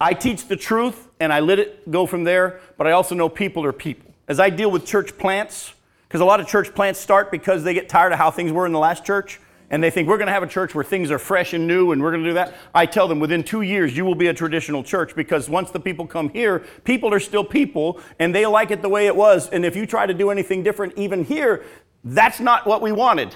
I 0.00 0.14
teach 0.14 0.46
the 0.46 0.56
truth 0.56 1.08
and 1.20 1.32
I 1.32 1.40
let 1.40 1.58
it 1.58 1.90
go 1.90 2.06
from 2.06 2.24
there, 2.24 2.60
but 2.76 2.86
I 2.86 2.92
also 2.92 3.14
know 3.14 3.28
people 3.28 3.64
are 3.64 3.72
people. 3.72 4.12
As 4.28 4.38
I 4.38 4.50
deal 4.50 4.70
with 4.70 4.86
church 4.86 5.18
plants, 5.18 5.74
because 6.06 6.20
a 6.20 6.24
lot 6.24 6.40
of 6.40 6.46
church 6.46 6.74
plants 6.74 7.00
start 7.00 7.30
because 7.30 7.64
they 7.64 7.74
get 7.74 7.88
tired 7.88 8.12
of 8.12 8.18
how 8.18 8.30
things 8.30 8.52
were 8.52 8.64
in 8.64 8.72
the 8.72 8.78
last 8.78 9.04
church, 9.04 9.40
and 9.70 9.82
they 9.82 9.90
think 9.90 10.08
we're 10.08 10.16
going 10.16 10.28
to 10.28 10.32
have 10.32 10.42
a 10.42 10.48
church 10.48 10.74
where 10.74 10.84
things 10.84 11.10
are 11.10 11.18
fresh 11.18 11.52
and 11.52 11.66
new 11.66 11.92
and 11.92 12.02
we're 12.02 12.10
going 12.10 12.22
to 12.22 12.30
do 12.30 12.34
that. 12.34 12.54
I 12.74 12.86
tell 12.86 13.06
them 13.06 13.20
within 13.20 13.44
two 13.44 13.60
years 13.60 13.94
you 13.94 14.04
will 14.04 14.14
be 14.14 14.28
a 14.28 14.34
traditional 14.34 14.82
church 14.82 15.14
because 15.14 15.50
once 15.50 15.70
the 15.70 15.80
people 15.80 16.06
come 16.06 16.30
here, 16.30 16.60
people 16.84 17.12
are 17.12 17.20
still 17.20 17.44
people 17.44 18.00
and 18.18 18.34
they 18.34 18.46
like 18.46 18.70
it 18.70 18.80
the 18.80 18.88
way 18.88 19.06
it 19.06 19.14
was. 19.14 19.48
And 19.50 19.66
if 19.66 19.76
you 19.76 19.84
try 19.84 20.06
to 20.06 20.14
do 20.14 20.30
anything 20.30 20.62
different, 20.62 20.94
even 20.96 21.22
here, 21.22 21.66
that's 22.02 22.40
not 22.40 22.66
what 22.66 22.80
we 22.80 22.92
wanted. 22.92 23.34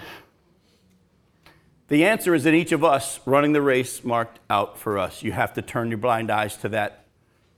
The 1.92 2.07
answer 2.07 2.35
is 2.35 2.46
in 2.46 2.55
each 2.55 2.72
of 2.72 2.83
us 2.83 3.20
running 3.26 3.52
the 3.52 3.61
race 3.61 4.02
marked 4.02 4.38
out 4.48 4.78
for 4.78 4.98
us. 4.98 5.22
You 5.22 5.33
have 5.33 5.52
to 5.52 5.61
turn 5.61 5.90
your 5.90 5.98
blind 5.98 6.31
eyes 6.31 6.57
to 6.57 6.70
that 6.70 7.05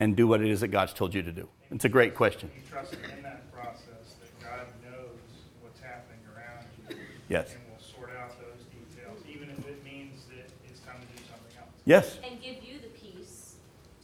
and 0.01 0.17
do 0.17 0.27
what 0.27 0.41
it 0.41 0.51
is 0.51 0.59
that 0.59 0.73
God's 0.73 0.93
told 0.93 1.15
you 1.15 1.23
to 1.23 1.31
do. 1.31 1.49
It's 1.71 1.85
a 1.85 1.89
great 1.89 2.17
question. 2.17 2.51
You 2.53 2.63
trust 2.69 2.95
in 2.95 3.23
that 3.23 3.53
process 3.53 4.17
that 4.19 4.43
God 4.43 4.67
knows 4.85 5.21
what's 5.63 5.79
happening 5.79 6.19
around 6.35 6.67
you. 6.91 6.97
Yes. 7.29 7.55
And 7.55 7.61
will 7.71 7.79
sort 7.79 8.11
out 8.21 8.33
those 8.41 8.65
details, 8.75 9.21
even 9.33 9.51
if 9.51 9.69
it 9.69 9.85
means 9.85 10.25
that 10.31 10.51
it's 10.69 10.81
time 10.81 10.97
to 10.97 11.07
do 11.17 11.23
something 11.31 11.57
else. 11.57 11.71
Yes. 11.85 12.19
And 12.29 12.43
give 12.43 12.57
you 12.65 12.81
the 12.81 12.89
peace 12.89 13.55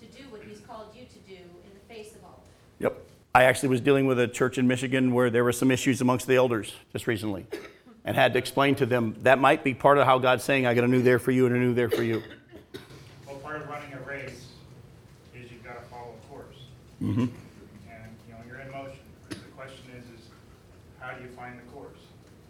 to 0.01 0.07
do 0.17 0.31
what 0.31 0.43
he's 0.45 0.61
called 0.61 0.95
you 0.95 1.07
to 1.07 1.19
do 1.29 1.43
in 1.43 1.73
the 1.75 1.93
face 1.93 2.15
of 2.15 2.23
all 2.23 2.39
of 2.39 2.45
it. 2.79 2.85
Yep. 2.85 3.05
I 3.35 3.43
actually 3.47 3.71
was 3.71 3.81
dealing 3.81 4.07
with 4.07 4.21
a 4.21 4.29
church 4.29 4.59
in 4.59 4.69
Michigan 4.69 5.13
where 5.13 5.29
there 5.29 5.43
were 5.43 5.51
some 5.51 5.73
issues 5.73 6.01
amongst 6.01 6.29
the 6.29 6.37
elders 6.37 6.73
just 6.93 7.09
recently 7.09 7.47
and 8.05 8.17
had 8.17 8.33
to 8.33 8.39
explain 8.39 8.75
to 8.77 8.87
them 8.87 9.17
that 9.23 9.39
might 9.39 9.63
be 9.63 9.75
part 9.75 9.99
of 9.99 10.07
how 10.07 10.19
God's 10.19 10.45
saying, 10.45 10.67
I 10.67 10.75
got 10.75 10.85
a 10.85 10.89
new 10.89 11.03
there 11.03 11.19
for 11.19 11.31
you 11.31 11.47
and 11.47 11.55
a 11.55 11.59
new 11.59 11.75
there 11.75 11.91
for 11.91 12.03
you. 12.03 12.23
Well, 13.27 13.37
part 13.39 13.63
of 13.63 13.69
running 13.69 13.93
a 13.93 14.01
race 14.01 14.47
is 15.35 15.51
you've 15.53 15.63
got 15.63 15.81
to 15.81 15.89
follow 15.89 16.15
a 16.21 16.27
course. 16.27 16.57
Mm-hmm. 17.01 17.21
And, 17.21 17.31
you 18.27 18.35
know, 18.35 18.39
you're 18.49 18.59
in 18.59 18.71
motion. 18.73 18.99
The 19.29 19.37
question 19.57 19.85
is, 19.97 20.05
is 20.19 20.27
how 20.99 21.13
do 21.13 21.23
you 21.23 21.29
find 21.31 21.57
the 21.57 21.71
course? 21.71 22.01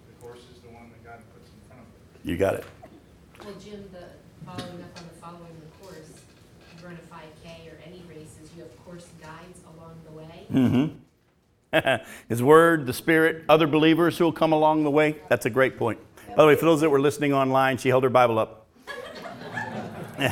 The 0.09 0.25
course 0.25 0.41
is 0.55 0.61
the 0.63 0.71
one 0.71 0.89
that 0.89 1.05
God 1.05 1.21
puts 1.35 1.51
in 1.51 1.69
front 1.69 1.83
of 1.83 2.25
you. 2.25 2.33
You 2.33 2.39
got 2.39 2.55
it. 2.55 2.65
Well, 3.45 3.55
Jim, 3.63 3.85
the, 3.93 4.07
following 4.47 4.83
up 4.83 4.97
on 4.97 5.05
the 5.05 5.21
following 5.21 5.57
the 5.61 5.85
course, 5.85 6.09
you 6.79 6.87
run 6.87 6.95
a 6.95 7.07
five 7.09 7.29
K 7.45 7.69
or 7.69 7.77
any 7.87 8.03
races, 8.09 8.51
you 8.57 8.63
have 8.63 8.85
course 8.85 9.09
guides 9.21 9.61
along 9.77 10.01
the 10.07 10.13
way. 10.13 10.47
Mm-hmm. 10.53 10.97
His 12.29 12.43
word, 12.43 12.87
the 12.87 12.93
Spirit, 12.93 13.45
other 13.49 13.67
believers 13.67 14.19
who 14.19 14.25
will 14.25 14.33
come 14.33 14.53
along 14.53 14.85
the 14.85 14.91
way. 14.91 15.17
That's 15.29 15.47
a 15.47 15.51
great 15.51 15.77
point. 15.79 15.99
By 16.29 16.43
the 16.43 16.47
way, 16.47 16.57
for 16.57 16.65
those 16.65 16.81
that 16.81 16.91
were 16.91 17.01
listening 17.01 17.33
online, 17.33 17.79
she 17.79 17.89
held 17.89 18.05
her 18.05 18.11
Bible 18.11 18.39
up. 18.39 18.67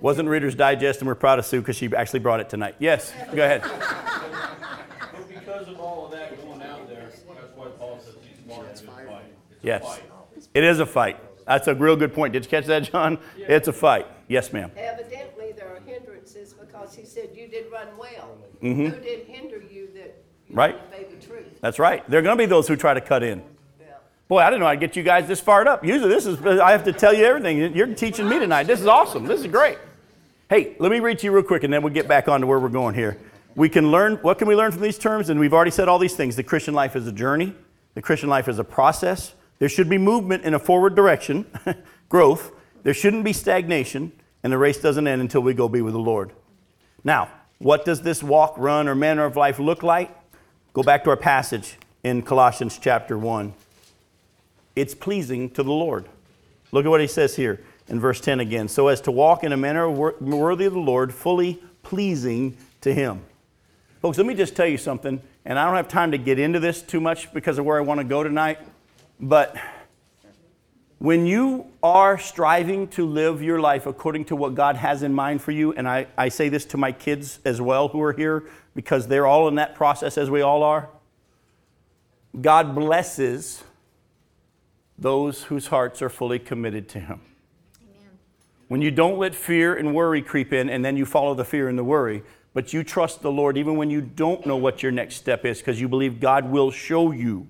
Wasn't 0.00 0.28
Reader's 0.28 0.54
Digest, 0.54 1.00
and 1.00 1.08
we're 1.08 1.14
proud 1.14 1.38
of 1.38 1.46
Sue 1.46 1.60
because 1.60 1.76
she 1.76 1.90
actually 1.96 2.20
brought 2.20 2.40
it 2.40 2.48
tonight. 2.48 2.76
Yes, 2.78 3.12
go 3.34 3.42
ahead. 3.44 3.62
But 3.62 5.28
because 5.28 5.68
of 5.68 5.80
all 5.80 6.04
of 6.06 6.10
that 6.12 6.36
going 6.44 6.60
out 6.62 6.86
there, 6.88 7.04
that's 7.08 7.22
why 7.56 7.66
Paul 7.78 7.98
says 8.04 8.14
he's 8.22 8.46
marked 8.46 8.72
as 8.74 8.80
fight. 8.82 9.06
It's 9.50 9.64
a 9.64 9.66
Yes, 9.66 9.82
fight. 9.84 10.02
it 10.54 10.64
is 10.64 10.80
a 10.80 10.86
fight. 10.86 11.18
That's 11.46 11.66
a 11.68 11.74
real 11.74 11.96
good 11.96 12.12
point. 12.12 12.32
Did 12.34 12.44
you 12.44 12.50
catch 12.50 12.66
that, 12.66 12.90
John? 12.90 13.18
It's 13.38 13.68
a 13.68 13.72
fight. 13.72 14.06
Yes, 14.28 14.52
ma'am. 14.52 14.70
Evidently, 14.76 15.52
there 15.56 15.68
are 15.74 15.80
hindrances 15.86 16.52
because 16.52 16.94
he 16.94 17.04
said 17.04 17.30
you 17.34 17.48
did 17.48 17.66
run 17.72 17.88
well. 17.98 18.36
Mhm. 18.62 18.90
Who 18.94 19.00
did 19.00 19.26
hinder 19.26 19.55
you 19.55 19.55
that 19.55 19.55
you 19.55 19.55
Right. 20.50 20.78
didn't 20.90 21.06
obey 21.06 21.16
the 21.16 21.26
truth? 21.26 21.60
That's 21.60 21.78
right. 21.78 22.08
There 22.08 22.20
are 22.20 22.22
going 22.22 22.36
to 22.36 22.42
be 22.42 22.46
those 22.46 22.68
who 22.68 22.76
try 22.76 22.94
to 22.94 23.00
cut 23.00 23.22
in. 23.22 23.42
Boy, 24.28 24.38
I 24.38 24.46
didn't 24.46 24.60
know 24.60 24.66
I'd 24.66 24.80
get 24.80 24.96
you 24.96 25.04
guys 25.04 25.28
this 25.28 25.40
fired 25.40 25.68
up. 25.68 25.84
Usually, 25.84 26.08
this 26.08 26.26
is, 26.26 26.44
I 26.44 26.72
have 26.72 26.84
to 26.84 26.92
tell 26.92 27.14
you 27.14 27.24
everything. 27.24 27.76
You're 27.76 27.94
teaching 27.94 28.28
me 28.28 28.40
tonight. 28.40 28.64
This 28.64 28.80
is 28.80 28.86
awesome. 28.86 29.24
This 29.24 29.40
is 29.40 29.46
great. 29.46 29.78
Hey, 30.50 30.74
let 30.80 30.90
me 30.90 30.98
read 30.98 31.20
to 31.20 31.26
you 31.26 31.32
real 31.32 31.44
quick 31.44 31.62
and 31.62 31.72
then 31.72 31.82
we'll 31.82 31.92
get 31.92 32.08
back 32.08 32.28
on 32.28 32.40
to 32.40 32.46
where 32.46 32.58
we're 32.58 32.68
going 32.68 32.94
here. 32.94 33.18
We 33.54 33.68
can 33.68 33.90
learn, 33.90 34.16
what 34.16 34.38
can 34.38 34.48
we 34.48 34.56
learn 34.56 34.72
from 34.72 34.82
these 34.82 34.98
terms? 34.98 35.30
And 35.30 35.38
we've 35.38 35.54
already 35.54 35.70
said 35.70 35.88
all 35.88 35.98
these 35.98 36.16
things. 36.16 36.36
The 36.36 36.42
Christian 36.42 36.74
life 36.74 36.96
is 36.96 37.06
a 37.06 37.12
journey, 37.12 37.54
the 37.94 38.02
Christian 38.02 38.28
life 38.28 38.48
is 38.48 38.58
a 38.58 38.64
process. 38.64 39.34
There 39.58 39.68
should 39.68 39.88
be 39.88 39.96
movement 39.96 40.44
in 40.44 40.54
a 40.54 40.58
forward 40.58 40.94
direction, 40.94 41.46
growth. 42.08 42.52
There 42.82 42.92
shouldn't 42.92 43.24
be 43.24 43.32
stagnation, 43.32 44.12
and 44.42 44.52
the 44.52 44.58
race 44.58 44.78
doesn't 44.78 45.06
end 45.06 45.22
until 45.22 45.40
we 45.40 45.54
go 45.54 45.68
be 45.68 45.80
with 45.80 45.94
the 45.94 45.98
Lord. 45.98 46.32
Now, 47.02 47.30
what 47.58 47.86
does 47.86 48.02
this 48.02 48.22
walk, 48.22 48.54
run, 48.58 48.86
or 48.86 48.94
manner 48.94 49.24
of 49.24 49.36
life 49.36 49.58
look 49.58 49.82
like? 49.82 50.14
Go 50.76 50.82
back 50.82 51.04
to 51.04 51.10
our 51.10 51.16
passage 51.16 51.78
in 52.04 52.20
Colossians 52.20 52.78
chapter 52.78 53.16
1. 53.16 53.54
It's 54.74 54.94
pleasing 54.94 55.48
to 55.52 55.62
the 55.62 55.72
Lord. 55.72 56.06
Look 56.70 56.84
at 56.84 56.90
what 56.90 57.00
he 57.00 57.06
says 57.06 57.34
here 57.34 57.62
in 57.88 57.98
verse 57.98 58.20
10 58.20 58.40
again. 58.40 58.68
So 58.68 58.88
as 58.88 59.00
to 59.00 59.10
walk 59.10 59.42
in 59.42 59.54
a 59.54 59.56
manner 59.56 59.88
worthy 59.88 60.66
of 60.66 60.74
the 60.74 60.78
Lord, 60.78 61.14
fully 61.14 61.62
pleasing 61.82 62.58
to 62.82 62.92
him. 62.92 63.22
Folks, 64.02 64.18
let 64.18 64.26
me 64.26 64.34
just 64.34 64.54
tell 64.54 64.66
you 64.66 64.76
something, 64.76 65.22
and 65.46 65.58
I 65.58 65.64
don't 65.64 65.76
have 65.76 65.88
time 65.88 66.10
to 66.10 66.18
get 66.18 66.38
into 66.38 66.60
this 66.60 66.82
too 66.82 67.00
much 67.00 67.32
because 67.32 67.56
of 67.56 67.64
where 67.64 67.78
I 67.78 67.80
want 67.80 68.00
to 68.00 68.04
go 68.04 68.22
tonight, 68.22 68.58
but 69.18 69.56
when 70.98 71.24
you 71.24 71.68
are 71.82 72.18
striving 72.18 72.88
to 72.88 73.06
live 73.06 73.42
your 73.42 73.60
life 73.62 73.86
according 73.86 74.26
to 74.26 74.36
what 74.36 74.54
God 74.54 74.76
has 74.76 75.02
in 75.02 75.14
mind 75.14 75.40
for 75.40 75.52
you, 75.52 75.72
and 75.72 75.88
I, 75.88 76.06
I 76.18 76.28
say 76.28 76.50
this 76.50 76.66
to 76.66 76.76
my 76.76 76.92
kids 76.92 77.38
as 77.46 77.62
well 77.62 77.88
who 77.88 78.02
are 78.02 78.12
here 78.12 78.44
because 78.76 79.08
they're 79.08 79.26
all 79.26 79.48
in 79.48 79.56
that 79.56 79.74
process 79.74 80.16
as 80.16 80.30
we 80.30 80.42
all 80.42 80.62
are, 80.62 80.90
God 82.40 82.74
blesses 82.74 83.64
those 84.98 85.44
whose 85.44 85.68
hearts 85.68 86.02
are 86.02 86.10
fully 86.10 86.38
committed 86.38 86.88
to 86.90 87.00
Him. 87.00 87.20
Amen. 87.82 88.10
When 88.68 88.82
you 88.82 88.90
don't 88.90 89.18
let 89.18 89.34
fear 89.34 89.74
and 89.74 89.94
worry 89.94 90.20
creep 90.20 90.52
in 90.52 90.68
and 90.68 90.84
then 90.84 90.96
you 90.96 91.06
follow 91.06 91.34
the 91.34 91.44
fear 91.44 91.68
and 91.68 91.78
the 91.78 91.84
worry, 91.84 92.22
but 92.52 92.74
you 92.74 92.84
trust 92.84 93.22
the 93.22 93.32
Lord 93.32 93.56
even 93.56 93.76
when 93.76 93.90
you 93.90 94.02
don't 94.02 94.46
know 94.46 94.56
what 94.56 94.82
your 94.82 94.92
next 94.92 95.16
step 95.16 95.44
is 95.46 95.58
because 95.58 95.80
you 95.80 95.88
believe 95.88 96.20
God 96.20 96.50
will 96.50 96.70
show 96.70 97.12
you. 97.12 97.48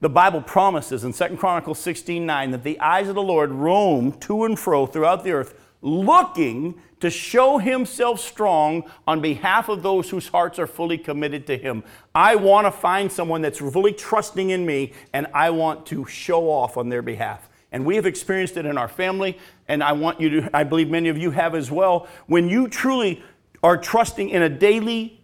The 0.00 0.08
Bible 0.08 0.42
promises 0.42 1.04
in 1.04 1.12
2 1.12 1.36
Chronicles 1.36 1.78
16 1.78 2.26
9 2.26 2.50
that 2.50 2.64
the 2.64 2.78
eyes 2.80 3.08
of 3.08 3.14
the 3.14 3.22
Lord 3.22 3.50
roam 3.52 4.12
to 4.20 4.44
and 4.44 4.58
fro 4.58 4.84
throughout 4.86 5.24
the 5.24 5.32
earth, 5.32 5.54
looking 5.80 6.80
to 7.00 7.10
show 7.10 7.58
himself 7.58 8.20
strong 8.20 8.90
on 9.06 9.20
behalf 9.20 9.68
of 9.68 9.82
those 9.82 10.10
whose 10.10 10.28
hearts 10.28 10.58
are 10.58 10.66
fully 10.66 10.98
committed 10.98 11.46
to 11.46 11.56
him. 11.58 11.84
I 12.14 12.36
want 12.36 12.66
to 12.66 12.70
find 12.70 13.10
someone 13.12 13.42
that's 13.42 13.58
fully 13.58 13.92
trusting 13.92 14.50
in 14.50 14.64
me, 14.64 14.92
and 15.12 15.26
I 15.34 15.50
want 15.50 15.86
to 15.86 16.06
show 16.06 16.48
off 16.50 16.76
on 16.76 16.88
their 16.88 17.02
behalf. 17.02 17.48
And 17.72 17.84
we 17.84 17.96
have 17.96 18.06
experienced 18.06 18.56
it 18.56 18.64
in 18.64 18.78
our 18.78 18.88
family, 18.88 19.38
and 19.68 19.82
I 19.82 19.92
want 19.92 20.20
you 20.20 20.40
to, 20.40 20.56
I 20.56 20.64
believe 20.64 20.88
many 20.88 21.08
of 21.08 21.18
you 21.18 21.30
have 21.32 21.54
as 21.54 21.70
well. 21.70 22.08
When 22.26 22.48
you 22.48 22.68
truly 22.68 23.22
are 23.62 23.76
trusting 23.76 24.30
in 24.30 24.42
a 24.42 24.48
daily 24.48 25.20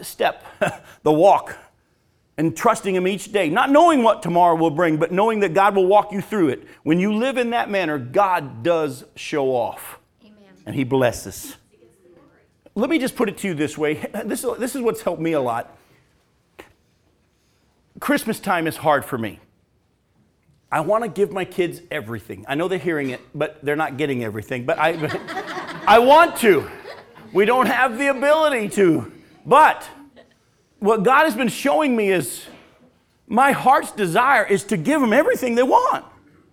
step, 0.00 0.44
the 1.02 1.12
walk, 1.12 1.56
and 2.38 2.56
trusting 2.56 2.94
Him 2.94 3.06
each 3.06 3.32
day, 3.32 3.48
not 3.50 3.70
knowing 3.70 4.02
what 4.02 4.22
tomorrow 4.22 4.54
will 4.54 4.70
bring, 4.70 4.96
but 4.96 5.12
knowing 5.12 5.40
that 5.40 5.54
God 5.54 5.74
will 5.74 5.86
walk 5.86 6.12
you 6.12 6.20
through 6.20 6.50
it. 6.50 6.66
When 6.82 6.98
you 6.98 7.14
live 7.14 7.36
in 7.36 7.50
that 7.50 7.70
manner, 7.70 7.98
God 7.98 8.62
does 8.62 9.04
show 9.16 9.48
off. 9.48 9.98
And 10.66 10.74
He 10.74 10.84
blesses. 10.84 11.56
Let 12.74 12.88
me 12.88 12.98
just 12.98 13.16
put 13.16 13.28
it 13.28 13.38
to 13.38 13.48
you 13.48 13.54
this 13.54 13.76
way 13.76 13.94
this, 14.24 14.42
this 14.58 14.74
is 14.74 14.82
what's 14.82 15.02
helped 15.02 15.20
me 15.20 15.32
a 15.32 15.40
lot. 15.40 15.76
Christmas 18.00 18.40
time 18.40 18.66
is 18.66 18.76
hard 18.76 19.04
for 19.04 19.18
me. 19.18 19.38
I 20.70 20.80
want 20.80 21.04
to 21.04 21.08
give 21.10 21.30
my 21.30 21.44
kids 21.44 21.82
everything. 21.90 22.46
I 22.48 22.54
know 22.54 22.66
they're 22.66 22.78
hearing 22.78 23.10
it, 23.10 23.20
but 23.34 23.62
they're 23.62 23.76
not 23.76 23.98
getting 23.98 24.24
everything. 24.24 24.64
But 24.64 24.78
I, 24.78 25.82
I 25.86 25.98
want 25.98 26.36
to. 26.38 26.68
We 27.32 27.44
don't 27.44 27.66
have 27.66 27.98
the 27.98 28.08
ability 28.08 28.70
to. 28.70 29.12
But 29.44 29.86
what 30.78 31.02
God 31.02 31.24
has 31.24 31.34
been 31.34 31.48
showing 31.48 31.94
me 31.94 32.10
is 32.10 32.46
my 33.26 33.52
heart's 33.52 33.92
desire 33.92 34.44
is 34.44 34.64
to 34.64 34.76
give 34.76 35.00
them 35.00 35.12
everything 35.12 35.54
they 35.54 35.62
want. 35.62 36.06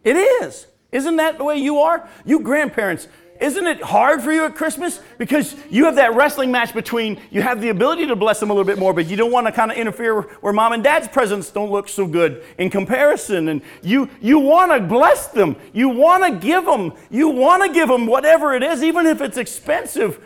It 0.04 0.16
is. 0.16 0.68
Isn't 0.92 1.16
that 1.16 1.38
the 1.38 1.44
way 1.44 1.58
you 1.58 1.80
are? 1.80 2.08
You 2.26 2.42
grandparents, 2.42 3.08
isn't 3.40 3.68
it 3.68 3.82
hard 3.82 4.22
for 4.22 4.34
you 4.34 4.44
at 4.44 4.56
Christmas? 4.56 5.00
Because 5.18 5.56
you 5.70 5.86
have 5.86 5.96
that 5.96 6.14
wrestling 6.14 6.52
match 6.52 6.74
between 6.74 7.22
you 7.32 7.42
have 7.42 7.62
the 7.62 7.70
ability 7.70 8.06
to 8.08 8.16
bless 8.16 8.40
them 8.40 8.50
a 8.50 8.54
little 8.54 8.66
bit 8.66 8.78
more, 8.78 8.94
but 8.94 9.08
you 9.08 9.16
don't 9.16 9.32
want 9.32 9.48
to 9.48 9.54
kind 9.54 9.72
of 9.72 9.78
interfere 9.78 10.22
where 10.22 10.52
mom 10.52 10.74
and 10.74 10.84
dad's 10.84 11.08
presents 11.08 11.50
don't 11.50 11.72
look 11.72 11.88
so 11.88 12.06
good 12.06 12.44
in 12.58 12.70
comparison. 12.70 13.48
And 13.48 13.62
you 13.82 14.10
you 14.20 14.40
want 14.40 14.74
to 14.74 14.82
bless 14.82 15.28
them. 15.28 15.56
You 15.72 15.88
want 15.88 16.26
to 16.26 16.46
give 16.46 16.66
them. 16.66 16.94
You 17.10 17.30
want 17.30 17.64
to 17.64 17.72
give 17.72 17.88
them 17.88 18.08
whatever 18.08 18.54
it 18.54 18.62
is, 18.62 18.84
even 18.84 19.06
if 19.06 19.22
it's 19.22 19.38
expensive. 19.38 20.22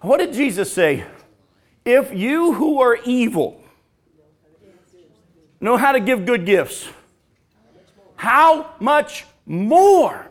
What 0.00 0.18
did 0.18 0.32
Jesus 0.32 0.72
say? 0.72 1.04
If 1.84 2.12
you 2.12 2.54
who 2.54 2.82
are 2.82 2.96
evil 3.04 3.62
know 5.60 5.76
how 5.76 5.92
to 5.92 6.00
give 6.00 6.26
good 6.26 6.44
gifts, 6.44 6.88
how 8.16 8.74
much 8.80 9.26
more 9.46 10.27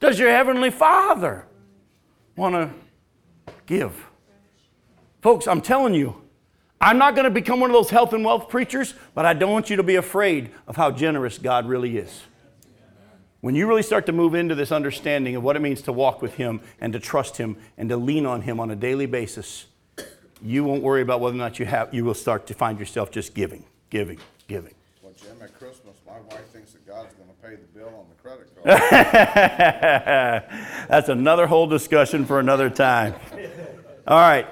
does 0.00 0.18
your 0.18 0.30
Heavenly 0.30 0.70
Father 0.70 1.46
want 2.36 2.54
to 2.54 2.70
give? 3.66 4.06
Folks, 5.20 5.46
I'm 5.46 5.60
telling 5.60 5.94
you, 5.94 6.22
I'm 6.80 6.98
not 6.98 7.14
going 7.14 7.24
to 7.24 7.30
become 7.30 7.60
one 7.60 7.70
of 7.70 7.74
those 7.74 7.90
health 7.90 8.12
and 8.12 8.24
wealth 8.24 8.48
preachers, 8.48 8.94
but 9.14 9.26
I 9.26 9.34
don't 9.34 9.50
want 9.50 9.68
you 9.68 9.76
to 9.76 9.82
be 9.82 9.96
afraid 9.96 10.50
of 10.66 10.76
how 10.76 10.90
generous 10.92 11.38
God 11.38 11.66
really 11.66 11.98
is. 11.98 12.22
When 13.40 13.54
you 13.54 13.68
really 13.68 13.82
start 13.82 14.06
to 14.06 14.12
move 14.12 14.34
into 14.34 14.54
this 14.54 14.72
understanding 14.72 15.36
of 15.36 15.42
what 15.42 15.56
it 15.56 15.60
means 15.60 15.82
to 15.82 15.92
walk 15.92 16.22
with 16.22 16.34
Him 16.34 16.60
and 16.80 16.92
to 16.92 17.00
trust 17.00 17.36
Him 17.36 17.56
and 17.76 17.88
to 17.88 17.96
lean 17.96 18.26
on 18.26 18.42
Him 18.42 18.58
on 18.58 18.70
a 18.70 18.76
daily 18.76 19.06
basis, 19.06 19.66
you 20.42 20.64
won't 20.64 20.82
worry 20.82 21.02
about 21.02 21.20
whether 21.20 21.36
or 21.36 21.38
not 21.38 21.58
you 21.58 21.66
have, 21.66 21.92
you 21.92 22.04
will 22.04 22.14
start 22.14 22.46
to 22.48 22.54
find 22.54 22.78
yourself 22.78 23.10
just 23.10 23.34
giving, 23.34 23.64
giving, 23.90 24.18
giving. 24.46 24.74
Well, 25.02 25.12
Jim, 25.16 25.40
at 25.42 25.56
Christmas, 25.58 25.96
my 26.06 26.20
wife 26.30 26.46
thinks 26.52 26.72
that 26.72 26.86
God's 26.86 27.14
gonna 27.14 27.32
pay 27.48 27.56
the 27.56 27.78
bill 27.78 27.88
on 27.88 28.06
the 28.08 28.14
credit 28.22 28.54
card. 28.54 30.44
That's 30.88 31.08
another 31.08 31.46
whole 31.46 31.66
discussion 31.66 32.26
for 32.26 32.40
another 32.40 32.68
time. 32.68 33.14
All 34.06 34.18
right. 34.18 34.46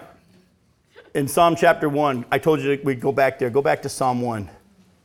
In 1.14 1.28
Psalm 1.28 1.56
chapter 1.56 1.88
1, 1.90 2.24
I 2.30 2.38
told 2.38 2.60
you 2.60 2.80
we'd 2.84 3.00
go 3.00 3.12
back 3.12 3.38
there. 3.38 3.50
Go 3.50 3.60
back 3.60 3.82
to 3.82 3.90
Psalm 3.90 4.22
1. 4.22 4.48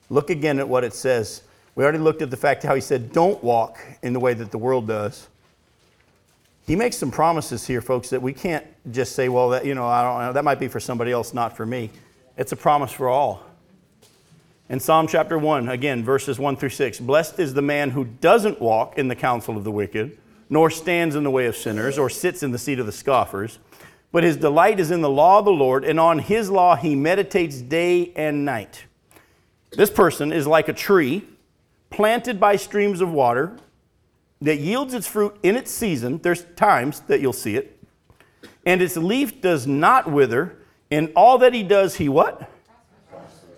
Look 0.09 0.29
again 0.29 0.59
at 0.59 0.67
what 0.67 0.85
it 0.85 0.93
says. 0.93 1.41
We 1.75 1.83
already 1.83 1.99
looked 1.99 2.21
at 2.21 2.29
the 2.29 2.37
fact 2.37 2.63
how 2.63 2.75
he 2.75 2.81
said, 2.81 3.11
Don't 3.11 3.43
walk 3.43 3.79
in 4.03 4.13
the 4.13 4.19
way 4.19 4.33
that 4.35 4.51
the 4.51 4.57
world 4.57 4.87
does. 4.87 5.27
He 6.67 6.75
makes 6.77 6.95
some 6.95 7.11
promises 7.11 7.65
here, 7.67 7.81
folks, 7.81 8.09
that 8.11 8.21
we 8.21 8.31
can't 8.31 8.65
just 8.91 9.15
say, 9.15 9.27
Well, 9.27 9.49
that, 9.49 9.65
you 9.65 9.75
know, 9.75 9.87
I 9.87 10.03
don't 10.03 10.27
know, 10.27 10.33
that 10.33 10.45
might 10.45 10.59
be 10.59 10.69
for 10.69 10.79
somebody 10.79 11.11
else, 11.11 11.33
not 11.33 11.57
for 11.57 11.65
me. 11.65 11.89
It's 12.37 12.53
a 12.53 12.57
promise 12.57 12.91
for 12.91 13.09
all. 13.09 13.43
In 14.72 14.80
Psalm 14.80 15.05
chapter 15.05 15.38
1, 15.38 15.67
again, 15.67 16.01
verses 16.01 16.39
1 16.39 16.55
through 16.55 16.69
6 16.69 17.01
Blessed 17.01 17.39
is 17.39 17.53
the 17.53 17.61
man 17.61 17.89
who 17.89 18.05
doesn't 18.05 18.61
walk 18.61 18.97
in 18.97 19.09
the 19.09 19.17
counsel 19.17 19.57
of 19.57 19.65
the 19.65 19.72
wicked, 19.72 20.17
nor 20.49 20.69
stands 20.69 21.13
in 21.13 21.26
the 21.26 21.30
way 21.30 21.45
of 21.45 21.57
sinners, 21.57 21.97
or 21.97 22.09
sits 22.09 22.41
in 22.41 22.51
the 22.51 22.57
seat 22.57 22.80
of 22.80 22.86
the 22.86 22.93
scoffers. 22.93 23.59
But 24.13 24.24
his 24.24 24.38
delight 24.38 24.80
is 24.80 24.89
in 24.89 25.01
the 25.01 25.09
law 25.09 25.39
of 25.39 25.43
the 25.43 25.51
Lord, 25.51 25.84
and 25.84 25.99
on 25.99 26.19
his 26.19 26.49
law 26.49 26.78
he 26.78 26.95
meditates 26.95 27.61
day 27.61 28.13
and 28.15 28.45
night. 28.45 28.86
This 29.74 29.89
person 29.89 30.32
is 30.32 30.47
like 30.47 30.69
a 30.69 30.74
tree 30.74 31.26
planted 31.89 32.39
by 32.39 32.55
streams 32.55 33.01
of 33.01 33.11
water 33.11 33.57
that 34.39 34.59
yields 34.59 34.93
its 34.93 35.05
fruit 35.05 35.38
in 35.43 35.57
its 35.57 35.69
season. 35.69 36.19
There's 36.19 36.45
times 36.55 37.01
that 37.01 37.19
you'll 37.19 37.34
see 37.34 37.57
it. 37.57 37.78
And 38.65 38.82
its 38.82 38.95
leaf 38.95 39.41
does 39.41 39.67
not 39.67 40.09
wither. 40.09 40.55
In 40.89 41.11
all 41.13 41.38
that 41.39 41.53
he 41.53 41.61
does, 41.61 41.95
he 41.95 42.07
what? 42.07 42.49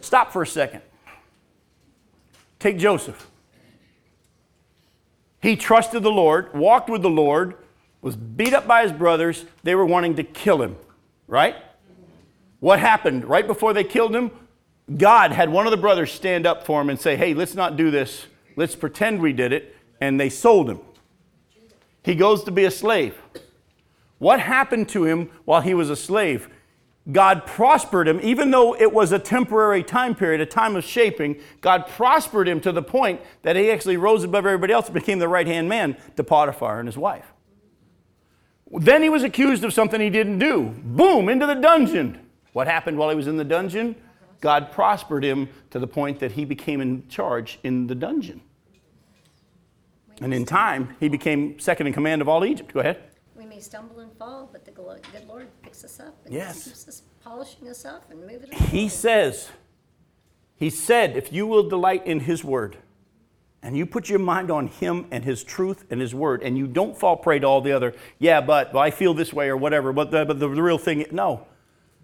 Stop 0.01 0.33
for 0.33 0.41
a 0.41 0.47
second. 0.47 0.81
Take 2.63 2.77
Joseph. 2.77 3.29
He 5.41 5.57
trusted 5.57 6.01
the 6.01 6.09
Lord, 6.09 6.53
walked 6.53 6.89
with 6.89 7.01
the 7.01 7.09
Lord, 7.09 7.55
was 8.01 8.15
beat 8.15 8.53
up 8.53 8.65
by 8.65 8.83
his 8.83 8.93
brothers. 8.93 9.43
They 9.63 9.75
were 9.75 9.85
wanting 9.85 10.15
to 10.15 10.23
kill 10.23 10.61
him, 10.61 10.77
right? 11.27 11.57
What 12.61 12.79
happened? 12.79 13.25
Right 13.25 13.45
before 13.45 13.73
they 13.73 13.83
killed 13.83 14.15
him, 14.15 14.31
God 14.95 15.33
had 15.33 15.49
one 15.49 15.67
of 15.67 15.71
the 15.71 15.77
brothers 15.77 16.13
stand 16.13 16.45
up 16.45 16.65
for 16.65 16.79
him 16.79 16.89
and 16.89 16.97
say, 16.97 17.17
Hey, 17.17 17.33
let's 17.33 17.53
not 17.53 17.75
do 17.75 17.91
this. 17.91 18.27
Let's 18.55 18.77
pretend 18.77 19.19
we 19.19 19.33
did 19.33 19.51
it. 19.51 19.75
And 19.99 20.17
they 20.17 20.29
sold 20.29 20.69
him. 20.69 20.79
He 22.01 22.15
goes 22.15 22.45
to 22.45 22.51
be 22.51 22.63
a 22.63 22.71
slave. 22.71 23.21
What 24.19 24.39
happened 24.39 24.87
to 24.89 25.03
him 25.03 25.31
while 25.43 25.59
he 25.59 25.73
was 25.73 25.89
a 25.89 25.97
slave? 25.97 26.47
God 27.11 27.45
prospered 27.45 28.07
him, 28.07 28.19
even 28.23 28.51
though 28.51 28.75
it 28.75 28.93
was 28.93 29.11
a 29.11 29.19
temporary 29.19 29.83
time 29.83 30.15
period, 30.15 30.39
a 30.39 30.45
time 30.45 30.77
of 30.77 30.85
shaping. 30.85 31.37
God 31.59 31.87
prospered 31.87 32.47
him 32.47 32.61
to 32.61 32.71
the 32.71 32.81
point 32.81 33.19
that 33.41 33.57
he 33.57 33.69
actually 33.71 33.97
rose 33.97 34.23
above 34.23 34.45
everybody 34.45 34.71
else 34.71 34.85
and 34.85 34.93
became 34.93 35.19
the 35.19 35.27
right 35.27 35.47
hand 35.47 35.67
man 35.67 35.97
to 36.15 36.23
Potiphar 36.23 36.79
and 36.79 36.87
his 36.87 36.97
wife. 36.97 37.33
Then 38.71 39.03
he 39.03 39.09
was 39.09 39.23
accused 39.23 39.63
of 39.65 39.73
something 39.73 39.99
he 39.99 40.09
didn't 40.09 40.39
do. 40.39 40.73
Boom, 40.83 41.27
into 41.27 41.45
the 41.45 41.55
dungeon. 41.55 42.19
What 42.53 42.67
happened 42.67 42.97
while 42.97 43.09
he 43.09 43.15
was 43.15 43.27
in 43.27 43.37
the 43.37 43.43
dungeon? 43.43 43.95
God 44.39 44.71
prospered 44.71 45.23
him 45.23 45.49
to 45.71 45.79
the 45.79 45.87
point 45.87 46.19
that 46.19 46.33
he 46.33 46.45
became 46.45 46.81
in 46.81 47.07
charge 47.07 47.59
in 47.63 47.87
the 47.87 47.95
dungeon. 47.95 48.41
And 50.21 50.33
in 50.33 50.45
time, 50.45 50.95
he 50.99 51.09
became 51.09 51.59
second 51.59 51.87
in 51.87 51.93
command 51.93 52.21
of 52.21 52.29
all 52.29 52.45
Egypt. 52.45 52.73
Go 52.73 52.79
ahead. 52.79 53.03
We 53.35 53.45
may 53.45 53.59
stumble 53.59 53.99
and 53.99 54.11
fall, 54.17 54.49
but 54.51 54.65
the 54.65 54.71
good 54.71 55.01
Lord 55.27 55.47
us 55.83 55.99
up 55.99 56.15
and 56.25 56.33
Yes. 56.33 56.63
keeps 56.65 56.87
us 56.87 57.01
polishing 57.23 57.67
us 57.69 57.85
up 57.85 58.09
and 58.11 58.19
moving 58.21 58.53
us 58.53 58.59
He 58.69 58.89
forward. 58.89 58.91
says, 58.91 59.49
He 60.55 60.69
said, 60.69 61.17
if 61.17 61.31
you 61.33 61.45
will 61.47 61.67
delight 61.67 62.05
in 62.05 62.21
His 62.21 62.43
word, 62.43 62.77
and 63.61 63.77
you 63.77 63.85
put 63.85 64.09
your 64.09 64.19
mind 64.19 64.51
on 64.51 64.67
Him 64.67 65.07
and 65.11 65.23
His 65.23 65.43
truth 65.43 65.85
and 65.89 66.01
His 66.01 66.13
word, 66.13 66.43
and 66.43 66.57
you 66.57 66.67
don't 66.67 66.97
fall 66.97 67.15
prey 67.15 67.39
to 67.39 67.47
all 67.47 67.61
the 67.61 67.71
other, 67.71 67.93
yeah, 68.19 68.41
but 68.41 68.73
well, 68.73 68.83
I 68.83 68.91
feel 68.91 69.13
this 69.13 69.31
way 69.33 69.47
or 69.49 69.55
whatever, 69.57 69.93
but 69.93 70.11
the, 70.11 70.25
but 70.25 70.39
the 70.39 70.49
real 70.49 70.77
thing, 70.77 71.05
no. 71.11 71.47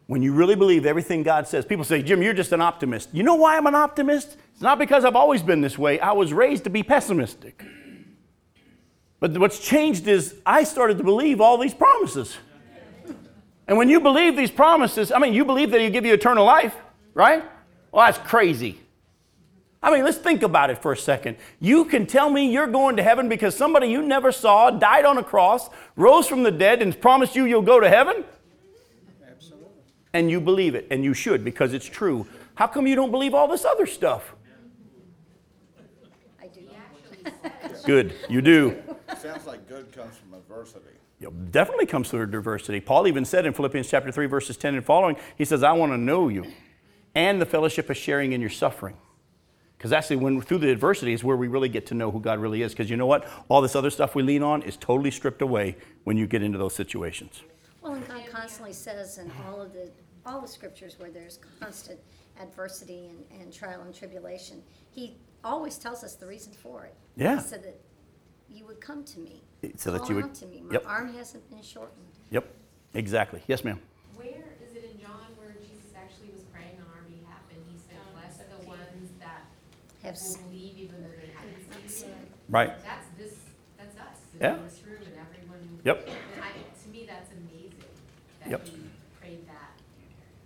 When 0.08 0.24
you 0.24 0.34
really 0.34 0.56
believe 0.56 0.86
everything 0.88 1.22
God 1.22 1.48
says, 1.48 1.66
people 1.66 1.86
say, 1.86 2.02
Jim, 2.02 2.24
you're 2.24 2.34
just 2.34 2.52
an 2.52 2.62
optimist. 2.62 3.10
You 3.14 3.22
know 3.22 3.36
why 3.36 3.58
I'm 3.58 3.68
an 3.68 3.76
optimist? 3.76 4.38
It's 4.54 4.62
not 4.62 4.80
because 4.80 5.06
I've 5.06 5.16
always 5.16 5.44
been 5.44 5.62
this 5.62 5.78
way. 5.78 6.00
I 6.00 6.14
was 6.14 6.34
raised 6.34 6.64
to 6.64 6.72
be 6.72 6.82
pessimistic. 6.82 7.64
But 9.20 9.38
what's 9.38 9.60
changed 9.60 10.08
is 10.08 10.36
I 10.46 10.64
started 10.64 10.98
to 10.98 11.04
believe 11.04 11.42
all 11.42 11.58
these 11.60 11.74
promises. 11.76 12.38
And 13.70 13.78
when 13.78 13.88
you 13.88 14.00
believe 14.00 14.36
these 14.36 14.50
promises, 14.50 15.12
I 15.12 15.20
mean, 15.20 15.32
you 15.32 15.46
believe 15.46 15.70
that 15.70 15.80
He'll 15.80 15.92
give 15.92 16.04
you 16.04 16.16
eternal 16.16 16.44
life, 16.44 16.76
right? 17.14 17.44
Well, 17.92 18.04
that's 18.04 18.18
crazy. 18.18 18.80
I 19.82 19.92
mean, 19.92 20.04
let's 20.04 20.18
think 20.18 20.42
about 20.42 20.72
it 20.72 20.82
for 20.82 20.92
a 20.92 20.98
second. 20.98 21.38
You 21.60 21.86
can 21.86 22.08
tell 22.08 22.32
me 22.32 22.52
you're 22.52 22.66
going 22.66 22.98
to 22.98 23.04
heaven 23.04 23.30
because 23.30 23.56
somebody 23.56 23.86
you 23.88 24.02
never 24.02 24.32
saw 24.32 24.72
died 24.72 25.06
on 25.06 25.20
a 25.20 25.24
cross, 25.24 25.70
rose 25.96 26.28
from 26.28 26.42
the 26.42 26.50
dead, 26.50 26.82
and 26.82 27.00
promised 27.00 27.36
you 27.36 27.46
you'll 27.46 27.62
go 27.62 27.80
to 27.80 27.88
heaven? 27.88 28.26
Absolutely. 29.30 29.70
And 30.14 30.32
you 30.32 30.42
believe 30.42 30.74
it, 30.74 30.88
and 30.90 31.04
you 31.04 31.14
should 31.14 31.46
because 31.46 31.72
it's 31.72 31.86
true. 31.86 32.26
How 32.56 32.66
come 32.66 32.88
you 32.88 32.96
don't 32.96 33.12
believe 33.12 33.36
all 33.36 33.48
this 33.48 33.66
other 33.66 33.86
stuff? 33.86 34.34
I 36.42 36.48
do. 36.48 36.62
Good, 37.86 38.16
you 38.30 38.42
do. 38.42 38.82
Sounds 39.20 39.46
like 39.46 39.70
good 39.70 39.92
comes 39.92 40.18
from 40.18 40.34
adversity. 40.34 40.99
It 41.20 41.52
definitely 41.52 41.86
comes 41.86 42.10
through 42.10 42.28
diversity. 42.28 42.80
Paul 42.80 43.08
even 43.08 43.26
said 43.26 43.46
in 43.46 43.54
Philippians 43.54 43.90
chapter 43.90 44.12
3, 44.12 44.26
verses 44.28 44.56
10 44.56 44.76
and 44.76 44.86
following, 44.86 45.18
he 45.38 45.46
says, 45.46 45.64
I 45.64 45.74
want 45.74 45.92
to 45.92 45.98
know 45.98 46.30
you 46.30 46.46
and 47.16 47.42
the 47.42 47.46
fellowship 47.46 47.90
of 47.90 47.98
sharing 47.98 48.32
in 48.32 48.42
your 48.42 48.50
suffering. 48.50 48.96
Because 49.78 49.94
actually, 49.94 50.18
when 50.18 50.42
through 50.42 50.58
the 50.58 50.70
adversity 50.70 51.14
is 51.14 51.24
where 51.24 51.38
we 51.38 51.48
really 51.48 51.70
get 51.70 51.86
to 51.88 51.94
know 51.94 52.12
who 52.12 52.20
God 52.20 52.40
really 52.40 52.62
is. 52.62 52.74
Because 52.74 52.90
you 52.90 52.98
know 52.98 53.06
what? 53.06 53.28
All 53.48 53.62
this 53.62 53.76
other 53.76 53.90
stuff 53.90 54.14
we 54.14 54.24
lean 54.24 54.44
on 54.44 54.62
is 54.64 54.76
totally 54.76 55.10
stripped 55.12 55.42
away 55.42 55.78
when 56.04 56.18
you 56.18 56.28
get 56.28 56.44
into 56.44 56.58
those 56.58 56.76
situations. 56.76 57.44
Well, 57.82 57.94
and 57.94 58.06
God 58.06 58.24
constantly 58.30 58.74
says 58.74 59.20
in 59.20 59.32
all 59.48 59.62
of 59.62 59.72
the, 59.72 59.90
all 60.26 60.42
the 60.42 60.50
scriptures 60.50 61.00
where 61.00 61.10
there's 61.10 61.40
constant 61.62 62.00
adversity 62.42 63.08
and, 63.08 63.42
and 63.42 63.54
trial 63.54 63.82
and 63.82 63.96
tribulation, 63.96 64.62
He 64.92 65.16
always 65.46 65.78
tells 65.78 66.04
us 66.04 66.16
the 66.16 66.28
reason 66.28 66.52
for 66.52 66.84
it. 66.84 66.96
Yeah. 67.16 67.36
He 67.36 67.42
said 67.42 67.64
that 67.64 67.80
you 68.54 68.66
would 68.66 68.82
come 68.82 69.04
to 69.04 69.20
me. 69.20 69.42
So 69.78 69.92
that 69.92 70.08
you 70.10 70.16
would. 70.16 70.34
to 70.36 70.46
me. 70.48 70.62
My 70.66 70.74
yep. 70.74 70.84
arm 70.88 71.14
hasn't 71.14 71.50
been 71.50 71.62
shortened. 71.62 72.06
Yep, 72.32 72.46
exactly. 72.94 73.42
Yes, 73.48 73.64
ma'am. 73.64 73.80
Where 74.16 74.28
is 74.64 74.76
it 74.76 74.92
in 74.94 75.02
John 75.02 75.28
where 75.38 75.56
Jesus 75.60 75.92
actually 75.96 76.32
was 76.34 76.44
praying 76.54 76.78
on 76.80 76.88
our 76.96 77.04
behalf 77.04 77.44
and 77.52 77.60
he 77.68 77.78
said, 77.78 78.00
Blessed 78.14 78.50
the 78.50 78.68
ones 78.68 79.10
that 79.20 79.46
have 80.04 80.16
believe 80.50 80.78
even 80.78 81.02
though 81.04 81.10
they 81.10 81.32
haven't 81.36 81.90
seen 81.90 82.10
Right. 82.48 82.74
That's 82.84 83.06
this, 83.18 83.38
that's 83.78 83.98
us. 83.98 84.18
Yeah. 84.40 84.56
In 84.56 84.64
this 84.64 84.82
room 84.86 85.02
and 85.06 85.14
everyone. 85.14 85.60
Who, 85.60 85.80
yep. 85.84 86.08
To 86.08 86.90
me, 86.90 87.06
that's 87.06 87.32
amazing 87.32 87.74
that 88.42 88.50
yep. 88.50 88.68
he 88.68 88.80
prayed 89.20 89.48
that. 89.48 89.72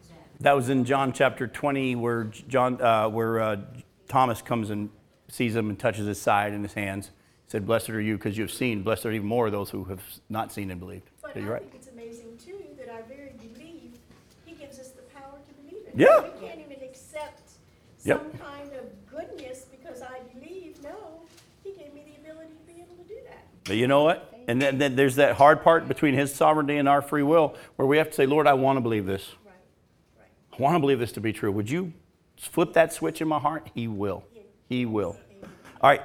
Then. 0.08 0.18
That 0.41 0.56
was 0.56 0.70
in 0.70 0.86
John 0.86 1.14
chapter 1.14 1.47
20 1.47 1.95
where 1.95 2.26
John, 2.26 2.82
uh, 2.82 3.10
where 3.10 3.39
uh, 3.39 3.58
Thomas 4.08 4.41
comes 4.41 4.70
and 4.70 4.89
sees 5.30 5.56
him 5.56 5.70
and 5.70 5.80
touches 5.80 6.06
his 6.08 6.22
side 6.22 6.54
and 6.54 6.64
his 6.64 6.74
hands. 6.74 7.12
Said, 7.54 7.68
"Blessed 7.68 7.91
are 7.91 8.01
you, 8.01 8.18
because 8.18 8.36
you 8.36 8.43
have 8.43 8.51
seen. 8.51 8.82
Blessed 8.82 9.06
are 9.06 9.12
even 9.12 9.28
more 9.28 9.51
those 9.51 9.70
who 9.70 9.84
have 9.84 10.01
not 10.28 10.51
seen 10.51 10.72
and 10.72 10.80
believed." 10.80 11.12
But 11.22 11.36
Yeah, 11.36 11.43
you're 11.43 11.54
right. 11.54 11.62
think 11.62 11.76
it's 11.76 11.88
amazing 11.88 12.36
too, 12.43 12.58
that 12.80 12.89
our 12.89 13.04
very 13.04 13.34
belief, 13.34 13.91
he 14.43 14.56
gives 14.56 14.80
us 14.80 14.89
the 14.89 15.04
power 15.04 15.38
to 15.47 15.54
believe 15.62 15.86
it. 15.86 15.93
Yeah. 15.95 16.22
We 16.24 16.47
can't 16.47 16.62
even 16.62 16.82
accept 16.84 17.51
Yep. 18.06 18.22
some 18.24 18.39
kind 18.39 18.74
of 18.74 18.86
goodness 19.08 19.68
because 19.70 20.01
I 20.01 20.22
believe, 20.34 20.82
no, 20.82 21.22
he 21.64 21.74
gave 21.74 21.93
me 21.93 22.01
the 22.08 22.28
ability 22.28 22.54
to 22.58 22.74
be 22.74 22.82
able 22.82 22.95
to 22.95 23.08
do 23.08 23.20
that. 23.28 23.45
But 23.66 23.76
you 23.76 23.86
know 23.86 24.04
what? 24.04 24.34
And 24.47 24.60
then, 24.60 24.80
then 24.80 24.95
there's 24.95 25.18
that 25.18 25.36
hard 25.36 25.62
part 25.62 25.88
between 25.88 26.16
His 26.16 26.34
sovereignty 26.34 26.78
and 26.78 26.89
our 26.89 27.04
free 27.04 27.22
will, 27.22 27.54
where 27.76 27.88
we 27.88 27.99
have 27.99 28.08
to 28.08 28.14
say, 28.14 28.26
"Lord, 28.26 28.47
I 28.47 28.54
want 28.54 28.78
to 28.78 28.82
believe 28.82 29.06
this. 29.06 29.30
Right, 29.45 29.54
right. 30.18 30.28
I 30.58 30.60
want 30.60 30.74
to 30.74 30.80
believe 30.80 30.97
this 30.97 31.12
to 31.12 31.22
be 31.22 31.32
true. 31.32 31.51
Would 31.51 31.70
you 31.70 31.93
flip 32.36 32.74
that 32.74 32.91
switch 32.93 33.22
in 33.22 33.28
my 33.28 33.38
heart?" 33.38 33.70
He 33.76 33.88
will. 33.88 34.24
He 34.70 34.88
will. 34.88 35.18
All 35.84 35.89
right. 35.89 36.01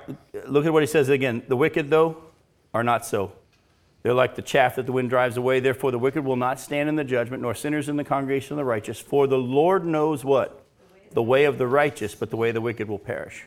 Look 0.47 0.66
at 0.66 0.72
what 0.72 0.83
He 0.83 0.89
says 0.89 1.09
again. 1.09 1.45
The 1.47 1.57
wicked, 1.57 1.89
though, 1.89 2.16
are 2.74 2.83
not 2.83 3.07
so. 3.07 3.33
They're 4.03 4.12
like 4.12 4.35
the 4.35 4.43
chaff 4.43 4.76
that 4.76 4.87
the 4.87 4.93
wind 4.93 5.09
drives 5.09 5.37
away. 5.37 5.61
Therefore, 5.61 5.93
the 5.93 5.99
wicked 5.99 6.24
will 6.24 6.37
not 6.37 6.59
stand 6.59 6.89
in 6.89 6.97
the 6.97 7.05
judgment, 7.05 7.43
nor 7.43 7.55
sinners 7.55 7.89
in 7.89 7.97
the 7.97 8.05
congregation 8.05 8.55
of 8.55 8.57
the 8.57 8.64
righteous. 8.64 8.99
For 8.99 9.26
the 9.29 9.39
Lord 9.39 9.87
knows 9.87 10.24
what? 10.24 10.64
The 11.12 11.22
way 11.22 11.45
of 11.45 11.59
the 11.59 11.66
righteous, 11.66 12.14
but 12.14 12.31
the 12.31 12.37
way 12.37 12.49
of 12.49 12.55
the 12.55 12.61
wicked 12.61 12.89
will 12.89 12.99
perish. 12.99 13.45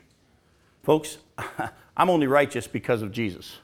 Folks, 0.83 1.17
I'm 1.97 2.09
only 2.09 2.27
righteous 2.27 2.65
because 2.65 3.01
of 3.01 3.11
Jesus. 3.11 3.57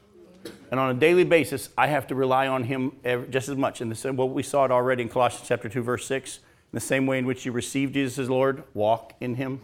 And 0.69 0.79
on 0.79 0.95
a 0.95 0.99
daily 0.99 1.23
basis, 1.23 1.69
I 1.77 1.87
have 1.87 2.07
to 2.07 2.15
rely 2.15 2.47
on 2.47 2.63
Him 2.63 2.97
just 3.29 3.47
as 3.47 3.55
much. 3.55 3.79
And 3.79 3.95
well, 4.17 4.29
we 4.29 4.43
saw 4.43 4.65
it 4.65 4.71
already 4.71 5.03
in 5.03 5.09
Colossians 5.09 5.47
chapter 5.47 5.69
2, 5.69 5.81
verse 5.81 6.05
6. 6.05 6.37
In 6.37 6.41
the 6.73 6.79
same 6.81 7.05
way 7.05 7.17
in 7.17 7.25
which 7.25 7.45
you 7.45 7.53
received 7.53 7.93
Jesus 7.93 8.19
as 8.19 8.29
Lord, 8.29 8.63
walk 8.73 9.13
in 9.21 9.35
Him. 9.35 9.61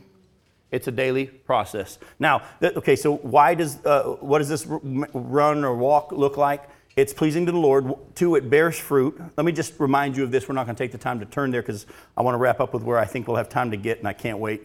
It's 0.73 0.87
a 0.87 0.91
daily 0.91 1.27
process. 1.27 1.99
Now, 2.17 2.41
th- 2.59 2.75
okay, 2.77 2.95
so 2.95 3.17
why 3.17 3.53
does, 3.53 3.77
uh, 3.85 4.15
what 4.19 4.39
does 4.39 4.49
this 4.49 4.67
r- 4.67 4.81
run 4.81 5.63
or 5.63 5.75
walk 5.75 6.11
look 6.11 6.35
like? 6.35 6.67
It's 6.95 7.13
pleasing 7.13 7.45
to 7.45 7.51
the 7.51 7.59
Lord. 7.59 7.93
Two, 8.15 8.35
it 8.35 8.49
bears 8.49 8.77
fruit. 8.77 9.21
Let 9.37 9.45
me 9.45 9.51
just 9.51 9.79
remind 9.79 10.17
you 10.17 10.23
of 10.23 10.31
this. 10.31 10.49
We're 10.49 10.55
not 10.55 10.65
going 10.65 10.75
to 10.75 10.83
take 10.83 10.91
the 10.91 10.97
time 10.97 11.19
to 11.19 11.27
turn 11.27 11.51
there 11.51 11.61
because 11.61 11.85
I 12.17 12.23
want 12.23 12.33
to 12.33 12.39
wrap 12.39 12.59
up 12.59 12.73
with 12.73 12.81
where 12.81 12.97
I 12.97 13.05
think 13.05 13.27
we'll 13.27 13.37
have 13.37 13.49
time 13.49 13.69
to 13.69 13.77
get, 13.77 13.99
and 13.99 14.07
I 14.07 14.13
can't 14.13 14.39
wait. 14.39 14.63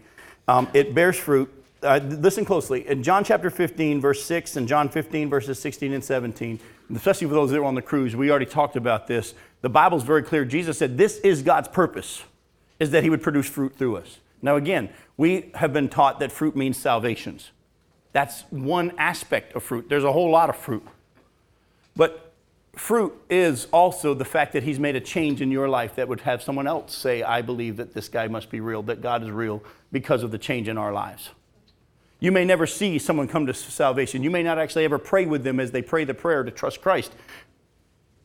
Um, 0.48 0.66
it 0.72 0.94
bears 0.94 1.18
fruit. 1.18 1.52
Uh, 1.82 2.00
listen 2.02 2.46
closely. 2.46 2.88
In 2.88 3.02
John 3.02 3.22
chapter 3.22 3.50
15, 3.50 4.00
verse 4.00 4.24
6, 4.24 4.56
and 4.56 4.66
John 4.66 4.88
15, 4.88 5.28
verses 5.28 5.58
16 5.58 5.92
and 5.92 6.02
17, 6.02 6.58
especially 6.94 7.26
for 7.26 7.34
those 7.34 7.50
that 7.50 7.60
were 7.60 7.66
on 7.66 7.74
the 7.74 7.82
cruise, 7.82 8.16
we 8.16 8.30
already 8.30 8.46
talked 8.46 8.76
about 8.76 9.06
this. 9.06 9.34
The 9.60 9.68
Bible's 9.68 10.04
very 10.04 10.22
clear. 10.22 10.46
Jesus 10.46 10.78
said, 10.78 10.96
This 10.96 11.18
is 11.18 11.42
God's 11.42 11.68
purpose, 11.68 12.22
is 12.80 12.92
that 12.92 13.04
He 13.04 13.10
would 13.10 13.22
produce 13.22 13.46
fruit 13.46 13.76
through 13.76 13.98
us. 13.98 14.18
Now, 14.40 14.56
again, 14.56 14.90
we 15.16 15.50
have 15.54 15.72
been 15.72 15.88
taught 15.88 16.20
that 16.20 16.32
fruit 16.32 16.56
means 16.56 16.76
salvations. 16.76 17.50
That's 18.12 18.42
one 18.50 18.92
aspect 18.98 19.54
of 19.54 19.62
fruit. 19.62 19.88
There's 19.88 20.04
a 20.04 20.12
whole 20.12 20.30
lot 20.30 20.48
of 20.48 20.56
fruit. 20.56 20.86
But 21.96 22.32
fruit 22.74 23.14
is 23.28 23.66
also 23.72 24.14
the 24.14 24.24
fact 24.24 24.52
that 24.52 24.62
he's 24.62 24.78
made 24.78 24.96
a 24.96 25.00
change 25.00 25.40
in 25.40 25.50
your 25.50 25.68
life 25.68 25.96
that 25.96 26.08
would 26.08 26.20
have 26.20 26.42
someone 26.42 26.66
else 26.66 26.94
say, 26.94 27.22
I 27.22 27.42
believe 27.42 27.76
that 27.76 27.92
this 27.92 28.08
guy 28.08 28.28
must 28.28 28.50
be 28.50 28.60
real, 28.60 28.82
that 28.84 29.02
God 29.02 29.22
is 29.22 29.30
real 29.30 29.62
because 29.90 30.22
of 30.22 30.30
the 30.30 30.38
change 30.38 30.68
in 30.68 30.78
our 30.78 30.92
lives. 30.92 31.30
You 32.20 32.32
may 32.32 32.44
never 32.44 32.66
see 32.66 32.98
someone 32.98 33.28
come 33.28 33.46
to 33.46 33.54
salvation. 33.54 34.22
You 34.22 34.30
may 34.30 34.42
not 34.42 34.58
actually 34.58 34.84
ever 34.84 34.98
pray 34.98 35.26
with 35.26 35.44
them 35.44 35.60
as 35.60 35.70
they 35.70 35.82
pray 35.82 36.04
the 36.04 36.14
prayer 36.14 36.42
to 36.42 36.50
trust 36.50 36.80
Christ. 36.80 37.12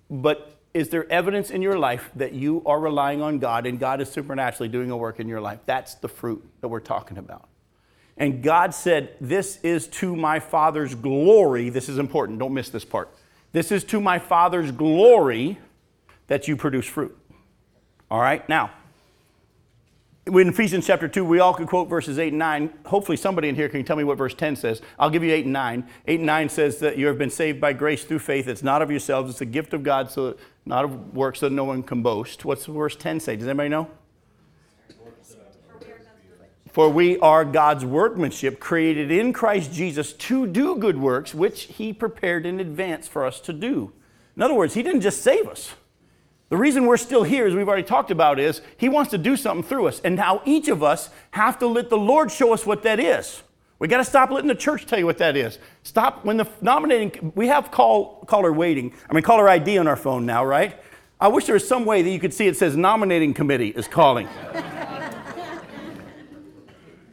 But 0.09 0.55
is 0.73 0.89
there 0.89 1.09
evidence 1.11 1.51
in 1.51 1.61
your 1.61 1.77
life 1.77 2.09
that 2.15 2.33
you 2.33 2.63
are 2.65 2.79
relying 2.79 3.21
on 3.21 3.39
God 3.39 3.65
and 3.65 3.79
God 3.79 4.01
is 4.01 4.09
supernaturally 4.09 4.69
doing 4.69 4.89
a 4.89 4.97
work 4.97 5.19
in 5.19 5.27
your 5.27 5.41
life? 5.41 5.59
That's 5.65 5.95
the 5.95 6.07
fruit 6.07 6.43
that 6.61 6.67
we're 6.67 6.79
talking 6.79 7.17
about. 7.17 7.47
And 8.17 8.43
God 8.43 8.73
said, 8.73 9.15
This 9.21 9.59
is 9.63 9.87
to 9.87 10.15
my 10.15 10.39
Father's 10.39 10.95
glory. 10.95 11.69
This 11.69 11.89
is 11.89 11.97
important. 11.97 12.39
Don't 12.39 12.53
miss 12.53 12.69
this 12.69 12.85
part. 12.85 13.09
This 13.51 13.71
is 13.71 13.83
to 13.85 14.01
my 14.01 14.17
Father's 14.19 14.71
glory 14.71 15.59
that 16.27 16.47
you 16.47 16.55
produce 16.55 16.85
fruit. 16.85 17.15
All 18.09 18.19
right? 18.19 18.47
Now, 18.49 18.71
in 20.25 20.47
Ephesians 20.47 20.87
chapter 20.87 21.07
2, 21.07 21.25
we 21.25 21.39
all 21.39 21.53
could 21.53 21.67
quote 21.67 21.89
verses 21.89 22.17
8 22.17 22.29
and 22.29 22.39
9. 22.39 22.73
Hopefully, 22.85 23.17
somebody 23.17 23.49
in 23.49 23.55
here 23.55 23.67
can 23.67 23.83
tell 23.83 23.97
me 23.97 24.05
what 24.05 24.17
verse 24.17 24.33
10 24.33 24.55
says. 24.55 24.81
I'll 24.97 25.09
give 25.09 25.23
you 25.23 25.33
8 25.33 25.45
and 25.45 25.53
9. 25.53 25.87
8 26.07 26.19
and 26.19 26.25
9 26.25 26.49
says 26.49 26.79
that 26.79 26.97
you 26.97 27.07
have 27.07 27.17
been 27.17 27.29
saved 27.29 27.59
by 27.59 27.73
grace 27.73 28.05
through 28.05 28.19
faith. 28.19 28.47
It's 28.47 28.63
not 28.63 28.81
of 28.81 28.89
yourselves, 28.89 29.29
it's 29.29 29.41
a 29.41 29.45
gift 29.45 29.73
of 29.73 29.83
God, 29.83 30.09
so 30.09 30.37
not 30.65 30.85
of 30.85 31.13
works 31.13 31.39
so 31.39 31.49
that 31.49 31.55
no 31.55 31.65
one 31.65 31.83
can 31.83 32.01
boast. 32.01 32.45
What's 32.45 32.65
verse 32.65 32.95
10 32.95 33.19
say? 33.19 33.35
Does 33.35 33.47
anybody 33.47 33.69
know? 33.69 33.89
For 36.71 36.89
we 36.89 37.19
are 37.19 37.45
God's 37.45 37.85
workmanship, 37.85 38.59
created 38.59 39.11
in 39.11 39.31
Christ 39.31 39.71
Jesus 39.71 40.13
to 40.13 40.47
do 40.47 40.75
good 40.75 40.97
works, 40.97 41.35
which 41.35 41.63
He 41.63 41.93
prepared 41.93 42.47
in 42.47 42.59
advance 42.59 43.07
for 43.07 43.25
us 43.25 43.39
to 43.41 43.53
do. 43.53 43.91
In 44.35 44.41
other 44.41 44.55
words, 44.55 44.73
He 44.73 44.81
didn't 44.81 45.01
just 45.01 45.21
save 45.21 45.47
us. 45.47 45.75
The 46.49 46.57
reason 46.57 46.85
we're 46.85 46.97
still 46.97 47.23
here, 47.23 47.47
as 47.47 47.55
we've 47.55 47.67
already 47.67 47.83
talked 47.83 48.11
about, 48.11 48.39
is 48.39 48.61
He 48.77 48.89
wants 48.89 49.11
to 49.11 49.17
do 49.17 49.35
something 49.35 49.63
through 49.67 49.87
us. 49.87 49.99
And 50.01 50.15
now 50.15 50.41
each 50.45 50.67
of 50.67 50.83
us 50.83 51.09
have 51.31 51.57
to 51.59 51.67
let 51.67 51.89
the 51.89 51.97
Lord 51.97 52.31
show 52.31 52.53
us 52.53 52.65
what 52.65 52.83
that 52.83 52.99
is. 52.99 53.41
We 53.79 53.87
got 53.87 53.97
to 53.97 54.05
stop 54.05 54.29
letting 54.29 54.47
the 54.47 54.55
church 54.55 54.85
tell 54.85 54.99
you 54.99 55.05
what 55.05 55.17
that 55.17 55.35
is. 55.35 55.59
Stop 55.83 56.23
when 56.23 56.37
the 56.37 56.47
nominating, 56.61 57.33
we 57.35 57.47
have 57.47 57.71
call, 57.71 58.23
caller 58.25 58.53
waiting, 58.53 58.93
I 59.09 59.13
mean, 59.13 59.23
caller 59.23 59.49
ID 59.49 59.77
on 59.77 59.87
our 59.87 59.95
phone 59.95 60.25
now, 60.25 60.45
right? 60.45 60.79
I 61.19 61.27
wish 61.27 61.45
there 61.45 61.53
was 61.53 61.67
some 61.67 61.85
way 61.85 62.01
that 62.01 62.09
you 62.09 62.19
could 62.19 62.33
see 62.33 62.47
it 62.47 62.55
says 62.55 62.77
nominating 62.77 63.33
committee 63.33 63.69
is 63.69 63.87
calling. 63.87 64.27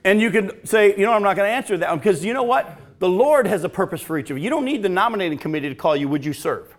And 0.05 0.20
you 0.20 0.31
can 0.31 0.64
say, 0.64 0.97
you 0.97 1.05
know, 1.05 1.12
I'm 1.12 1.22
not 1.22 1.37
going 1.37 1.47
to 1.47 1.53
answer 1.53 1.76
that 1.78 1.95
because 1.95 2.24
you 2.24 2.33
know 2.33 2.43
what? 2.43 2.78
The 3.01 3.09
Lord 3.09 3.47
has 3.47 3.64
a 3.64 3.68
purpose 3.68 4.01
for 4.01 4.18
each 4.18 4.31
of 4.31 4.39
you. 4.39 4.45
You 4.45 4.51
don't 4.51 4.64
need 4.64 4.83
the 4.83 4.89
nominating 4.89 5.39
committee 5.39 5.68
to 5.68 5.74
call 5.74 5.97
you, 5.97 6.09
would 6.09 6.24
you 6.24 6.33
serve? 6.33 6.74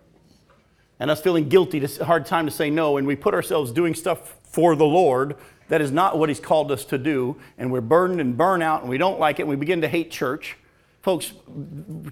And 1.02 1.10
us 1.10 1.20
feeling 1.20 1.48
guilty, 1.48 1.78
it's 1.78 1.98
a 1.98 2.04
hard 2.04 2.26
time 2.26 2.46
to 2.46 2.52
say 2.52 2.70
no, 2.70 2.96
and 2.96 3.08
we 3.08 3.16
put 3.16 3.34
ourselves 3.34 3.72
doing 3.72 3.92
stuff 3.92 4.36
for 4.44 4.76
the 4.76 4.84
Lord 4.84 5.34
that 5.66 5.80
is 5.80 5.90
not 5.90 6.16
what 6.16 6.28
He's 6.28 6.38
called 6.38 6.70
us 6.70 6.84
to 6.84 6.96
do, 6.96 7.34
and 7.58 7.72
we're 7.72 7.80
burdened 7.80 8.20
and 8.20 8.36
burn 8.36 8.62
out, 8.62 8.82
and 8.82 8.88
we 8.88 8.98
don't 8.98 9.18
like 9.18 9.40
it, 9.40 9.42
and 9.42 9.50
we 9.50 9.56
begin 9.56 9.80
to 9.80 9.88
hate 9.88 10.12
church. 10.12 10.56
Folks, 11.00 11.32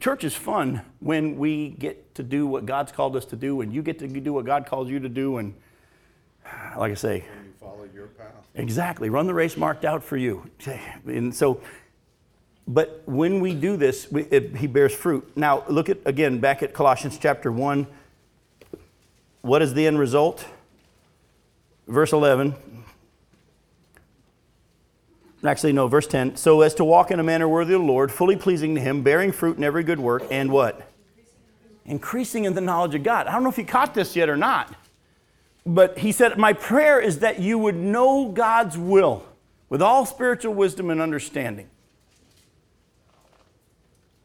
church 0.00 0.24
is 0.24 0.34
fun 0.34 0.82
when 0.98 1.38
we 1.38 1.68
get 1.68 2.16
to 2.16 2.24
do 2.24 2.48
what 2.48 2.66
God's 2.66 2.90
called 2.90 3.14
us 3.14 3.24
to 3.26 3.36
do, 3.36 3.60
and 3.60 3.72
you 3.72 3.80
get 3.80 4.00
to 4.00 4.08
do 4.08 4.32
what 4.32 4.44
God 4.44 4.66
calls 4.66 4.90
you 4.90 4.98
to 4.98 5.08
do, 5.08 5.36
and 5.36 5.54
like 6.76 6.90
I 6.90 6.96
say, 6.96 7.20
When 7.20 7.44
you 7.44 7.52
follow 7.60 7.88
your 7.94 8.08
path. 8.08 8.32
Exactly. 8.56 9.08
Run 9.08 9.28
the 9.28 9.34
race 9.34 9.56
marked 9.56 9.84
out 9.84 10.02
for 10.02 10.16
you. 10.16 10.50
And 11.06 11.32
so, 11.32 11.60
but 12.66 13.04
when 13.06 13.38
we 13.38 13.54
do 13.54 13.76
this, 13.76 14.10
we, 14.10 14.22
it, 14.24 14.56
he 14.56 14.66
bears 14.66 14.92
fruit. 14.92 15.30
Now, 15.36 15.62
look 15.68 15.88
at 15.88 15.98
again 16.06 16.40
back 16.40 16.64
at 16.64 16.74
Colossians 16.74 17.18
chapter 17.18 17.52
1. 17.52 17.86
What 19.42 19.62
is 19.62 19.74
the 19.74 19.86
end 19.86 19.98
result? 19.98 20.44
Verse 21.86 22.12
11. 22.12 22.54
Actually, 25.42 25.72
no, 25.72 25.88
verse 25.88 26.06
10. 26.06 26.36
So 26.36 26.60
as 26.60 26.74
to 26.74 26.84
walk 26.84 27.10
in 27.10 27.18
a 27.18 27.22
manner 27.22 27.48
worthy 27.48 27.74
of 27.74 27.80
the 27.80 27.86
Lord, 27.86 28.12
fully 28.12 28.36
pleasing 28.36 28.74
to 28.74 28.80
him, 28.80 29.02
bearing 29.02 29.32
fruit 29.32 29.56
in 29.56 29.64
every 29.64 29.82
good 29.82 29.98
work, 29.98 30.24
and 30.30 30.52
what? 30.52 30.86
Increasing 31.86 32.44
in 32.44 32.54
the 32.54 32.60
knowledge 32.60 32.94
of 32.94 33.02
God. 33.02 33.26
I 33.26 33.32
don't 33.32 33.42
know 33.42 33.48
if 33.48 33.56
you 33.56 33.64
caught 33.64 33.94
this 33.94 34.14
yet 34.14 34.28
or 34.28 34.36
not. 34.36 34.74
But 35.64 35.98
he 35.98 36.12
said, 36.12 36.36
My 36.38 36.52
prayer 36.52 37.00
is 37.00 37.20
that 37.20 37.40
you 37.40 37.58
would 37.58 37.76
know 37.76 38.30
God's 38.30 38.76
will 38.76 39.24
with 39.68 39.80
all 39.80 40.04
spiritual 40.04 40.54
wisdom 40.54 40.90
and 40.90 41.00
understanding. 41.00 41.68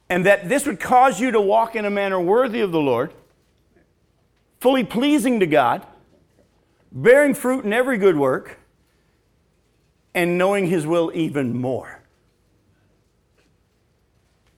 And 0.09 0.26
that 0.26 0.49
this 0.49 0.66
would 0.66 0.80
cause 0.80 1.20
you 1.20 1.32
to 1.32 1.41
walk 1.41 1.76
in 1.76 1.86
a 1.86 1.89
manner 1.89 2.20
worthy 2.20 2.61
of 2.61 2.72
the 2.72 2.80
Lord, 2.80 3.11
fully 4.66 4.84
pleasing 4.84 5.41
to 5.41 5.45
God, 5.45 5.86
bearing 6.91 7.36
fruit 7.36 7.66
in 7.66 7.72
every 7.72 7.99
good 7.99 8.18
work, 8.18 8.57
and 10.16 10.39
knowing 10.39 10.66
His 10.66 10.88
will 10.88 11.11
even 11.13 11.55
more. 11.55 12.01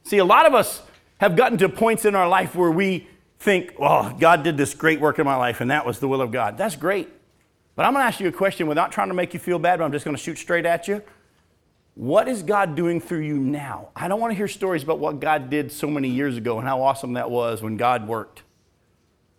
See, 0.04 0.20
a 0.20 0.24
lot 0.24 0.46
of 0.46 0.54
us 0.54 0.82
have 1.18 1.36
gotten 1.36 1.58
to 1.58 1.68
points 1.68 2.06
in 2.06 2.16
our 2.16 2.30
life 2.30 2.56
where 2.56 2.72
we 2.72 3.06
think, 3.38 3.78
well, 3.78 4.16
God 4.18 4.44
did 4.44 4.56
this 4.56 4.74
great 4.74 5.02
work 5.02 5.20
in 5.20 5.26
my 5.26 5.36
life 5.36 5.60
and 5.60 5.72
that 5.72 5.86
was 5.86 6.00
the 6.00 6.08
will 6.08 6.22
of 6.22 6.32
God. 6.32 6.58
That's 6.58 6.78
great. 6.78 7.10
But 7.76 7.86
I'm 7.86 7.92
going 7.92 8.04
to 8.04 8.08
ask 8.08 8.22
you 8.22 8.30
a 8.30 8.32
question 8.32 8.68
without 8.68 8.94
trying 8.94 9.10
to 9.10 9.14
make 9.14 9.34
you 9.34 9.42
feel 9.42 9.60
bad, 9.60 9.80
but 9.80 9.84
I'm 9.84 9.92
just 9.92 10.06
going 10.06 10.16
to 10.16 10.24
shoot 10.24 10.38
straight 10.38 10.66
at 10.66 10.88
you. 10.88 11.02
What 11.96 12.30
is 12.30 12.44
God 12.44 12.76
doing 12.76 13.02
through 13.02 13.24
you 13.24 13.36
now? 13.36 13.90
I 13.94 14.08
don't 14.08 14.22
want 14.22 14.32
to 14.32 14.38
hear 14.38 14.48
stories 14.48 14.84
about 14.84 15.00
what 15.00 15.20
God 15.20 15.50
did 15.50 15.70
so 15.70 15.88
many 15.88 16.08
years 16.08 16.38
ago 16.38 16.60
and 16.60 16.66
how 16.66 16.82
awesome 16.82 17.12
that 17.16 17.30
was 17.30 17.62
when 17.62 17.76
God 17.76 18.08
worked. 18.08 18.44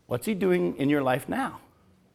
What's 0.08 0.24
He 0.24 0.34
doing 0.34 0.74
in 0.78 0.88
your 0.88 1.02
life 1.02 1.28
now? 1.28 1.60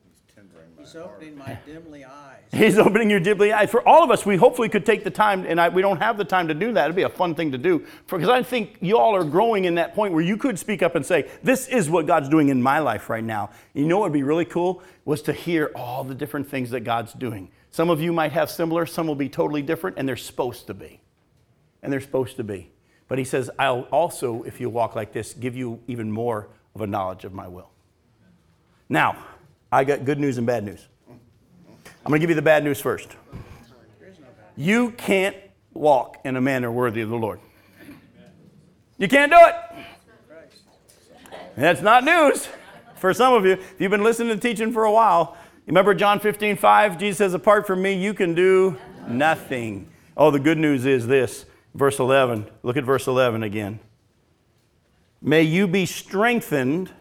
He's 0.03 0.35
tendering 0.35 0.75
my 0.75 0.83
He's 0.83 0.95
opening 0.95 1.37
my 1.37 1.57
dimly 1.63 2.03
eyes. 2.03 2.39
He's 2.51 2.79
opening 2.79 3.07
your 3.07 3.19
dimly 3.19 3.53
eyes. 3.53 3.69
For 3.69 3.87
all 3.87 4.03
of 4.03 4.09
us, 4.09 4.25
we 4.25 4.35
hopefully 4.35 4.67
could 4.67 4.83
take 4.83 5.03
the 5.03 5.11
time, 5.11 5.45
and 5.45 5.61
I, 5.61 5.69
we 5.69 5.83
don't 5.83 5.99
have 5.99 6.17
the 6.17 6.25
time 6.25 6.47
to 6.47 6.55
do 6.55 6.73
that. 6.73 6.85
It'd 6.85 6.95
be 6.95 7.03
a 7.03 7.09
fun 7.09 7.35
thing 7.35 7.51
to 7.51 7.57
do. 7.59 7.85
Because 8.09 8.29
I 8.29 8.41
think 8.41 8.79
you 8.81 8.97
all 8.97 9.15
are 9.15 9.23
growing 9.23 9.65
in 9.65 9.75
that 9.75 9.93
point 9.93 10.11
where 10.11 10.23
you 10.23 10.37
could 10.37 10.57
speak 10.57 10.81
up 10.81 10.95
and 10.95 11.05
say, 11.05 11.29
This 11.43 11.67
is 11.67 11.87
what 11.87 12.07
God's 12.07 12.29
doing 12.29 12.49
in 12.49 12.63
my 12.63 12.79
life 12.79 13.11
right 13.11 13.23
now. 13.23 13.51
You 13.75 13.85
know 13.85 13.99
what 13.99 14.09
would 14.09 14.13
be 14.13 14.23
really 14.23 14.45
cool? 14.45 14.81
Was 15.05 15.21
to 15.23 15.33
hear 15.33 15.71
all 15.75 16.03
the 16.03 16.15
different 16.15 16.49
things 16.49 16.71
that 16.71 16.79
God's 16.79 17.13
doing. 17.13 17.51
Some 17.69 17.91
of 17.91 18.01
you 18.01 18.11
might 18.11 18.31
have 18.31 18.49
similar, 18.49 18.87
some 18.87 19.05
will 19.05 19.13
be 19.13 19.29
totally 19.29 19.61
different, 19.61 19.99
and 19.99 20.09
they're 20.09 20.15
supposed 20.15 20.65
to 20.65 20.73
be. 20.73 20.99
And 21.83 21.93
they're 21.93 22.01
supposed 22.01 22.37
to 22.37 22.43
be. 22.43 22.71
But 23.07 23.19
he 23.19 23.23
says, 23.23 23.51
I'll 23.59 23.81
also, 23.91 24.41
if 24.43 24.59
you 24.59 24.69
walk 24.69 24.95
like 24.95 25.13
this, 25.13 25.33
give 25.33 25.55
you 25.55 25.79
even 25.85 26.11
more 26.11 26.49
of 26.73 26.81
a 26.81 26.87
knowledge 26.87 27.23
of 27.23 27.33
my 27.33 27.47
will. 27.47 27.72
Now, 28.89 29.17
I 29.71 29.83
got 29.83 30.05
good 30.05 30.19
news 30.19 30.37
and 30.37 30.45
bad 30.45 30.63
news. 30.63 30.87
I'm 31.09 32.09
going 32.09 32.19
to 32.19 32.19
give 32.19 32.29
you 32.29 32.35
the 32.35 32.41
bad 32.41 32.63
news 32.63 32.81
first. 32.81 33.09
You 34.55 34.91
can't 34.91 35.35
walk 35.73 36.17
in 36.25 36.35
a 36.35 36.41
manner 36.41 36.71
worthy 36.71 37.01
of 37.01 37.09
the 37.09 37.15
Lord. 37.15 37.39
You 38.97 39.07
can't 39.07 39.31
do 39.31 39.37
it. 39.39 39.55
That's 41.55 41.81
not 41.81 42.03
news 42.03 42.47
for 42.95 43.13
some 43.13 43.33
of 43.33 43.45
you. 43.45 43.53
If 43.53 43.75
you've 43.79 43.91
been 43.91 44.03
listening 44.03 44.29
to 44.29 44.41
teaching 44.41 44.71
for 44.71 44.85
a 44.85 44.91
while, 44.91 45.37
remember 45.65 45.93
John 45.93 46.19
15, 46.19 46.55
5? 46.57 46.97
Jesus 46.97 47.17
says, 47.17 47.33
Apart 47.33 47.65
from 47.65 47.81
me, 47.81 47.93
you 47.93 48.13
can 48.13 48.33
do 48.33 48.77
nothing. 49.07 49.89
Oh, 50.15 50.31
the 50.31 50.39
good 50.39 50.57
news 50.57 50.85
is 50.85 51.07
this. 51.07 51.45
Verse 51.73 51.99
11. 51.99 52.49
Look 52.61 52.77
at 52.77 52.83
verse 52.83 53.07
11 53.07 53.43
again. 53.43 53.79
May 55.21 55.43
you 55.43 55.67
be 55.67 55.85
strengthened 55.85 56.91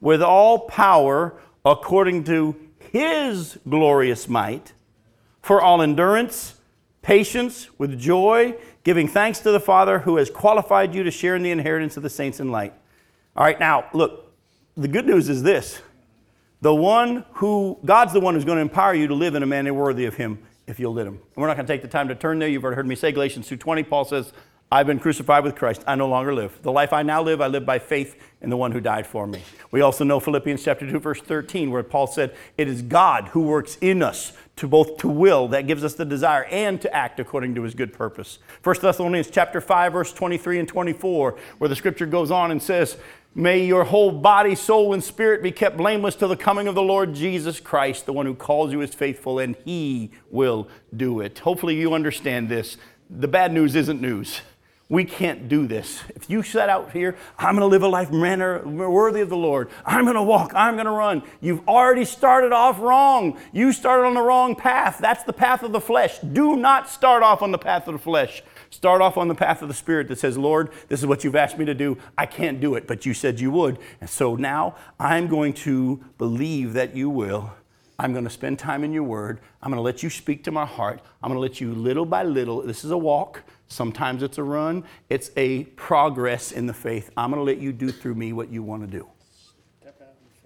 with 0.00 0.22
all 0.22 0.60
power 0.60 1.40
according 1.64 2.24
to 2.24 2.56
his 2.78 3.58
glorious 3.68 4.28
might, 4.28 4.72
for 5.42 5.60
all 5.60 5.82
endurance, 5.82 6.54
patience, 7.02 7.68
with 7.78 7.98
joy, 7.98 8.54
giving 8.84 9.08
thanks 9.08 9.40
to 9.40 9.50
the 9.50 9.60
Father 9.60 10.00
who 10.00 10.16
has 10.16 10.30
qualified 10.30 10.94
you 10.94 11.02
to 11.02 11.10
share 11.10 11.36
in 11.36 11.42
the 11.42 11.50
inheritance 11.50 11.96
of 11.96 12.02
the 12.02 12.10
saints 12.10 12.40
in 12.40 12.50
light. 12.50 12.72
All 13.36 13.44
right, 13.44 13.58
now, 13.60 13.86
look, 13.92 14.32
the 14.76 14.88
good 14.88 15.06
news 15.06 15.28
is 15.28 15.42
this 15.42 15.80
the 16.60 16.74
one 16.74 17.24
who, 17.34 17.78
God's 17.84 18.12
the 18.12 18.20
one 18.20 18.34
who's 18.34 18.44
going 18.44 18.56
to 18.56 18.62
empower 18.62 18.94
you 18.94 19.06
to 19.06 19.14
live 19.14 19.34
in 19.34 19.42
a 19.42 19.46
manner 19.46 19.72
worthy 19.72 20.06
of 20.06 20.16
him 20.16 20.38
if 20.66 20.80
you'll 20.80 20.94
let 20.94 21.06
him. 21.06 21.14
And 21.14 21.36
we're 21.36 21.46
not 21.46 21.56
going 21.56 21.66
to 21.66 21.72
take 21.72 21.82
the 21.82 21.88
time 21.88 22.08
to 22.08 22.14
turn 22.14 22.38
there. 22.38 22.48
You've 22.48 22.64
already 22.64 22.76
heard 22.76 22.86
me 22.86 22.94
say 22.94 23.12
Galatians 23.12 23.48
2.20. 23.48 23.88
Paul 23.88 24.04
says, 24.04 24.32
I've 24.70 24.86
been 24.86 24.98
crucified 24.98 25.44
with 25.44 25.54
Christ. 25.54 25.82
I 25.86 25.94
no 25.94 26.08
longer 26.08 26.34
live. 26.34 26.60
The 26.62 26.72
life 26.72 26.92
I 26.92 27.02
now 27.02 27.22
live, 27.22 27.40
I 27.40 27.46
live 27.46 27.64
by 27.64 27.78
faith 27.78 28.16
in 28.40 28.50
the 28.50 28.56
one 28.56 28.72
who 28.72 28.80
died 28.80 29.06
for 29.06 29.26
me. 29.26 29.42
We 29.70 29.80
also 29.80 30.04
know 30.04 30.20
Philippians 30.20 30.62
chapter 30.62 30.88
2, 30.88 31.00
verse 31.00 31.20
13, 31.20 31.70
where 31.70 31.82
Paul 31.82 32.06
said, 32.06 32.34
It 32.56 32.68
is 32.68 32.82
God 32.82 33.28
who 33.28 33.42
works 33.42 33.76
in 33.80 34.02
us 34.02 34.32
to 34.56 34.68
both 34.68 34.98
to 34.98 35.08
will, 35.08 35.48
that 35.48 35.66
gives 35.66 35.84
us 35.84 35.94
the 35.94 36.04
desire, 36.04 36.44
and 36.44 36.80
to 36.82 36.92
act 36.94 37.20
according 37.20 37.54
to 37.54 37.62
his 37.62 37.74
good 37.74 37.92
purpose. 37.92 38.38
1 38.62 38.76
Thessalonians 38.80 39.30
chapter 39.30 39.60
5, 39.60 39.92
verse 39.92 40.12
23 40.12 40.60
and 40.60 40.68
24, 40.68 41.38
where 41.58 41.68
the 41.68 41.76
scripture 41.76 42.06
goes 42.06 42.30
on 42.30 42.50
and 42.50 42.62
says, 42.62 42.96
May 43.34 43.64
your 43.64 43.84
whole 43.84 44.10
body, 44.10 44.54
soul, 44.54 44.94
and 44.94 45.04
spirit 45.04 45.42
be 45.42 45.52
kept 45.52 45.76
blameless 45.76 46.16
till 46.16 46.28
the 46.28 46.36
coming 46.36 46.66
of 46.66 46.74
the 46.74 46.82
Lord 46.82 47.14
Jesus 47.14 47.60
Christ. 47.60 48.06
The 48.06 48.12
one 48.12 48.26
who 48.26 48.34
calls 48.34 48.72
you 48.72 48.80
is 48.80 48.94
faithful, 48.94 49.38
and 49.38 49.54
he 49.64 50.10
will 50.30 50.68
do 50.96 51.20
it. 51.20 51.38
Hopefully, 51.40 51.76
you 51.76 51.94
understand 51.94 52.48
this. 52.48 52.76
The 53.10 53.28
bad 53.28 53.52
news 53.52 53.76
isn't 53.76 54.00
news. 54.00 54.40
We 54.90 55.04
can't 55.04 55.50
do 55.50 55.66
this. 55.66 56.02
If 56.16 56.30
you 56.30 56.42
set 56.42 56.70
out 56.70 56.92
here, 56.92 57.14
I'm 57.38 57.56
going 57.56 57.60
to 57.60 57.66
live 57.66 57.82
a 57.82 57.88
life 57.88 58.10
manner 58.10 58.66
worthy 58.66 59.20
of 59.20 59.28
the 59.28 59.36
Lord. 59.36 59.68
I'm 59.84 60.06
going 60.06 60.16
to 60.16 60.22
walk. 60.22 60.52
I'm 60.54 60.76
going 60.76 60.86
to 60.86 60.92
run. 60.92 61.22
You've 61.42 61.68
already 61.68 62.06
started 62.06 62.52
off 62.52 62.80
wrong. 62.80 63.38
You 63.52 63.72
started 63.72 64.06
on 64.06 64.14
the 64.14 64.22
wrong 64.22 64.56
path. 64.56 64.96
That's 64.98 65.24
the 65.24 65.34
path 65.34 65.62
of 65.62 65.72
the 65.72 65.80
flesh. 65.80 66.18
Do 66.20 66.56
not 66.56 66.88
start 66.88 67.22
off 67.22 67.42
on 67.42 67.52
the 67.52 67.58
path 67.58 67.86
of 67.86 67.92
the 67.92 67.98
flesh. 67.98 68.42
Start 68.70 69.02
off 69.02 69.18
on 69.18 69.28
the 69.28 69.34
path 69.34 69.60
of 69.60 69.68
the 69.68 69.74
Spirit 69.74 70.08
that 70.08 70.18
says, 70.18 70.38
Lord, 70.38 70.70
this 70.88 71.00
is 71.00 71.06
what 71.06 71.22
you've 71.22 71.36
asked 71.36 71.58
me 71.58 71.66
to 71.66 71.74
do. 71.74 71.98
I 72.16 72.24
can't 72.24 72.58
do 72.58 72.74
it, 72.74 72.86
but 72.86 73.04
you 73.04 73.12
said 73.12 73.40
you 73.40 73.50
would. 73.50 73.78
And 74.00 74.08
so 74.08 74.36
now 74.36 74.74
I'm 74.98 75.26
going 75.26 75.52
to 75.54 76.02
believe 76.16 76.72
that 76.72 76.96
you 76.96 77.10
will. 77.10 77.52
I'm 78.00 78.12
going 78.12 78.24
to 78.24 78.30
spend 78.30 78.60
time 78.60 78.84
in 78.84 78.92
your 78.92 79.02
word. 79.02 79.40
I'm 79.60 79.70
going 79.70 79.78
to 79.78 79.82
let 79.82 80.04
you 80.04 80.10
speak 80.10 80.44
to 80.44 80.52
my 80.52 80.64
heart. 80.64 81.00
I'm 81.20 81.30
going 81.30 81.36
to 81.36 81.40
let 81.40 81.60
you 81.60 81.74
little 81.74 82.06
by 82.06 82.22
little. 82.22 82.62
This 82.62 82.84
is 82.84 82.92
a 82.92 82.96
walk. 82.96 83.42
Sometimes 83.66 84.22
it's 84.22 84.38
a 84.38 84.42
run. 84.44 84.84
It's 85.10 85.32
a 85.36 85.64
progress 85.64 86.52
in 86.52 86.66
the 86.66 86.72
faith. 86.72 87.10
I'm 87.16 87.30
going 87.30 87.40
to 87.40 87.44
let 87.44 87.58
you 87.58 87.72
do 87.72 87.90
through 87.90 88.14
me 88.14 88.32
what 88.32 88.50
you 88.50 88.62
want 88.62 88.82
to 88.82 88.86
do. 88.86 89.08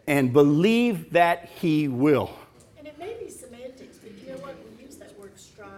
And 0.07 0.33
believe 0.33 1.13
that 1.13 1.51
He 1.61 1.89
will. 1.89 2.31
And 2.79 2.87
it 2.87 2.99
may 2.99 3.17
be 3.23 3.29
semantics, 3.29 3.99
but 3.99 4.13
you 4.19 4.33
know 4.33 4.39
what, 4.39 4.57
we 4.77 4.85
use 4.85 4.97
that 4.97 5.17
word 5.19 5.39
strive. 5.39 5.69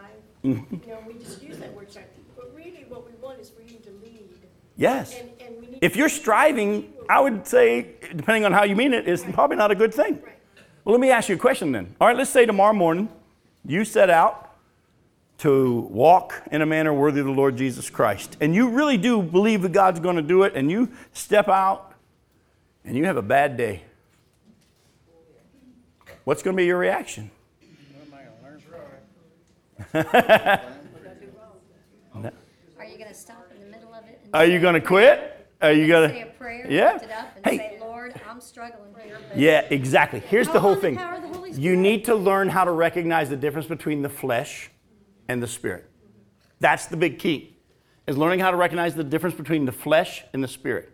Mm-hmm. 0.44 0.74
You 0.74 0.94
know, 0.94 0.98
we 1.06 1.14
just 1.14 1.42
use 1.42 1.58
that 1.58 1.74
word 1.74 1.90
strive, 1.90 2.06
but 2.36 2.54
really 2.54 2.86
what 2.88 3.04
we 3.04 3.12
want 3.20 3.40
is 3.40 3.50
for 3.50 3.62
you 3.62 3.78
to 3.80 3.90
lead. 4.02 4.30
Yes. 4.76 5.14
And, 5.18 5.30
and 5.40 5.60
we 5.60 5.66
need. 5.66 5.78
If 5.82 5.96
you're 5.96 6.08
striving, 6.08 6.92
I 7.08 7.20
would 7.20 7.46
say, 7.46 7.96
depending 8.14 8.44
on 8.44 8.52
how 8.52 8.64
you 8.64 8.76
mean 8.76 8.94
it, 8.94 9.08
it's 9.08 9.24
probably 9.24 9.56
not 9.56 9.70
a 9.70 9.74
good 9.74 9.92
thing. 9.92 10.20
Right. 10.24 10.33
Well, 10.84 10.92
let 10.92 11.00
me 11.00 11.10
ask 11.10 11.28
you 11.28 11.36
a 11.36 11.38
question 11.38 11.72
then. 11.72 11.94
All 12.00 12.08
right, 12.08 12.16
let's 12.16 12.30
say 12.30 12.44
tomorrow 12.46 12.74
morning 12.74 13.08
you 13.64 13.84
set 13.84 14.10
out 14.10 14.50
to 15.38 15.80
walk 15.90 16.42
in 16.52 16.60
a 16.62 16.66
manner 16.66 16.92
worthy 16.92 17.20
of 17.20 17.26
the 17.26 17.32
Lord 17.32 17.56
Jesus 17.56 17.90
Christ, 17.90 18.36
and 18.40 18.54
you 18.54 18.68
really 18.68 18.96
do 18.96 19.22
believe 19.22 19.62
that 19.62 19.72
God's 19.72 19.98
going 20.00 20.16
to 20.16 20.22
do 20.22 20.42
it, 20.44 20.54
and 20.54 20.70
you 20.70 20.90
step 21.12 21.48
out 21.48 21.92
and 22.84 22.96
you 22.96 23.04
have 23.06 23.16
a 23.16 23.22
bad 23.22 23.56
day. 23.56 23.82
What's 26.24 26.42
going 26.42 26.54
to 26.56 26.60
be 26.60 26.66
your 26.66 26.78
reaction? 26.78 27.30
What 27.60 28.06
am 28.06 28.14
I 28.14 28.18
gonna 28.24 28.36
learn 28.42 28.60
from 32.12 32.26
it? 32.26 32.34
Are 32.78 32.84
you 32.84 32.98
gonna 32.98 33.14
stop 33.14 33.50
in 33.54 33.60
the 33.60 33.66
middle 33.76 33.92
of 33.94 34.04
it? 34.06 34.20
Are 34.32 34.44
you 34.44 34.60
going 34.60 34.74
to 34.74 34.80
quit? 34.80 35.46
Are 35.60 35.72
you 35.72 35.86
going 35.86 36.10
Say 36.10 36.20
a 36.20 36.24
to? 36.26 36.30
prayer, 36.32 36.66
Yeah. 36.70 36.92
lift 36.92 37.04
it 37.06 37.10
up, 37.10 37.28
and 37.36 37.46
Hey. 37.46 37.56
Lord, 38.04 38.20
I'm 38.28 38.40
struggling 38.40 38.94
here. 39.02 39.18
Yeah, 39.34 39.60
exactly. 39.70 40.20
Here's 40.20 40.48
the 40.48 40.60
whole 40.60 40.74
thing. 40.74 40.96
the 40.96 41.54
You 41.56 41.74
need 41.74 42.04
to 42.04 42.14
learn 42.14 42.50
how 42.50 42.64
to 42.64 42.70
recognize 42.70 43.30
the 43.30 43.36
difference 43.36 43.66
between 43.66 44.02
the 44.02 44.10
flesh 44.10 44.70
and 45.26 45.42
the 45.42 45.46
spirit. 45.46 45.90
That's 46.60 46.84
the 46.84 46.98
big 46.98 47.18
key. 47.18 47.56
Is 48.06 48.18
learning 48.18 48.40
how 48.40 48.50
to 48.50 48.58
recognize 48.58 48.94
the 48.94 49.04
difference 49.04 49.36
between 49.36 49.64
the 49.64 49.72
flesh 49.72 50.22
and 50.34 50.44
the 50.44 50.48
spirit. 50.48 50.90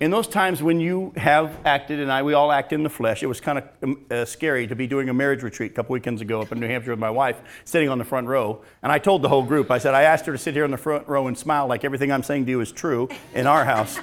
In 0.00 0.10
those 0.10 0.26
times 0.26 0.62
when 0.62 0.80
you 0.80 1.12
have 1.18 1.54
acted, 1.66 2.00
and 2.00 2.10
I, 2.10 2.22
we 2.22 2.32
all 2.32 2.50
act 2.50 2.72
in 2.72 2.82
the 2.82 2.88
flesh, 2.88 3.22
it 3.22 3.26
was 3.26 3.38
kind 3.38 3.58
of 3.58 3.64
um, 3.82 4.06
uh, 4.10 4.24
scary 4.24 4.66
to 4.66 4.74
be 4.74 4.86
doing 4.86 5.10
a 5.10 5.14
marriage 5.14 5.42
retreat 5.42 5.72
a 5.72 5.74
couple 5.74 5.92
weekends 5.92 6.22
ago 6.22 6.40
up 6.40 6.50
in 6.50 6.58
New 6.58 6.66
Hampshire 6.66 6.92
with 6.92 6.98
my 6.98 7.10
wife, 7.10 7.42
sitting 7.66 7.90
on 7.90 7.98
the 7.98 8.04
front 8.04 8.26
row. 8.26 8.62
And 8.82 8.90
I 8.90 8.98
told 8.98 9.20
the 9.20 9.28
whole 9.28 9.44
group, 9.44 9.70
I 9.70 9.76
said, 9.76 9.92
I 9.92 10.04
asked 10.04 10.24
her 10.24 10.32
to 10.32 10.38
sit 10.38 10.54
here 10.54 10.64
in 10.64 10.70
the 10.70 10.78
front 10.78 11.06
row 11.06 11.26
and 11.26 11.36
smile 11.36 11.66
like 11.66 11.84
everything 11.84 12.10
I'm 12.10 12.22
saying 12.22 12.46
to 12.46 12.50
you 12.50 12.60
is 12.62 12.72
true 12.72 13.10
in 13.34 13.46
our 13.46 13.66
house 13.66 13.98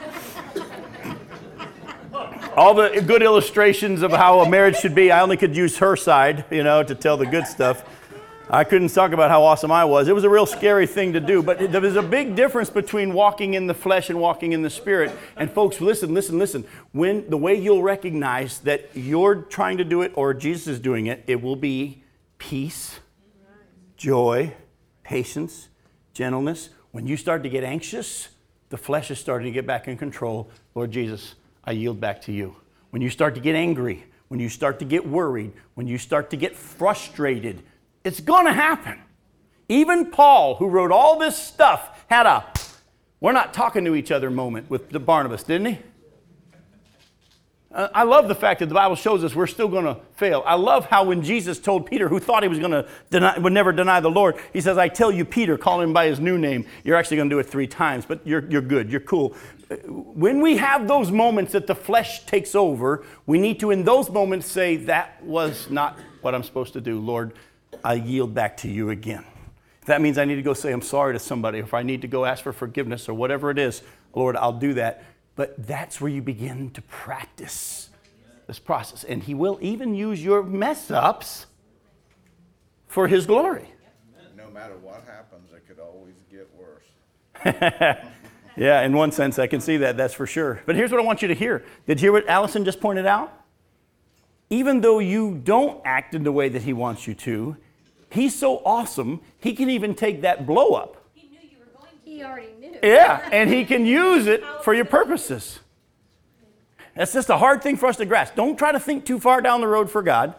all 2.60 2.74
the 2.74 3.02
good 3.02 3.24
illustrations 3.24 4.02
of 4.02 4.12
how 4.12 4.42
a 4.42 4.50
marriage 4.50 4.76
should 4.76 4.94
be, 4.94 5.14
I 5.14 5.22
only 5.22 5.38
could 5.38 5.56
use 5.56 5.78
her 5.78 5.96
side, 5.96 6.44
you 6.52 6.62
know, 6.62 6.84
to 6.84 6.94
tell 6.94 7.16
the 7.16 7.26
good 7.26 7.48
stuff. 7.48 7.86
I 8.50 8.66
couldn't 8.66 8.90
talk 8.90 9.14
about 9.14 9.32
how 9.32 9.44
awesome 9.44 9.72
I 9.72 9.86
was. 9.86 10.10
It 10.10 10.14
was 10.14 10.26
a 10.26 10.30
real 10.30 10.46
scary 10.46 10.86
thing 10.86 11.14
to 11.14 11.22
do, 11.22 11.42
but 11.42 11.72
there 11.72 11.80
was 11.80 11.96
a 11.96 12.02
big 12.02 12.36
difference 12.36 12.70
between 12.70 13.14
walking 13.14 13.54
in 13.54 13.68
the 13.68 13.74
flesh 13.74 14.10
and 14.10 14.20
walking 14.20 14.52
in 14.52 14.62
the 14.62 14.70
spirit. 14.70 15.10
And 15.38 15.50
folks, 15.50 15.80
listen, 15.80 16.14
listen, 16.14 16.38
listen. 16.38 16.66
When 16.92 17.30
the 17.30 17.38
way 17.38 17.56
you'll 17.56 17.82
recognize 17.82 18.60
that 18.62 18.90
you're 18.94 19.36
trying 19.36 19.78
to 19.78 19.86
do 19.86 20.02
it 20.02 20.12
or 20.16 20.34
Jesus 20.34 20.68
is 20.68 20.80
doing 20.82 21.06
it, 21.06 21.24
it 21.28 21.42
will 21.42 21.56
be 21.56 22.04
peace, 22.40 23.00
joy, 23.96 24.54
patience, 25.04 25.70
gentleness. 26.14 26.72
When 26.92 27.08
you 27.08 27.16
start 27.16 27.42
to 27.44 27.50
get 27.50 27.64
anxious, 27.64 28.28
the 28.68 28.78
flesh 28.78 29.12
is 29.12 29.18
starting 29.18 29.46
to 29.46 29.52
get 29.52 29.66
back 29.66 29.88
in 29.88 29.96
control. 29.96 30.50
Lord 30.76 30.92
Jesus, 30.92 31.36
I 31.64 31.72
yield 31.72 32.00
back 32.00 32.22
to 32.24 32.32
you. 32.32 32.56
When 32.90 33.02
you 33.02 33.10
start 33.10 33.36
to 33.36 33.42
get 33.42 33.56
angry, 33.56 34.06
when 34.30 34.40
you 34.40 34.50
start 34.50 34.80
to 34.80 34.86
get 34.86 35.08
worried, 35.08 35.52
when 35.76 35.88
you 35.88 35.98
start 35.98 36.30
to 36.32 36.38
get 36.38 36.56
frustrated, 36.56 37.64
it's 38.04 38.20
going 38.20 38.46
to 38.46 38.54
happen. 38.54 39.00
Even 39.68 40.10
Paul, 40.10 40.56
who 40.56 40.68
wrote 40.68 40.92
all 40.92 41.20
this 41.20 41.38
stuff, 41.38 42.06
had 42.08 42.26
a 42.26 42.46
we're 43.22 43.34
not 43.34 43.54
talking 43.54 43.84
to 43.86 43.96
each 43.96 44.12
other 44.12 44.30
moment 44.30 44.70
with 44.70 44.90
the 44.90 45.00
Barnabas, 45.00 45.44
didn't 45.44 45.68
he? 45.68 45.80
Uh, 47.72 47.88
I 47.94 48.02
love 48.02 48.28
the 48.28 48.36
fact 48.36 48.62
that 48.62 48.66
the 48.66 48.74
Bible 48.74 48.96
shows 48.96 49.24
us 49.24 49.36
we're 49.36 49.46
still 49.46 49.68
going 49.68 49.86
to 49.86 49.98
fail. 50.16 50.42
I 50.44 50.56
love 50.56 50.86
how 50.86 51.04
when 51.04 51.22
Jesus 51.22 51.60
told 51.60 51.86
Peter, 51.86 52.10
who 52.10 52.20
thought 52.20 52.42
he 52.42 52.50
was 52.50 52.58
going 52.58 52.72
to 52.72 52.88
deny, 53.12 53.38
would 53.38 53.54
never 53.54 53.72
deny 53.72 54.00
the 54.00 54.10
Lord, 54.10 54.38
he 54.54 54.60
says, 54.60 54.80
"I 54.80 54.88
tell 54.88 55.12
you, 55.12 55.24
Peter, 55.24 55.56
call 55.56 55.80
him 55.80 55.94
by 55.94 56.08
his 56.08 56.20
new 56.20 56.38
name. 56.38 56.66
You're 56.84 56.96
actually 56.96 57.18
going 57.18 57.30
to 57.30 57.36
do 57.36 57.40
it 57.40 57.46
three 57.46 57.68
times, 57.68 58.06
but 58.08 58.26
you're 58.26 58.44
you're 58.50 58.64
good. 58.64 58.92
You're 58.92 59.02
cool." 59.02 59.36
Uh, 59.70 59.76
When 59.86 60.42
we 60.42 60.58
have 60.58 60.88
those 60.88 61.12
moments 61.12 61.52
that 61.52 61.68
the 61.68 61.76
flesh 61.76 62.26
takes 62.26 62.56
over, 62.56 63.06
we 63.28 63.40
need 63.40 63.60
to, 63.60 63.70
in 63.70 63.84
those 63.84 64.10
moments, 64.10 64.48
say, 64.48 64.76
"That 64.76 65.24
was 65.24 65.70
not 65.70 66.00
what 66.22 66.34
I'm 66.34 66.44
supposed 66.44 66.74
to 66.74 66.82
do, 66.82 67.00
Lord. 67.00 67.34
I 67.84 67.94
yield 67.94 68.34
back 68.34 68.58
to 68.58 68.68
you 68.68 68.90
again." 68.90 69.26
If 69.82 69.86
that 69.86 70.02
means 70.02 70.18
I 70.18 70.26
need 70.26 70.38
to 70.38 70.42
go 70.42 70.56
say 70.56 70.72
I'm 70.72 70.82
sorry 70.82 71.14
to 71.14 71.20
somebody, 71.20 71.60
if 71.60 71.76
I 71.76 71.84
need 71.84 72.02
to 72.02 72.08
go 72.08 72.26
ask 72.26 72.44
for 72.44 72.52
forgiveness 72.52 73.08
or 73.08 73.14
whatever 73.14 73.52
it 73.52 73.60
is, 73.60 73.84
Lord, 74.16 74.36
I'll 74.36 74.54
do 74.54 74.74
that. 74.74 75.04
But 75.40 75.66
that's 75.66 76.02
where 76.02 76.12
you 76.12 76.22
begin 76.22 76.70
to 76.72 76.82
practice 76.82 77.92
this 78.46 78.60
process. 78.60 79.06
And 79.06 79.24
He 79.24 79.34
will 79.34 79.58
even 79.62 79.96
use 79.96 80.22
your 80.22 80.44
mess 80.44 80.92
ups 80.92 81.46
for 82.88 83.08
His 83.08 83.26
glory. 83.26 83.70
No 84.36 84.50
matter 84.50 84.76
what 84.80 85.06
happens, 85.08 85.54
it 85.54 85.66
could 85.66 85.80
always 85.80 86.16
get 86.30 86.50
worse. 86.60 88.04
Yeah, 88.58 88.82
in 88.82 88.92
one 88.92 89.14
sense, 89.14 89.40
I 89.40 89.48
can 89.48 89.62
see 89.62 89.78
that, 89.78 89.96
that's 89.96 90.14
for 90.14 90.28
sure. 90.28 90.62
But 90.66 90.76
here's 90.76 90.92
what 90.92 91.00
I 91.00 91.04
want 91.04 91.22
you 91.22 91.30
to 91.30 91.34
hear. 91.34 91.64
Did 91.88 92.02
you 92.02 92.08
hear 92.08 92.12
what 92.12 92.28
Allison 92.28 92.66
just 92.66 92.82
pointed 92.82 93.06
out? 93.06 93.32
Even 94.50 94.82
though 94.82 95.00
you 95.00 95.40
don't 95.42 95.80
act 95.86 96.14
in 96.14 96.24
the 96.24 96.32
way 96.34 96.50
that 96.50 96.64
he 96.64 96.74
wants 96.74 97.08
you 97.08 97.14
to, 97.14 97.56
he's 98.12 98.38
so 98.38 98.62
awesome, 98.66 99.22
he 99.40 99.54
can 99.54 99.70
even 99.70 99.96
take 99.96 100.24
that 100.24 100.46
blow 100.46 100.74
up. 100.74 101.10
He 101.14 101.30
knew 101.30 101.40
you 101.42 101.60
were 101.60 101.80
going 101.80 101.94
to. 102.04 102.12
He 102.12 102.22
already 102.22 102.52
knew. 102.59 102.59
Yeah, 102.84 103.28
and 103.32 103.50
he 103.50 103.66
can 103.66 103.86
use 103.86 104.28
it 104.28 104.44
for 104.64 104.74
your 104.74 104.86
purposes. 104.86 105.60
That's 106.96 107.14
just 107.14 107.30
a 107.30 107.38
hard 107.38 107.62
thing 107.62 107.78
for 107.78 107.86
us 107.86 107.98
to 107.98 108.06
grasp. 108.06 108.36
Don't 108.36 108.58
try 108.58 108.72
to 108.72 108.80
think 108.80 109.06
too 109.06 109.20
far 109.20 109.42
down 109.42 109.62
the 109.62 109.68
road 109.68 109.90
for 109.90 110.02
God. 110.02 110.36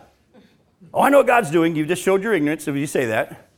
Oh, 0.92 1.02
I 1.02 1.10
know 1.10 1.18
what 1.18 1.26
God's 1.26 1.50
doing. 1.50 1.76
You 1.76 1.86
just 1.86 2.02
showed 2.02 2.22
your 2.22 2.34
ignorance 2.34 2.66
if 2.66 2.74
you 2.74 2.86
say 2.86 3.06
that. 3.06 3.48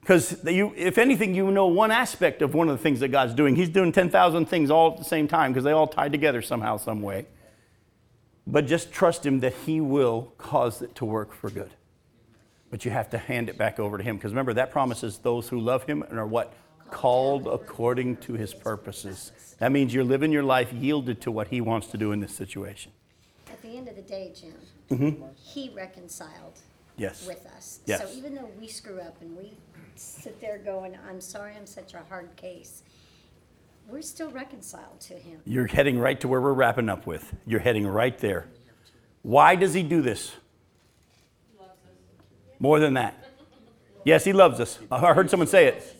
Because 0.00 0.36
if 0.44 0.98
anything, 0.98 1.34
you 1.34 1.50
know 1.50 1.66
one 1.66 1.90
aspect 1.90 2.42
of 2.42 2.54
one 2.54 2.68
of 2.68 2.76
the 2.76 2.82
things 2.82 3.00
that 3.00 3.08
God's 3.08 3.32
doing. 3.32 3.56
He's 3.56 3.70
doing 3.70 3.90
10,000 3.90 4.46
things 4.46 4.70
all 4.70 4.92
at 4.92 4.98
the 4.98 5.04
same 5.04 5.26
time 5.26 5.52
because 5.52 5.64
they 5.64 5.72
all 5.72 5.86
tie 5.86 6.10
together 6.10 6.42
somehow, 6.42 6.76
some 6.76 7.00
way. 7.00 7.26
But 8.46 8.66
just 8.66 8.92
trust 8.92 9.24
Him 9.24 9.40
that 9.40 9.54
He 9.64 9.80
will 9.80 10.34
cause 10.36 10.82
it 10.82 10.94
to 10.96 11.06
work 11.06 11.32
for 11.32 11.48
good. 11.48 11.70
But 12.70 12.84
you 12.84 12.90
have 12.90 13.08
to 13.10 13.18
hand 13.18 13.48
it 13.48 13.56
back 13.56 13.80
over 13.80 13.96
to 13.96 14.04
Him 14.04 14.16
because 14.16 14.32
remember, 14.32 14.52
that 14.54 14.70
promises 14.70 15.18
those 15.18 15.48
who 15.48 15.58
love 15.58 15.84
Him 15.84 16.02
and 16.02 16.18
are 16.18 16.26
what? 16.26 16.52
Called 16.90 17.46
according 17.46 18.18
to 18.18 18.34
His 18.34 18.54
purposes. 18.54 19.32
That 19.58 19.72
means 19.72 19.92
you're 19.94 20.04
living 20.04 20.30
your 20.32 20.42
life 20.42 20.72
yielded 20.72 21.20
to 21.22 21.30
what 21.30 21.48
He 21.48 21.60
wants 21.60 21.88
to 21.88 21.98
do 21.98 22.12
in 22.12 22.20
this 22.20 22.34
situation. 22.34 22.92
At 23.50 23.60
the 23.62 23.76
end 23.76 23.88
of 23.88 23.96
the 23.96 24.02
day, 24.02 24.32
Jim, 24.38 24.54
Mm-hmm. 24.90 25.24
he 25.42 25.70
reconciled 25.74 26.58
Yes. 26.98 27.26
with 27.26 27.46
us. 27.56 27.80
Yes. 27.86 28.02
So 28.02 28.16
even 28.18 28.34
though 28.34 28.48
we 28.60 28.68
screw 28.68 29.00
up 29.00 29.16
and 29.22 29.34
we 29.36 29.54
sit 29.96 30.40
there 30.40 30.58
going, 30.58 30.96
I'm 31.08 31.20
sorry 31.20 31.54
I'm 31.56 31.66
such 31.66 31.94
a 31.94 32.02
hard 32.08 32.36
case, 32.36 32.82
we're 33.88 34.02
still 34.02 34.30
reconciled 34.30 35.00
to 35.00 35.14
him. 35.14 35.40
You're 35.46 35.66
heading 35.66 35.98
right 35.98 36.20
to 36.20 36.28
where 36.28 36.40
we're 36.40 36.52
wrapping 36.52 36.88
up 36.90 37.06
with. 37.06 37.34
You're 37.46 37.60
heading 37.60 37.86
right 37.86 38.16
there. 38.18 38.46
Why 39.22 39.56
does 39.56 39.72
he 39.74 39.82
do 39.82 40.02
this? 40.02 40.32
More 42.58 42.78
than 42.78 42.94
that. 42.94 43.24
Yes, 44.04 44.24
he 44.24 44.32
loves 44.32 44.60
us. 44.60 44.78
I 44.90 45.14
heard 45.14 45.30
someone 45.30 45.46
say 45.46 45.66
it. 45.66 45.96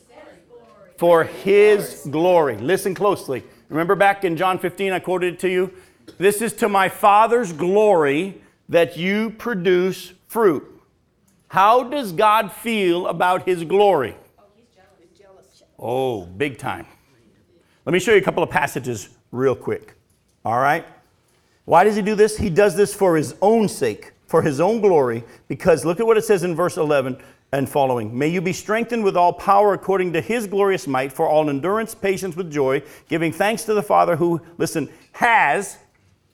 For 1.04 1.24
his 1.24 2.08
glory. 2.10 2.56
Listen 2.56 2.94
closely. 2.94 3.44
Remember 3.68 3.94
back 3.94 4.24
in 4.24 4.38
John 4.38 4.58
15, 4.58 4.90
I 4.90 5.00
quoted 5.00 5.34
it 5.34 5.40
to 5.40 5.50
you? 5.50 5.70
This 6.16 6.40
is 6.40 6.54
to 6.54 6.68
my 6.70 6.88
Father's 6.88 7.52
glory 7.52 8.40
that 8.70 8.96
you 8.96 9.28
produce 9.28 10.14
fruit. 10.28 10.64
How 11.48 11.82
does 11.82 12.10
God 12.10 12.50
feel 12.52 13.06
about 13.06 13.44
his 13.44 13.64
glory? 13.64 14.16
Oh, 15.78 16.24
big 16.24 16.56
time. 16.56 16.86
Let 17.84 17.92
me 17.92 18.00
show 18.00 18.12
you 18.12 18.18
a 18.18 18.24
couple 18.24 18.42
of 18.42 18.48
passages 18.48 19.10
real 19.30 19.54
quick. 19.54 19.96
All 20.42 20.58
right? 20.58 20.86
Why 21.66 21.84
does 21.84 21.96
he 21.96 22.00
do 22.00 22.14
this? 22.14 22.38
He 22.38 22.48
does 22.48 22.76
this 22.76 22.94
for 22.94 23.14
his 23.14 23.34
own 23.42 23.68
sake, 23.68 24.12
for 24.26 24.40
his 24.40 24.58
own 24.58 24.80
glory, 24.80 25.22
because 25.48 25.84
look 25.84 26.00
at 26.00 26.06
what 26.06 26.16
it 26.16 26.24
says 26.24 26.44
in 26.44 26.54
verse 26.54 26.78
11 26.78 27.18
and 27.58 27.68
following. 27.68 28.16
May 28.16 28.28
you 28.28 28.40
be 28.40 28.52
strengthened 28.52 29.04
with 29.04 29.16
all 29.16 29.32
power 29.32 29.74
according 29.74 30.12
to 30.14 30.20
his 30.20 30.46
glorious 30.46 30.86
might, 30.86 31.12
for 31.12 31.28
all 31.28 31.48
endurance, 31.48 31.94
patience 31.94 32.36
with 32.36 32.50
joy, 32.50 32.82
giving 33.08 33.32
thanks 33.32 33.64
to 33.64 33.74
the 33.74 33.82
Father 33.82 34.16
who, 34.16 34.40
listen, 34.58 34.88
has, 35.12 35.78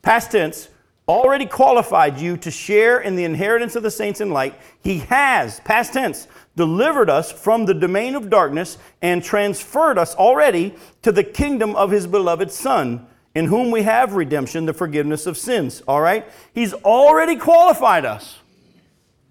past 0.03 0.33
tense, 0.33 0.68
already 1.07 1.45
qualified 1.45 2.18
you 2.18 2.37
to 2.37 2.51
share 2.51 3.01
in 3.01 3.16
the 3.16 3.25
inheritance 3.25 3.75
of 3.75 3.83
the 3.83 3.91
saints 3.91 4.21
in 4.21 4.31
light. 4.31 4.55
He 4.81 4.99
has, 4.99 5.61
past 5.61 5.93
tense, 5.93 6.29
delivered 6.57 7.11
us 7.11 7.33
from 7.33 7.66
the 7.66 7.75
domain 7.75 8.14
of 8.14 8.31
darkness 8.31 8.79
and 9.03 9.23
transferred 9.23 9.99
us 9.99 10.14
already 10.14 10.75
to 11.03 11.11
the 11.12 11.25
kingdom 11.25 11.75
of 11.75 11.91
his 11.91 12.07
beloved 12.07 12.51
Son, 12.51 13.07
in 13.35 13.47
whom 13.47 13.71
we 13.71 13.83
have 13.83 14.14
redemption, 14.14 14.66
the 14.66 14.73
forgiveness 14.73 15.27
of 15.27 15.37
sins. 15.37 15.83
All 15.87 16.01
right? 16.01 16.25
He's 16.55 16.73
already 16.73 17.37
qualified 17.37 18.05
us. 18.05 18.39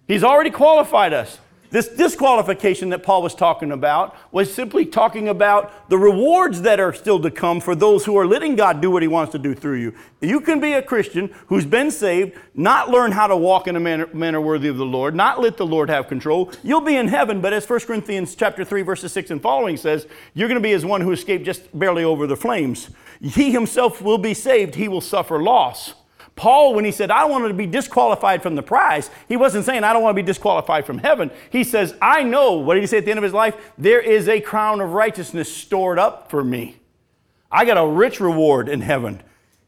He's 0.07 0.23
already 0.23 0.51
qualified 0.51 1.13
us. 1.13 1.39
This 1.71 1.87
disqualification 1.87 2.89
that 2.89 3.03
Paul 3.03 3.21
was 3.21 3.35
talking 3.35 3.71
about 3.71 4.15
was 4.31 4.51
simply 4.51 4.85
talking 4.85 5.27
about 5.27 5.89
the 5.89 5.99
rewards 5.99 6.63
that 6.63 6.79
are 6.79 6.93
still 6.93 7.21
to 7.21 7.29
come 7.29 7.61
for 7.61 7.75
those 7.75 8.05
who 8.05 8.17
are 8.17 8.25
letting 8.25 8.55
God 8.55 8.81
do 8.81 8.89
what 8.89 9.03
He 9.03 9.07
wants 9.07 9.31
to 9.33 9.39
do 9.39 9.53
through 9.53 9.75
you. 9.75 9.93
You 10.19 10.41
can 10.41 10.59
be 10.59 10.73
a 10.73 10.81
Christian 10.81 11.33
who's 11.47 11.65
been 11.65 11.91
saved, 11.91 12.37
not 12.55 12.89
learn 12.89 13.11
how 13.11 13.27
to 13.27 13.37
walk 13.37 13.67
in 13.67 13.75
a 13.75 13.79
manner, 13.79 14.07
manner 14.13 14.41
worthy 14.41 14.67
of 14.67 14.77
the 14.77 14.85
Lord, 14.85 15.13
not 15.13 15.39
let 15.39 15.57
the 15.57 15.65
Lord 15.65 15.89
have 15.89 16.07
control. 16.07 16.51
You'll 16.63 16.81
be 16.81 16.95
in 16.95 17.07
heaven, 17.07 17.39
but 17.39 17.53
as 17.53 17.69
1 17.69 17.81
Corinthians 17.81 18.33
chapter 18.33 18.65
3, 18.65 18.81
verses 18.81 19.13
6 19.13 19.29
and 19.29 19.41
following 19.41 19.77
says, 19.77 20.07
you're 20.33 20.47
going 20.47 20.59
to 20.59 20.67
be 20.67 20.73
as 20.73 20.85
one 20.85 21.01
who 21.01 21.11
escaped 21.11 21.45
just 21.45 21.77
barely 21.77 22.03
over 22.03 22.25
the 22.25 22.35
flames. 22.35 22.89
He 23.21 23.51
himself 23.51 24.01
will 24.01 24.17
be 24.17 24.33
saved, 24.33 24.73
he 24.73 24.87
will 24.87 25.01
suffer 25.01 25.41
loss. 25.41 25.93
Paul, 26.39 26.73
when 26.73 26.85
he 26.85 26.91
said, 26.91 27.11
I 27.11 27.25
want 27.25 27.45
to 27.49 27.53
be 27.53 27.65
disqualified 27.65 28.41
from 28.41 28.55
the 28.55 28.63
prize, 28.63 29.09
he 29.27 29.35
wasn't 29.35 29.65
saying, 29.65 29.83
I 29.83 29.91
don't 29.91 30.01
want 30.01 30.15
to 30.15 30.23
be 30.23 30.25
disqualified 30.25 30.85
from 30.85 30.99
heaven. 30.99 31.31
He 31.49 31.65
says, 31.65 31.93
I 32.01 32.23
know, 32.23 32.53
what 32.53 32.75
did 32.75 32.79
he 32.79 32.87
say 32.87 32.99
at 32.99 33.03
the 33.03 33.11
end 33.11 33.17
of 33.17 33.25
his 33.25 33.33
life? 33.33 33.73
There 33.77 33.99
is 33.99 34.29
a 34.29 34.39
crown 34.39 34.79
of 34.79 34.93
righteousness 34.93 35.53
stored 35.53 35.99
up 35.99 36.29
for 36.29 36.41
me. 36.41 36.77
I 37.51 37.65
got 37.65 37.75
a 37.75 37.85
rich 37.85 38.21
reward 38.21 38.69
in 38.69 38.79
heaven. 38.79 39.21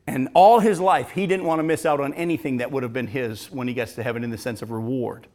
And 0.08 0.30
all 0.34 0.62
his 0.62 0.80
life, 0.80 1.12
he 1.12 1.28
didn't 1.28 1.46
want 1.46 1.60
to 1.60 1.64
miss 1.64 1.86
out 1.86 2.00
on 2.00 2.14
anything 2.14 2.56
that 2.60 2.72
would 2.72 2.84
have 2.84 2.94
been 2.94 3.08
his 3.08 3.52
when 3.52 3.68
he 3.68 3.74
gets 3.74 3.96
to 3.96 4.04
heaven 4.04 4.24
in 4.24 4.30
the 4.30 4.38
sense 4.38 4.62
of 4.62 4.72
reward. 4.72 5.28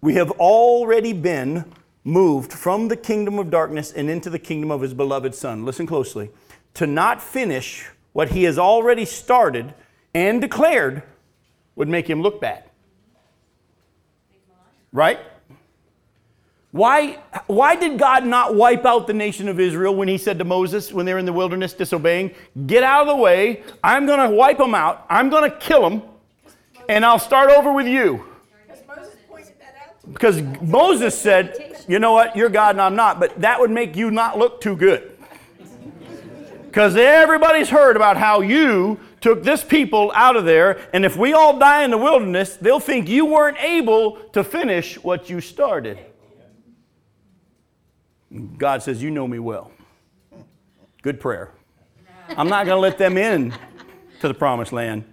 We 0.00 0.14
have 0.14 0.30
already 0.30 1.12
been 1.12 1.70
moved 2.02 2.50
from 2.50 2.88
the 2.88 2.96
kingdom 2.96 3.38
of 3.38 3.50
darkness 3.50 3.92
and 3.92 4.08
into 4.08 4.30
the 4.30 4.38
kingdom 4.38 4.70
of 4.70 4.80
his 4.80 4.94
beloved 4.94 5.34
Son. 5.34 5.66
Listen 5.66 5.86
closely. 5.86 6.30
To 6.72 6.86
not 6.86 7.20
finish 7.22 7.90
what 8.14 8.30
he 8.30 8.44
has 8.44 8.58
already 8.58 9.04
started 9.04 9.74
and 10.14 10.40
declared 10.40 11.02
would 11.76 11.88
make 11.88 12.08
him 12.08 12.22
look 12.22 12.40
bad. 12.40 12.64
Right? 14.92 15.18
Why, 16.70 17.20
why 17.46 17.76
did 17.76 17.98
God 17.98 18.26
not 18.26 18.54
wipe 18.54 18.84
out 18.84 19.06
the 19.06 19.12
nation 19.12 19.48
of 19.48 19.60
Israel 19.60 19.94
when 19.94 20.08
he 20.08 20.18
said 20.18 20.38
to 20.38 20.44
Moses 20.44 20.92
when 20.92 21.06
they're 21.06 21.18
in 21.18 21.24
the 21.24 21.32
wilderness 21.32 21.72
disobeying, 21.72 22.32
Get 22.66 22.82
out 22.82 23.02
of 23.02 23.08
the 23.08 23.22
way, 23.22 23.62
I'm 23.82 24.06
going 24.06 24.28
to 24.28 24.34
wipe 24.34 24.58
them 24.58 24.74
out, 24.74 25.06
I'm 25.08 25.30
going 25.30 25.48
to 25.48 25.56
kill 25.56 25.88
them, 25.88 26.02
and 26.88 27.04
I'll 27.04 27.18
start 27.20 27.50
over 27.50 27.72
with 27.72 27.86
you? 27.86 28.24
Because 30.12 30.42
Moses 30.60 31.16
said, 31.16 31.84
You 31.86 31.98
know 31.98 32.12
what, 32.12 32.36
you're 32.36 32.48
God 32.48 32.70
and 32.70 32.80
I'm 32.80 32.96
not, 32.96 33.20
but 33.20 33.40
that 33.40 33.60
would 33.60 33.70
make 33.70 33.94
you 33.94 34.10
not 34.10 34.36
look 34.36 34.60
too 34.60 34.76
good. 34.76 35.16
Because 36.66 36.96
everybody's 36.96 37.68
heard 37.68 37.94
about 37.94 38.16
how 38.16 38.40
you 38.40 38.98
took 39.24 39.42
this 39.42 39.64
people 39.64 40.12
out 40.14 40.36
of 40.36 40.44
there, 40.44 40.86
and 40.92 41.02
if 41.02 41.16
we 41.16 41.32
all 41.32 41.58
die 41.58 41.82
in 41.82 41.90
the 41.90 41.96
wilderness, 41.96 42.56
they'll 42.56 42.78
think 42.78 43.08
you 43.08 43.24
weren't 43.24 43.56
able 43.58 44.16
to 44.34 44.44
finish 44.44 45.02
what 45.02 45.30
you 45.30 45.40
started. 45.40 45.98
God 48.58 48.82
says, 48.82 49.02
You 49.02 49.10
know 49.10 49.26
me 49.26 49.38
well. 49.38 49.70
Good 51.00 51.20
prayer. 51.20 51.52
I'm 52.36 52.50
not 52.50 52.66
going 52.66 52.76
to 52.76 52.80
let 52.80 52.98
them 52.98 53.16
in 53.16 53.54
to 54.20 54.28
the 54.28 54.34
promised 54.34 54.74
land, 54.74 55.04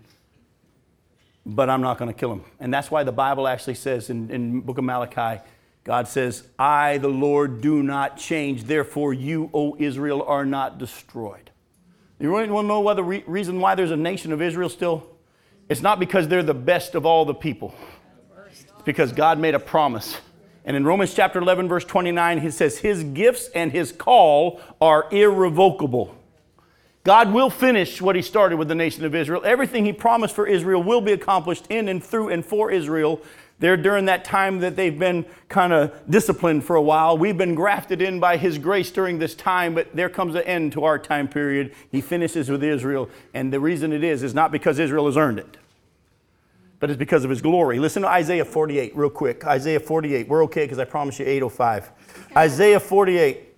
but 1.45 1.69
I'm 1.69 1.81
not 1.81 1.97
going 1.97 2.11
to 2.13 2.19
kill 2.19 2.31
them. 2.31 2.43
And 2.59 2.73
that's 2.73 2.91
why 2.91 3.03
the 3.03 3.13
Bible 3.13 3.47
actually 3.47 3.75
says 3.75 4.09
in, 4.09 4.59
book 4.59 4.77
of 4.77 4.83
Malachi, 4.83 5.41
God 5.85 6.09
says, 6.09 6.43
I, 6.59 6.97
the 6.97 7.07
Lord, 7.07 7.61
do 7.61 7.81
not 7.81 8.17
change. 8.17 8.65
Therefore, 8.65 9.13
you, 9.13 9.49
O 9.53 9.77
Israel, 9.79 10.21
are 10.23 10.45
not 10.45 10.79
destroyed. 10.79 11.50
You 12.21 12.31
want 12.31 12.49
to 12.49 12.63
know 12.63 12.81
why 12.81 12.93
the 12.93 13.03
re- 13.03 13.23
reason 13.25 13.59
why 13.59 13.73
there's 13.73 13.89
a 13.89 13.97
nation 13.97 14.31
of 14.31 14.43
Israel 14.43 14.69
still? 14.69 15.09
It's 15.69 15.81
not 15.81 15.99
because 15.99 16.27
they're 16.27 16.43
the 16.43 16.53
best 16.53 16.93
of 16.93 17.03
all 17.03 17.25
the 17.25 17.33
people. 17.33 17.73
It's 18.47 18.83
because 18.85 19.11
God 19.11 19.39
made 19.39 19.55
a 19.55 19.59
promise. 19.59 20.19
And 20.63 20.77
in 20.77 20.85
Romans 20.85 21.15
chapter 21.15 21.39
11, 21.39 21.67
verse 21.67 21.83
29, 21.83 22.41
he 22.41 22.51
says, 22.51 22.77
His 22.77 23.03
gifts 23.03 23.49
and 23.55 23.71
His 23.71 23.91
call 23.91 24.61
are 24.79 25.07
irrevocable. 25.09 26.15
God 27.03 27.33
will 27.33 27.49
finish 27.49 27.99
what 27.99 28.15
He 28.15 28.21
started 28.21 28.57
with 28.57 28.67
the 28.67 28.75
nation 28.75 29.03
of 29.03 29.15
Israel. 29.15 29.41
Everything 29.43 29.85
He 29.85 29.93
promised 29.93 30.35
for 30.35 30.45
Israel 30.45 30.83
will 30.83 31.01
be 31.01 31.13
accomplished 31.13 31.65
in 31.71 31.87
and 31.87 32.03
through 32.03 32.29
and 32.29 32.45
for 32.45 32.69
Israel. 32.69 33.19
There 33.61 33.77
during 33.77 34.05
that 34.05 34.25
time 34.25 34.59
that 34.59 34.75
they've 34.75 34.97
been 34.97 35.25
kind 35.47 35.71
of 35.71 35.93
disciplined 36.09 36.65
for 36.65 36.75
a 36.75 36.81
while. 36.81 37.17
We've 37.17 37.37
been 37.37 37.55
grafted 37.55 38.01
in 38.01 38.19
by 38.19 38.35
His 38.35 38.57
grace 38.57 38.91
during 38.91 39.19
this 39.19 39.33
time, 39.33 39.73
but 39.73 39.95
there 39.95 40.09
comes 40.09 40.35
an 40.35 40.41
end 40.41 40.73
to 40.73 40.83
our 40.83 40.99
time 40.99 41.29
period. 41.29 41.73
He 41.89 42.01
finishes 42.01 42.49
with 42.49 42.63
Israel. 42.63 43.07
And 43.33 43.53
the 43.53 43.59
reason 43.59 43.93
it 43.93 44.03
is, 44.03 44.23
is 44.23 44.33
not 44.33 44.51
because 44.51 44.79
Israel 44.79 45.05
has 45.05 45.15
earned 45.15 45.39
it 45.39 45.57
but 46.81 46.89
it's 46.89 46.97
because 46.97 47.23
of 47.23 47.29
his 47.29 47.43
glory. 47.43 47.77
Listen 47.77 48.01
to 48.01 48.07
Isaiah 48.07 48.43
48 48.43 48.97
real 48.97 49.11
quick. 49.11 49.45
Isaiah 49.45 49.79
48. 49.79 50.27
We're 50.27 50.43
okay 50.45 50.63
because 50.63 50.79
I 50.79 50.85
promise 50.85 51.19
you 51.19 51.25
805. 51.27 51.91
Isaiah 52.35 52.79
48. 52.79 53.51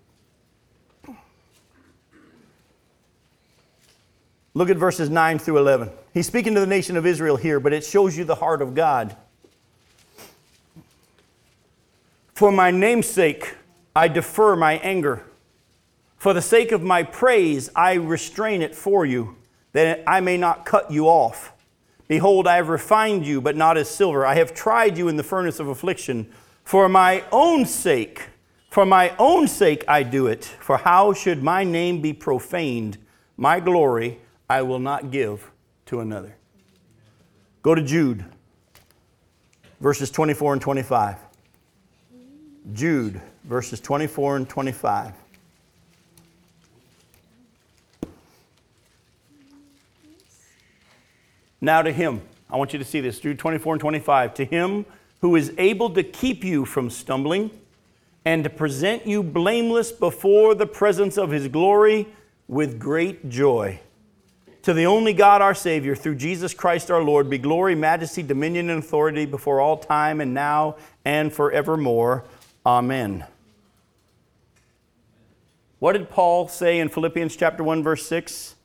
Look 4.53 4.69
at 4.69 4.75
verses 4.75 5.09
9 5.09 5.39
through 5.39 5.57
11. 5.57 5.89
He's 6.13 6.27
speaking 6.27 6.53
to 6.53 6.59
the 6.59 6.67
nation 6.67 6.97
of 6.97 7.05
Israel 7.05 7.37
here, 7.37 7.61
but 7.61 7.71
it 7.71 7.85
shows 7.85 8.17
you 8.17 8.25
the 8.25 8.35
heart 8.35 8.61
of 8.61 8.75
God. 8.75 9.15
For 12.33 12.51
my 12.51 12.71
name's 12.71 13.07
sake, 13.07 13.55
I 13.95 14.07
defer 14.07 14.55
my 14.55 14.73
anger. 14.79 15.23
For 16.17 16.33
the 16.33 16.41
sake 16.41 16.71
of 16.71 16.81
my 16.81 17.03
praise, 17.03 17.69
I 17.75 17.93
restrain 17.93 18.61
it 18.61 18.75
for 18.75 19.05
you, 19.05 19.35
that 19.73 20.03
I 20.07 20.19
may 20.19 20.37
not 20.37 20.65
cut 20.65 20.89
you 20.89 21.07
off. 21.07 21.53
Behold, 22.07 22.47
I 22.47 22.55
have 22.55 22.69
refined 22.69 23.25
you, 23.25 23.39
but 23.39 23.55
not 23.55 23.77
as 23.77 23.89
silver. 23.89 24.25
I 24.25 24.35
have 24.35 24.53
tried 24.53 24.97
you 24.97 25.07
in 25.09 25.15
the 25.15 25.23
furnace 25.23 25.59
of 25.59 25.67
affliction. 25.67 26.31
For 26.63 26.89
my 26.89 27.23
own 27.31 27.65
sake, 27.65 28.29
for 28.69 28.85
my 28.85 29.15
own 29.19 29.47
sake 29.47 29.83
I 29.87 30.01
do 30.01 30.25
it. 30.25 30.43
For 30.43 30.77
how 30.77 31.13
should 31.13 31.43
my 31.43 31.63
name 31.63 32.01
be 32.01 32.13
profaned? 32.13 32.97
My 33.37 33.59
glory 33.59 34.19
I 34.49 34.63
will 34.63 34.79
not 34.79 35.11
give 35.11 35.51
to 35.87 35.99
another. 35.99 36.35
Go 37.61 37.75
to 37.75 37.81
Jude, 37.81 38.25
verses 39.79 40.09
24 40.09 40.53
and 40.53 40.61
25. 40.61 41.17
Jude, 42.71 43.21
verses 43.43 43.79
24 43.81 44.37
and 44.37 44.49
25. 44.49 45.13
Now 51.59 51.81
to 51.81 51.91
him, 51.91 52.21
I 52.49 52.57
want 52.57 52.73
you 52.73 52.79
to 52.79 52.85
see 52.85 53.01
this, 53.01 53.19
Jude 53.19 53.39
24 53.39 53.75
and 53.75 53.81
25. 53.81 54.33
To 54.35 54.45
him 54.45 54.85
who 55.21 55.35
is 55.35 55.53
able 55.57 55.89
to 55.91 56.03
keep 56.03 56.43
you 56.43 56.65
from 56.65 56.89
stumbling 56.89 57.49
and 58.25 58.43
to 58.43 58.49
present 58.49 59.07
you 59.07 59.23
blameless 59.23 59.91
before 59.91 60.55
the 60.55 60.65
presence 60.65 61.17
of 61.17 61.31
his 61.31 61.47
glory 61.47 62.07
with 62.47 62.79
great 62.79 63.29
joy. 63.29 63.79
To 64.63 64.73
the 64.73 64.85
only 64.85 65.13
God 65.13 65.41
our 65.41 65.55
Savior, 65.55 65.95
through 65.95 66.15
Jesus 66.15 66.53
Christ 66.53 66.89
our 66.89 67.01
Lord, 67.01 67.29
be 67.29 67.37
glory, 67.37 67.75
majesty, 67.75 68.23
dominion, 68.23 68.69
and 68.69 68.83
authority 68.83 69.25
before 69.25 69.59
all 69.59 69.77
time 69.77 70.21
and 70.21 70.33
now 70.33 70.77
and 71.03 71.33
forevermore. 71.33 72.23
Amen. 72.65 73.25
What 75.79 75.93
did 75.93 76.09
Paul 76.09 76.47
say 76.47 76.79
in 76.79 76.87
Philippians 76.87 77.35
chapter 77.35 77.63
1 77.63 77.83
verse 77.83 78.07
6? 78.07 78.55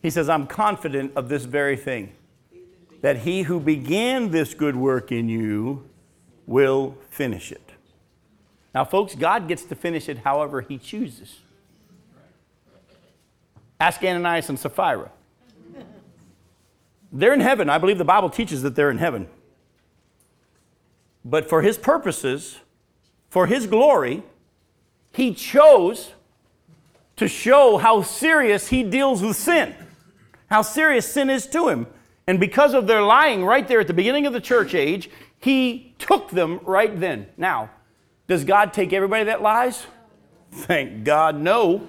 He 0.00 0.10
says, 0.10 0.28
"I'm 0.28 0.46
confident 0.46 1.12
of 1.16 1.28
this 1.28 1.44
very 1.44 1.76
thing, 1.76 2.14
that 3.00 3.18
he 3.18 3.42
who 3.42 3.58
began 3.58 4.30
this 4.30 4.54
good 4.54 4.76
work 4.76 5.10
in 5.10 5.28
you 5.28 5.88
will 6.46 6.96
finish 7.10 7.50
it." 7.50 7.72
Now 8.74 8.84
folks, 8.84 9.14
God 9.14 9.48
gets 9.48 9.64
to 9.64 9.74
finish 9.74 10.08
it 10.08 10.18
however 10.18 10.60
he 10.60 10.78
chooses. 10.78 11.40
Ask 13.80 14.02
Ananias 14.04 14.48
and 14.48 14.58
Sapphira. 14.58 15.10
They're 17.10 17.34
in 17.34 17.40
heaven. 17.40 17.68
I 17.68 17.78
believe 17.78 17.98
the 17.98 18.04
Bible 18.04 18.30
teaches 18.30 18.62
that 18.62 18.76
they're 18.76 18.90
in 18.90 18.98
heaven. 18.98 19.28
But 21.24 21.48
for 21.48 21.62
his 21.62 21.76
purposes, 21.76 22.60
for 23.32 23.46
his 23.46 23.66
glory, 23.66 24.22
he 25.10 25.32
chose 25.32 26.12
to 27.16 27.26
show 27.26 27.78
how 27.78 28.02
serious 28.02 28.68
he 28.68 28.82
deals 28.82 29.22
with 29.22 29.36
sin, 29.36 29.74
how 30.50 30.60
serious 30.60 31.10
sin 31.10 31.30
is 31.30 31.46
to 31.46 31.68
him. 31.68 31.86
And 32.26 32.38
because 32.38 32.74
of 32.74 32.86
their 32.86 33.00
lying 33.00 33.42
right 33.42 33.66
there 33.66 33.80
at 33.80 33.86
the 33.86 33.94
beginning 33.94 34.26
of 34.26 34.34
the 34.34 34.40
church 34.40 34.74
age, 34.74 35.08
he 35.40 35.94
took 35.98 36.28
them 36.28 36.60
right 36.64 37.00
then. 37.00 37.26
Now, 37.38 37.70
does 38.26 38.44
God 38.44 38.74
take 38.74 38.92
everybody 38.92 39.24
that 39.24 39.40
lies? 39.40 39.86
Thank 40.50 41.04
God, 41.04 41.40
no. 41.40 41.86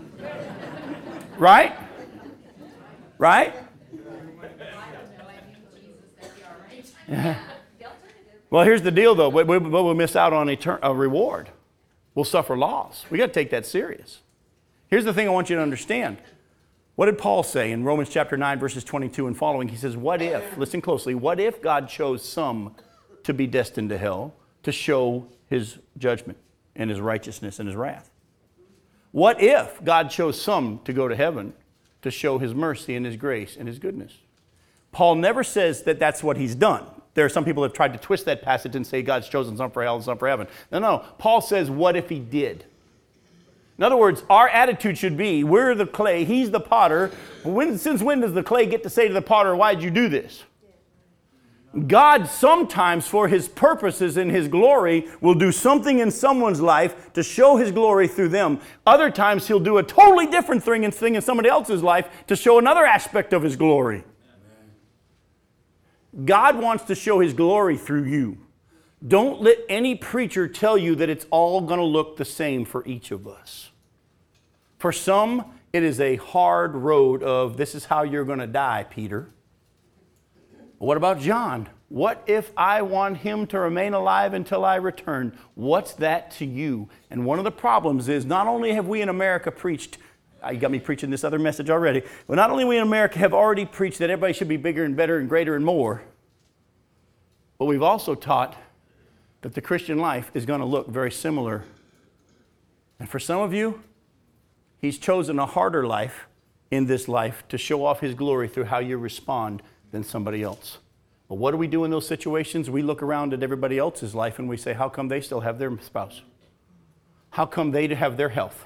right? 1.37 1.75
Right? 3.17 3.53
well, 8.53 8.63
here's 8.65 8.83
the 8.83 8.91
deal, 8.91 9.15
though. 9.15 9.29
We, 9.29 9.43
we, 9.43 9.57
we'll 9.57 9.95
miss 9.95 10.15
out 10.15 10.31
on 10.31 10.45
etern- 10.45 10.77
a 10.83 10.93
reward. 10.93 11.49
We'll 12.13 12.23
suffer 12.23 12.55
loss. 12.55 13.03
We 13.09 13.17
got 13.17 13.25
to 13.25 13.33
take 13.33 13.49
that 13.49 13.65
serious. 13.65 14.19
Here's 14.89 15.05
the 15.05 15.11
thing 15.11 15.27
I 15.27 15.31
want 15.31 15.49
you 15.49 15.55
to 15.55 15.61
understand. 15.63 16.17
What 16.93 17.07
did 17.07 17.17
Paul 17.17 17.41
say 17.41 17.71
in 17.71 17.83
Romans 17.83 18.09
chapter 18.09 18.37
9, 18.37 18.59
verses 18.59 18.83
22 18.83 19.25
and 19.25 19.35
following? 19.35 19.69
He 19.69 19.75
says, 19.75 19.97
What 19.97 20.21
if, 20.21 20.55
listen 20.55 20.81
closely, 20.81 21.15
what 21.15 21.39
if 21.39 21.63
God 21.63 21.89
chose 21.89 22.23
some 22.23 22.75
to 23.23 23.33
be 23.33 23.47
destined 23.47 23.89
to 23.89 23.97
hell 23.97 24.35
to 24.61 24.71
show 24.71 25.25
his 25.47 25.79
judgment 25.97 26.37
and 26.75 26.91
his 26.91 27.01
righteousness 27.01 27.57
and 27.57 27.67
his 27.67 27.75
wrath? 27.75 28.11
What 29.13 29.41
if 29.41 29.83
God 29.83 30.11
chose 30.11 30.39
some 30.39 30.79
to 30.85 30.93
go 30.93 31.07
to 31.07 31.15
heaven 31.15 31.55
to 32.03 32.11
show 32.11 32.37
his 32.37 32.53
mercy 32.53 32.95
and 32.95 33.03
his 33.03 33.15
grace 33.15 33.57
and 33.57 33.67
his 33.67 33.79
goodness? 33.79 34.13
Paul 34.91 35.15
never 35.15 35.43
says 35.43 35.81
that 35.85 35.97
that's 35.97 36.21
what 36.21 36.37
he's 36.37 36.53
done. 36.53 36.85
There 37.13 37.25
are 37.25 37.29
some 37.29 37.45
people 37.45 37.61
that 37.61 37.69
have 37.69 37.75
tried 37.75 37.93
to 37.93 37.99
twist 37.99 38.25
that 38.25 38.41
passage 38.41 38.75
and 38.75 38.85
say 38.85 39.01
God's 39.01 39.29
chosen 39.29 39.55
some 39.55 39.71
for 39.71 39.83
hell 39.83 39.95
and 39.95 40.03
some 40.03 40.17
for 40.17 40.27
heaven. 40.27 40.47
No, 40.71 40.79
no. 40.79 41.05
Paul 41.17 41.41
says, 41.41 41.69
What 41.69 41.95
if 41.95 42.09
he 42.09 42.19
did? 42.19 42.65
In 43.77 43.83
other 43.83 43.97
words, 43.97 44.23
our 44.29 44.47
attitude 44.49 44.97
should 44.97 45.17
be 45.17 45.43
we're 45.43 45.75
the 45.75 45.85
clay, 45.85 46.25
he's 46.25 46.51
the 46.51 46.59
potter. 46.59 47.11
When, 47.43 47.77
since 47.77 48.01
when 48.01 48.21
does 48.21 48.33
the 48.33 48.43
clay 48.43 48.65
get 48.65 48.83
to 48.83 48.89
say 48.89 49.07
to 49.07 49.13
the 49.13 49.21
potter, 49.21 49.55
Why'd 49.55 49.81
you 49.81 49.91
do 49.91 50.09
this? 50.09 50.43
God 51.87 52.27
sometimes, 52.27 53.07
for 53.07 53.27
his 53.27 53.47
purposes 53.47 54.15
and 54.17 54.29
his 54.29 54.47
glory, 54.47 55.07
will 55.21 55.33
do 55.33 55.51
something 55.51 55.99
in 55.99 56.11
someone's 56.11 56.61
life 56.61 57.11
to 57.13 57.23
show 57.23 57.57
his 57.57 57.71
glory 57.71 58.07
through 58.07 58.29
them. 58.29 58.59
Other 58.85 59.09
times, 59.09 59.47
he'll 59.47 59.59
do 59.59 59.79
a 59.79 59.83
totally 59.83 60.27
different 60.27 60.63
thing 60.63 60.85
and 60.85 60.93
thing 60.93 61.15
in 61.15 61.21
somebody 61.23 61.49
else's 61.49 61.81
life 61.81 62.07
to 62.27 62.35
show 62.35 62.59
another 62.59 62.85
aspect 62.85 63.33
of 63.33 63.41
his 63.41 63.55
glory. 63.55 64.03
God 66.25 66.59
wants 66.59 66.83
to 66.85 66.95
show 66.95 67.19
his 67.19 67.33
glory 67.33 67.77
through 67.77 68.03
you. 68.03 68.37
Don't 69.05 69.41
let 69.41 69.57
any 69.67 69.95
preacher 69.95 70.47
tell 70.47 70.77
you 70.77 70.95
that 70.95 71.09
it's 71.09 71.25
all 71.29 71.61
going 71.61 71.79
to 71.79 71.85
look 71.85 72.17
the 72.17 72.25
same 72.25 72.63
for 72.65 72.85
each 72.85 73.11
of 73.11 73.27
us. 73.27 73.71
For 74.77 74.91
some, 74.91 75.45
it 75.73 75.83
is 75.83 75.99
a 75.99 76.17
hard 76.17 76.75
road 76.75 77.23
of 77.23 77.57
this 77.57 77.73
is 77.73 77.85
how 77.85 78.03
you're 78.03 78.25
going 78.25 78.39
to 78.39 78.47
die, 78.47 78.85
Peter. 78.89 79.29
What 80.77 80.97
about 80.97 81.19
John? 81.19 81.69
What 81.89 82.23
if 82.27 82.51
I 82.57 82.81
want 82.81 83.17
him 83.17 83.45
to 83.47 83.59
remain 83.59 83.93
alive 83.93 84.33
until 84.33 84.65
I 84.65 84.75
return? 84.75 85.37
What's 85.55 85.93
that 85.93 86.31
to 86.31 86.45
you? 86.45 86.89
And 87.09 87.25
one 87.25 87.37
of 87.39 87.43
the 87.43 87.51
problems 87.51 88.07
is 88.09 88.25
not 88.25 88.47
only 88.47 88.73
have 88.73 88.87
we 88.87 89.01
in 89.01 89.09
America 89.09 89.51
preached, 89.51 89.97
you 90.51 90.57
got 90.57 90.71
me 90.71 90.79
preaching 90.79 91.09
this 91.09 91.23
other 91.23 91.39
message 91.39 91.69
already, 91.69 92.01
Well, 92.27 92.35
not 92.35 92.49
only 92.49 92.65
we 92.65 92.77
in 92.77 92.83
America 92.83 93.19
have 93.19 93.33
already 93.33 93.65
preached 93.65 93.99
that 93.99 94.09
everybody 94.09 94.33
should 94.33 94.47
be 94.47 94.57
bigger 94.57 94.83
and 94.83 94.95
better 94.95 95.17
and 95.17 95.29
greater 95.29 95.55
and 95.55 95.63
more, 95.65 96.03
but 97.57 97.65
we've 97.65 97.83
also 97.83 98.15
taught 98.15 98.57
that 99.41 99.53
the 99.53 99.61
Christian 99.61 99.97
life 99.97 100.31
is 100.33 100.45
going 100.45 100.59
to 100.59 100.65
look 100.65 100.87
very 100.87 101.11
similar. 101.11 101.63
And 102.99 103.07
for 103.07 103.19
some 103.19 103.41
of 103.41 103.53
you, 103.53 103.81
He's 104.79 104.97
chosen 104.97 105.39
a 105.39 105.45
harder 105.45 105.87
life 105.87 106.27
in 106.69 106.87
this 106.87 107.07
life 107.07 107.43
to 107.49 107.57
show 107.57 107.85
off 107.85 108.01
His 108.01 108.15
glory 108.15 108.47
through 108.49 108.65
how 108.65 108.79
you 108.79 108.97
respond 108.97 109.61
than 109.91 110.03
somebody 110.03 110.43
else. 110.43 110.79
But 111.29 111.35
what 111.35 111.51
do 111.51 111.57
we 111.57 111.67
do 111.67 111.83
in 111.83 111.91
those 111.91 112.07
situations? 112.07 112.69
We 112.69 112.81
look 112.81 113.01
around 113.01 113.33
at 113.33 113.43
everybody 113.43 113.77
else's 113.77 114.13
life 114.13 114.39
and 114.39 114.49
we 114.49 114.57
say, 114.57 114.73
How 114.73 114.89
come 114.89 115.07
they 115.07 115.21
still 115.21 115.39
have 115.39 115.57
their 115.57 115.77
spouse? 115.79 116.21
How 117.31 117.45
come 117.45 117.71
they 117.71 117.87
have 117.95 118.17
their 118.17 118.29
health? 118.29 118.65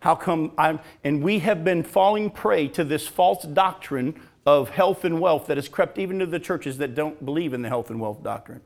How 0.00 0.14
come 0.14 0.52
I'm. 0.56 0.80
And 1.02 1.22
we 1.22 1.40
have 1.40 1.64
been 1.64 1.82
falling 1.82 2.30
prey 2.30 2.68
to 2.68 2.84
this 2.84 3.06
false 3.06 3.42
doctrine 3.42 4.20
of 4.46 4.70
health 4.70 5.04
and 5.04 5.20
wealth 5.20 5.46
that 5.48 5.56
has 5.56 5.68
crept 5.68 5.98
even 5.98 6.18
to 6.20 6.26
the 6.26 6.38
churches 6.38 6.78
that 6.78 6.94
don't 6.94 7.24
believe 7.24 7.52
in 7.52 7.62
the 7.62 7.68
health 7.68 7.90
and 7.90 8.00
wealth 8.00 8.22
doctrine 8.22 8.62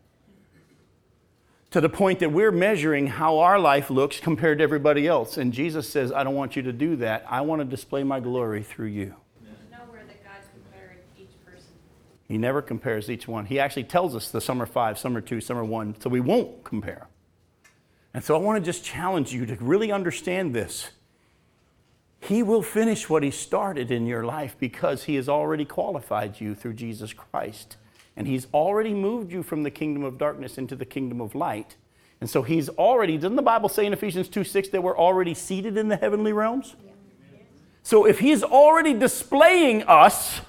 to 1.72 1.80
the 1.80 1.88
point 1.88 2.18
that 2.20 2.30
we're 2.30 2.52
measuring 2.52 3.06
how 3.06 3.38
our 3.38 3.58
life 3.58 3.88
looks 3.88 4.20
compared 4.20 4.58
to 4.58 4.64
everybody 4.64 5.08
else. 5.08 5.38
And 5.38 5.54
Jesus 5.54 5.88
says, 5.88 6.12
I 6.12 6.22
don't 6.22 6.34
want 6.34 6.54
you 6.54 6.60
to 6.62 6.72
do 6.72 6.96
that. 6.96 7.24
I 7.28 7.40
want 7.40 7.60
to 7.60 7.64
display 7.64 8.04
my 8.04 8.20
glory 8.20 8.62
through 8.62 8.88
you. 8.88 9.14
He 12.28 12.38
never 12.38 12.62
compares 12.62 13.10
each 13.10 13.26
one. 13.26 13.46
He 13.46 13.58
actually 13.58 13.84
tells 13.84 14.14
us 14.14 14.30
the 14.30 14.40
summer 14.40 14.64
five, 14.64 14.98
summer 14.98 15.20
two, 15.20 15.40
summer 15.40 15.64
one, 15.64 15.94
so 16.00 16.08
we 16.08 16.20
won't 16.20 16.62
compare. 16.62 17.08
And 18.14 18.22
so 18.22 18.34
I 18.34 18.38
want 18.38 18.62
to 18.62 18.64
just 18.64 18.84
challenge 18.84 19.32
you 19.32 19.46
to 19.46 19.56
really 19.56 19.90
understand 19.92 20.54
this. 20.54 20.90
He 22.22 22.42
will 22.42 22.62
finish 22.62 23.08
what 23.10 23.22
He 23.22 23.30
started 23.30 23.90
in 23.90 24.06
your 24.06 24.24
life 24.24 24.56
because 24.58 25.04
He 25.04 25.16
has 25.16 25.28
already 25.28 25.64
qualified 25.64 26.40
you 26.40 26.54
through 26.54 26.74
Jesus 26.74 27.12
Christ. 27.12 27.76
And 28.16 28.26
he's 28.26 28.46
already 28.52 28.94
moved 28.94 29.32
you 29.32 29.42
from 29.42 29.62
the 29.62 29.70
kingdom 29.70 30.04
of 30.04 30.18
darkness 30.18 30.58
into 30.58 30.76
the 30.76 30.84
kingdom 30.84 31.20
of 31.20 31.34
light. 31.34 31.76
And 32.20 32.28
so 32.28 32.42
he's 32.42 32.68
already, 32.68 33.16
doesn't 33.16 33.36
the 33.36 33.42
Bible 33.42 33.68
say 33.68 33.86
in 33.86 33.92
Ephesians 33.92 34.28
2 34.28 34.44
6 34.44 34.68
that 34.68 34.82
we're 34.82 34.96
already 34.96 35.34
seated 35.34 35.76
in 35.76 35.88
the 35.88 35.96
heavenly 35.96 36.32
realms? 36.32 36.76
So 37.82 38.06
if 38.06 38.20
he's 38.20 38.44
already 38.44 38.94
displaying 38.94 39.82
us 39.84 40.40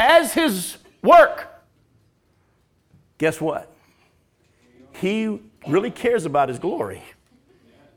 as 0.00 0.34
his 0.34 0.78
work, 1.02 1.62
guess 3.18 3.40
what? 3.40 3.70
He 4.94 5.38
really 5.68 5.90
cares 5.90 6.24
about 6.24 6.48
his 6.48 6.58
glory. 6.58 7.04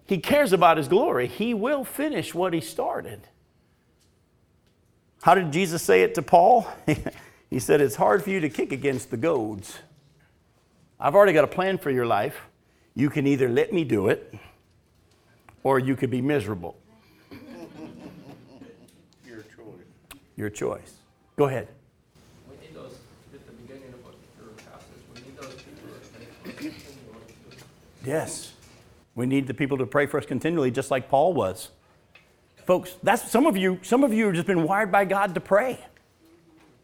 He 0.08 0.18
cares 0.20 0.54
about 0.54 0.78
his 0.78 0.88
glory. 0.88 1.28
He 1.28 1.54
will 1.54 1.84
finish 1.84 2.34
what 2.34 2.54
he 2.54 2.62
started. 2.62 3.28
How 5.22 5.36
did 5.36 5.52
Jesus 5.52 5.82
say 5.82 6.02
it 6.04 6.16
to 6.16 6.22
Paul? 6.22 6.68
He 7.50 7.60
said, 7.60 7.82
It's 7.82 7.96
hard 7.96 8.24
for 8.24 8.30
you 8.30 8.40
to 8.42 8.50
kick 8.50 8.72
against 8.72 9.10
the 9.10 9.18
goads. 9.18 9.80
I've 11.00 11.16
already 11.16 11.34
got 11.34 11.44
a 11.44 11.48
plan 11.48 11.78
for 11.78 11.92
your 11.92 12.06
life. 12.06 12.42
You 12.96 13.10
can 13.10 13.28
either 13.28 13.48
let 13.48 13.72
me 13.72 13.84
do 13.84 14.08
it, 14.08 14.34
or 15.64 15.80
you 15.80 15.96
could 15.96 16.10
be 16.10 16.22
miserable. 16.22 16.78
Your 19.26 19.44
choice. 19.44 20.20
Your 20.36 20.50
choice. 20.50 20.96
Go 21.36 21.46
ahead. 21.46 21.68
We 22.50 22.58
need 22.66 22.76
those, 22.76 22.98
at 23.34 23.46
the 23.46 23.52
beginning 23.54 23.94
of 23.94 24.16
your 24.40 24.50
passage, 24.56 24.88
we 25.14 25.22
need 25.22 25.38
those 25.38 25.54
people 25.62 25.90
that 25.94 26.12
can 26.44 26.72
continue 26.72 26.82
to 27.52 28.10
Yes. 28.10 28.54
We 29.18 29.26
need 29.26 29.48
the 29.48 29.54
people 29.56 29.80
to 29.80 29.88
pray 29.88 30.06
for 30.06 30.20
us 30.20 30.28
continually, 30.28 30.70
just 30.70 30.92
like 30.92 31.10
Paul 31.10 31.34
was. 31.34 31.72
Folks, 32.68 32.98
that's 33.02 33.32
some 33.32 33.48
of 33.48 33.58
you, 33.58 33.80
some 33.82 34.04
of 34.04 34.14
you 34.14 34.28
have 34.28 34.36
just 34.36 34.46
been 34.46 34.62
wired 34.62 34.92
by 34.92 35.06
God 35.06 35.34
to 35.34 35.42
pray. 35.42 35.80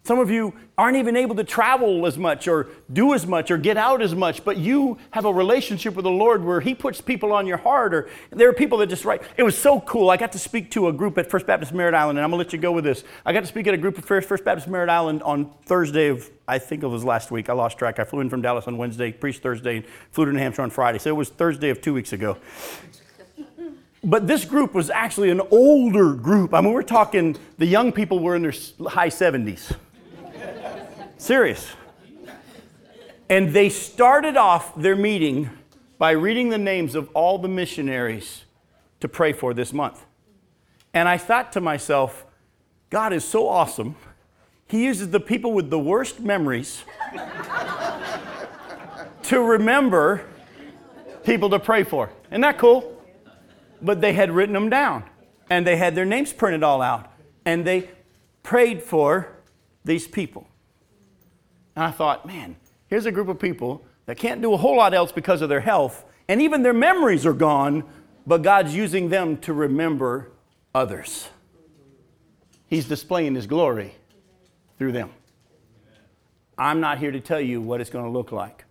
Some 0.05 0.19
of 0.19 0.29
you 0.29 0.53
aren't 0.77 0.97
even 0.97 1.15
able 1.15 1.33
to 1.35 1.45
travel 1.45 2.05
as 2.05 2.17
much 2.17 2.49
or 2.49 2.67
do 2.91 3.13
as 3.13 3.25
much 3.25 3.49
or 3.49 3.57
get 3.57 3.77
out 3.77 4.01
as 4.01 4.13
much, 4.13 4.43
but 4.43 4.57
you 4.57 4.97
have 5.11 5.23
a 5.23 5.31
relationship 5.31 5.95
with 5.95 6.03
the 6.03 6.11
Lord 6.11 6.43
where 6.43 6.59
He 6.59 6.75
puts 6.75 6.99
people 6.99 7.31
on 7.31 7.47
your 7.47 7.55
heart, 7.55 7.93
or 7.93 8.09
there 8.29 8.49
are 8.49 8.53
people 8.53 8.77
that 8.79 8.87
just 8.87 9.05
write. 9.05 9.21
It 9.37 9.43
was 9.43 9.57
so 9.57 9.79
cool. 9.79 10.09
I 10.09 10.17
got 10.17 10.33
to 10.33 10.39
speak 10.39 10.71
to 10.71 10.89
a 10.89 10.93
group 10.93 11.17
at 11.17 11.29
First 11.29 11.47
Baptist 11.47 11.73
Merritt 11.73 11.93
Island, 11.93 12.19
and 12.19 12.25
I'm 12.25 12.31
gonna 12.31 12.43
let 12.43 12.51
you 12.51 12.59
go 12.59 12.73
with 12.73 12.83
this. 12.83 13.05
I 13.25 13.31
got 13.31 13.41
to 13.41 13.47
speak 13.47 13.65
at 13.67 13.73
a 13.73 13.77
group 13.77 13.97
at 13.97 14.03
First 14.03 14.27
First 14.27 14.43
Baptist 14.43 14.67
Merritt 14.67 14.89
Island 14.89 15.23
on 15.23 15.49
Thursday 15.65 16.09
of, 16.09 16.29
I 16.49 16.59
think 16.59 16.83
it 16.83 16.87
was 16.87 17.05
last 17.05 17.31
week. 17.31 17.49
I 17.49 17.53
lost 17.53 17.77
track. 17.77 17.97
I 17.97 18.03
flew 18.03 18.19
in 18.19 18.29
from 18.29 18.41
Dallas 18.41 18.67
on 18.67 18.77
Wednesday, 18.77 19.13
preached 19.13 19.41
Thursday, 19.41 19.77
and 19.77 19.85
flew 20.11 20.25
to 20.25 20.33
New 20.33 20.39
Hampshire 20.39 20.63
on 20.63 20.69
Friday. 20.69 20.99
So 20.99 21.11
it 21.11 21.15
was 21.15 21.29
Thursday 21.29 21.69
of 21.69 21.79
two 21.79 21.93
weeks 21.93 22.11
ago. 22.11 22.37
But 24.03 24.27
this 24.27 24.43
group 24.43 24.73
was 24.73 24.89
actually 24.89 25.29
an 25.29 25.39
older 25.49 26.13
group. 26.13 26.53
I 26.53 26.59
mean, 26.59 26.73
we're 26.73 26.83
talking 26.83 27.37
the 27.57 27.65
young 27.65 27.93
people 27.93 28.19
were 28.19 28.35
in 28.35 28.41
their 28.41 28.53
high 28.89 29.07
70s. 29.07 29.73
Serious. 31.23 31.65
And 33.29 33.53
they 33.53 33.69
started 33.69 34.35
off 34.35 34.75
their 34.75 34.97
meeting 34.97 35.49
by 35.97 36.11
reading 36.11 36.49
the 36.49 36.57
names 36.57 36.95
of 36.95 37.09
all 37.13 37.37
the 37.37 37.47
missionaries 37.47 38.43
to 38.99 39.07
pray 39.07 39.31
for 39.31 39.53
this 39.53 39.71
month. 39.71 40.03
And 40.93 41.07
I 41.07 41.17
thought 41.17 41.53
to 41.53 41.61
myself, 41.61 42.25
God 42.89 43.13
is 43.13 43.23
so 43.23 43.47
awesome. 43.47 43.95
He 44.67 44.83
uses 44.83 45.11
the 45.11 45.21
people 45.21 45.53
with 45.53 45.69
the 45.69 45.79
worst 45.79 46.19
memories 46.19 46.83
to 49.23 49.41
remember 49.41 50.25
people 51.23 51.49
to 51.51 51.59
pray 51.59 51.85
for. 51.85 52.11
Isn't 52.31 52.41
that 52.41 52.57
cool? 52.57 53.01
But 53.81 54.01
they 54.01 54.11
had 54.11 54.29
written 54.29 54.53
them 54.53 54.69
down 54.69 55.05
and 55.49 55.65
they 55.65 55.77
had 55.77 55.95
their 55.95 56.03
names 56.03 56.33
printed 56.33 56.63
all 56.63 56.81
out 56.81 57.09
and 57.45 57.63
they 57.63 57.91
prayed 58.43 58.83
for 58.83 59.37
these 59.85 60.05
people. 60.05 60.49
And 61.75 61.85
I 61.85 61.91
thought, 61.91 62.25
man, 62.25 62.55
here's 62.87 63.05
a 63.05 63.11
group 63.11 63.27
of 63.27 63.39
people 63.39 63.83
that 64.05 64.17
can't 64.17 64.41
do 64.41 64.53
a 64.53 64.57
whole 64.57 64.77
lot 64.77 64.93
else 64.93 65.11
because 65.11 65.41
of 65.41 65.49
their 65.49 65.61
health, 65.61 66.05
and 66.27 66.41
even 66.41 66.63
their 66.63 66.73
memories 66.73 67.25
are 67.25 67.33
gone, 67.33 67.83
but 68.25 68.41
God's 68.41 68.75
using 68.75 69.09
them 69.09 69.37
to 69.37 69.53
remember 69.53 70.31
others. 70.73 71.29
He's 72.67 72.87
displaying 72.87 73.35
His 73.35 73.47
glory 73.47 73.93
through 74.77 74.93
them. 74.93 75.11
I'm 76.57 76.79
not 76.79 76.99
here 76.99 77.11
to 77.11 77.19
tell 77.19 77.41
you 77.41 77.61
what 77.61 77.81
it's 77.81 77.89
going 77.89 78.05
to 78.05 78.11
look 78.11 78.31
like, 78.31 78.65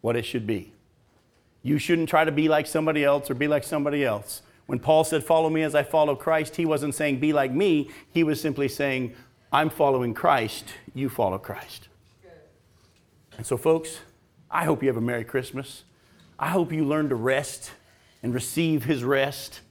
what 0.00 0.16
it 0.16 0.24
should 0.24 0.46
be. 0.46 0.72
You 1.62 1.78
shouldn't 1.78 2.08
try 2.08 2.24
to 2.24 2.32
be 2.32 2.48
like 2.48 2.66
somebody 2.66 3.04
else 3.04 3.30
or 3.30 3.34
be 3.34 3.48
like 3.48 3.64
somebody 3.64 4.04
else. 4.04 4.42
When 4.66 4.78
Paul 4.78 5.04
said, 5.04 5.24
Follow 5.24 5.48
me 5.48 5.62
as 5.62 5.74
I 5.74 5.82
follow 5.82 6.16
Christ, 6.16 6.56
he 6.56 6.66
wasn't 6.66 6.94
saying, 6.94 7.20
Be 7.20 7.32
like 7.32 7.52
me. 7.52 7.90
He 8.12 8.24
was 8.24 8.40
simply 8.40 8.68
saying, 8.68 9.14
I'm 9.52 9.70
following 9.70 10.14
Christ, 10.14 10.72
you 10.94 11.08
follow 11.08 11.38
Christ. 11.38 11.88
And 13.42 13.46
so, 13.48 13.56
folks, 13.56 13.98
I 14.52 14.66
hope 14.66 14.84
you 14.84 14.88
have 14.88 14.96
a 14.96 15.00
Merry 15.00 15.24
Christmas. 15.24 15.82
I 16.38 16.50
hope 16.50 16.72
you 16.72 16.84
learn 16.84 17.08
to 17.08 17.16
rest 17.16 17.72
and 18.22 18.32
receive 18.32 18.84
His 18.84 19.02
rest 19.02 19.62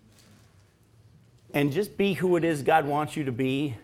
and 1.54 1.72
just 1.72 1.96
be 1.96 2.16
who 2.16 2.36
it 2.36 2.44
is 2.44 2.64
God 2.64 2.86
wants 2.86 3.16
you 3.16 3.24
to 3.24 3.32
be, 3.32 3.78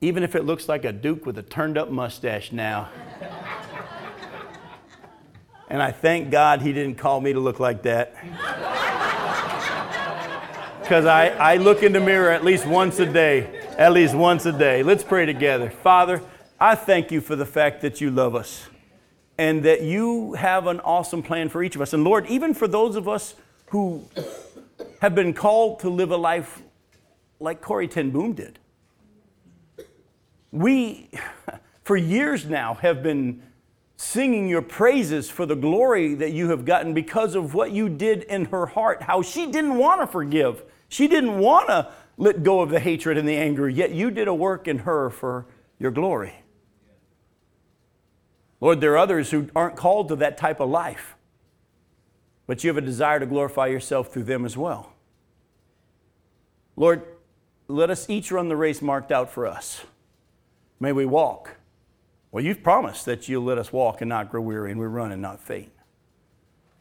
even 0.00 0.22
if 0.22 0.36
it 0.36 0.44
looks 0.44 0.68
like 0.68 0.84
a 0.84 0.92
Duke 0.92 1.26
with 1.26 1.36
a 1.36 1.42
turned 1.42 1.76
up 1.76 1.90
mustache 1.90 2.52
now. 2.52 2.90
and 5.68 5.82
I 5.82 5.90
thank 5.90 6.30
God 6.30 6.62
He 6.62 6.72
didn't 6.72 6.96
call 6.96 7.20
me 7.20 7.32
to 7.32 7.40
look 7.40 7.58
like 7.58 7.82
that. 7.82 8.14
Because 10.80 11.06
I, 11.06 11.28
I 11.28 11.56
look 11.56 11.84
in 11.84 11.92
the 11.92 12.00
mirror 12.00 12.30
at 12.30 12.44
least 12.44 12.66
once 12.66 12.98
a 12.98 13.06
day, 13.06 13.64
at 13.78 13.92
least 13.92 14.12
once 14.12 14.44
a 14.46 14.52
day. 14.52 14.82
Let's 14.82 15.04
pray 15.04 15.24
together. 15.24 15.70
Father, 15.70 16.20
I 16.62 16.74
thank 16.74 17.10
you 17.10 17.22
for 17.22 17.36
the 17.36 17.46
fact 17.46 17.80
that 17.80 18.02
you 18.02 18.10
love 18.10 18.34
us 18.34 18.68
and 19.38 19.62
that 19.62 19.80
you 19.80 20.34
have 20.34 20.66
an 20.66 20.78
awesome 20.80 21.22
plan 21.22 21.48
for 21.48 21.62
each 21.62 21.74
of 21.74 21.80
us. 21.80 21.94
And 21.94 22.04
Lord, 22.04 22.26
even 22.26 22.52
for 22.52 22.68
those 22.68 22.96
of 22.96 23.08
us 23.08 23.34
who 23.70 24.04
have 25.00 25.14
been 25.14 25.32
called 25.32 25.80
to 25.80 25.88
live 25.88 26.10
a 26.10 26.18
life 26.18 26.60
like 27.38 27.62
Corrie 27.62 27.88
Ten 27.88 28.10
Boom 28.10 28.34
did, 28.34 28.58
we, 30.52 31.08
for 31.82 31.96
years 31.96 32.44
now, 32.44 32.74
have 32.74 33.02
been 33.02 33.42
singing 33.96 34.46
your 34.46 34.60
praises 34.60 35.30
for 35.30 35.46
the 35.46 35.56
glory 35.56 36.12
that 36.14 36.32
you 36.32 36.50
have 36.50 36.66
gotten 36.66 36.92
because 36.92 37.34
of 37.34 37.54
what 37.54 37.70
you 37.70 37.88
did 37.88 38.24
in 38.24 38.44
her 38.46 38.66
heart, 38.66 39.02
how 39.04 39.22
she 39.22 39.46
didn't 39.46 39.78
want 39.78 40.02
to 40.02 40.06
forgive. 40.06 40.62
She 40.90 41.08
didn't 41.08 41.38
want 41.38 41.68
to 41.68 41.90
let 42.18 42.42
go 42.42 42.60
of 42.60 42.68
the 42.68 42.80
hatred 42.80 43.16
and 43.16 43.26
the 43.26 43.36
anger, 43.36 43.66
yet 43.66 43.92
you 43.92 44.10
did 44.10 44.28
a 44.28 44.34
work 44.34 44.68
in 44.68 44.80
her 44.80 45.08
for 45.08 45.46
your 45.78 45.90
glory. 45.90 46.39
Lord, 48.60 48.80
there 48.80 48.92
are 48.92 48.98
others 48.98 49.30
who 49.30 49.48
aren't 49.56 49.76
called 49.76 50.08
to 50.08 50.16
that 50.16 50.36
type 50.36 50.60
of 50.60 50.68
life, 50.68 51.16
but 52.46 52.62
you 52.62 52.68
have 52.68 52.76
a 52.76 52.82
desire 52.82 53.18
to 53.18 53.26
glorify 53.26 53.66
yourself 53.68 54.12
through 54.12 54.24
them 54.24 54.44
as 54.44 54.56
well. 54.56 54.92
Lord, 56.76 57.02
let 57.68 57.90
us 57.90 58.08
each 58.10 58.30
run 58.30 58.48
the 58.48 58.56
race 58.56 58.82
marked 58.82 59.12
out 59.12 59.30
for 59.30 59.46
us. 59.46 59.84
May 60.78 60.92
we 60.92 61.06
walk. 61.06 61.56
Well, 62.32 62.44
you've 62.44 62.62
promised 62.62 63.06
that 63.06 63.28
you'll 63.28 63.44
let 63.44 63.58
us 63.58 63.72
walk 63.72 64.00
and 64.00 64.08
not 64.08 64.30
grow 64.30 64.40
weary, 64.40 64.70
and 64.70 64.80
we 64.80 64.86
run 64.86 65.12
and 65.12 65.20
not 65.20 65.40
faint. 65.40 65.72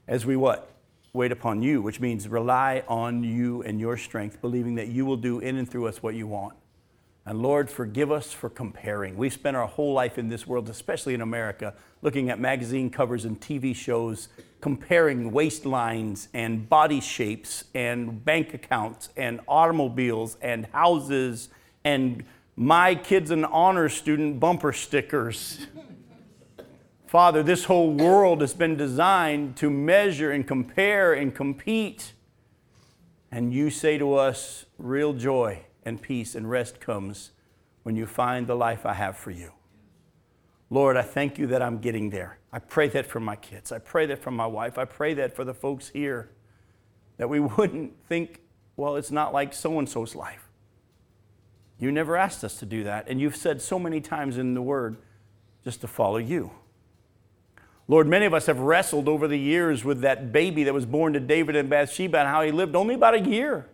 As 0.08 0.26
we 0.26 0.36
what? 0.36 0.72
Wait 1.14 1.32
upon 1.32 1.62
you, 1.62 1.82
which 1.82 2.00
means 2.00 2.28
rely 2.28 2.84
on 2.88 3.24
you 3.24 3.64
and 3.64 3.80
your 3.80 3.98
strength, 3.98 4.42
believing 4.42 4.76
that 4.76 4.88
you 4.90 5.06
will 5.06 5.18
do 5.18 5.40
in 5.40 5.58
and 5.58 5.70
through 5.70 5.88
us 5.88 6.04
what 6.04 6.14
you 6.14 6.28
want. 6.28 6.56
And 7.30 7.44
Lord, 7.44 7.70
forgive 7.70 8.12
us 8.12 8.34
for 8.34 8.50
comparing. 8.50 9.16
We've 9.16 9.32
spent 9.32 9.56
our 9.56 9.68
whole 9.68 9.94
life 9.94 10.18
in 10.18 10.30
this 10.30 10.48
world, 10.48 10.68
especially 10.68 11.14
in 11.14 11.22
America, 11.22 11.76
looking 12.02 12.32
at 12.32 12.40
magazine 12.40 12.90
covers 12.90 13.24
and 13.24 13.40
TV 13.40 13.76
shows, 13.76 14.30
comparing 14.62 15.30
waistlines 15.32 16.30
and 16.34 16.68
body 16.68 17.00
shapes 17.00 17.66
and 17.76 18.26
bank 18.26 18.56
accounts 18.56 19.10
and 19.16 19.42
automobiles 19.48 20.38
and 20.42 20.66
houses 20.74 21.50
and 21.84 22.24
my 22.56 22.96
kid's 22.96 23.30
an 23.30 23.46
honor 23.46 23.90
student 23.90 24.40
bumper 24.40 24.74
stickers. 24.74 25.68
Father, 27.06 27.44
this 27.44 27.66
whole 27.66 27.94
world 27.94 28.42
has 28.42 28.56
been 28.56 28.76
designed 28.76 29.56
to 29.58 29.70
measure 29.70 30.32
and 30.32 30.48
compare 30.48 31.14
and 31.14 31.36
compete. 31.36 32.14
And 33.32 33.54
you 33.54 33.70
say 33.70 34.00
to 34.00 34.16
us, 34.16 34.66
real 34.80 35.14
joy 35.14 35.66
and 35.84 36.02
peace 36.02 36.36
and 36.36 36.50
rest 36.50 36.80
comes 36.80 37.32
when 37.84 37.96
you 37.96 38.06
find 38.06 38.48
the 38.48 38.56
life 38.56 38.86
I 38.86 38.94
have 38.94 39.18
for 39.18 39.32
you. 39.32 39.54
Lord, 40.70 40.98
I 40.98 41.02
thank 41.02 41.38
you 41.38 41.48
that 41.48 41.62
I'm 41.62 41.80
getting 41.80 42.10
there. 42.10 42.38
I 42.52 42.60
pray 42.60 42.88
that 42.90 43.06
for 43.06 43.20
my 43.20 43.36
kids. 43.36 43.72
I 43.72 43.80
pray 43.80 44.06
that 44.08 44.22
for 44.22 44.32
my 44.32 44.46
wife. 44.46 44.78
I 44.78 44.86
pray 44.86 45.14
that 45.16 45.36
for 45.36 45.44
the 45.44 45.54
folks 45.54 45.90
here, 45.90 46.30
that 47.18 47.30
we 47.30 47.40
wouldn't 47.58 47.94
think, 48.08 48.42
well, 48.76 48.96
it's 48.96 49.12
not 49.12 49.34
like 49.34 49.54
so 49.54 49.80
and 49.80 49.90
so's 49.90 50.16
life. 50.16 50.50
You 51.80 51.92
never 51.92 52.18
asked 52.18 52.44
us 52.44 52.60
to 52.60 52.66
do 52.66 52.84
that. 52.84 53.08
And 53.08 53.22
you've 53.22 53.36
said 53.36 53.62
so 53.62 53.80
many 53.80 54.02
times 54.02 54.38
in 54.38 54.54
the 54.54 54.62
Word 54.62 54.98
just 55.64 55.82
to 55.82 55.88
follow 55.88 56.18
you. 56.18 56.52
Lord, 57.88 58.06
many 58.06 58.26
of 58.26 58.34
us 58.34 58.46
have 58.46 58.60
wrestled 58.60 59.08
over 59.08 59.28
the 59.28 59.40
years 59.40 59.84
with 59.84 60.02
that 60.02 60.32
baby 60.32 60.64
that 60.66 60.74
was 60.74 60.86
born 60.86 61.14
to 61.14 61.20
David 61.20 61.56
and 61.56 61.70
Bathsheba 61.70 62.20
and 62.20 62.28
how 62.28 62.44
he 62.44 62.52
lived 62.52 62.76
only 62.76 62.94
about 62.94 63.16
a 63.16 63.20
year. 63.20 63.66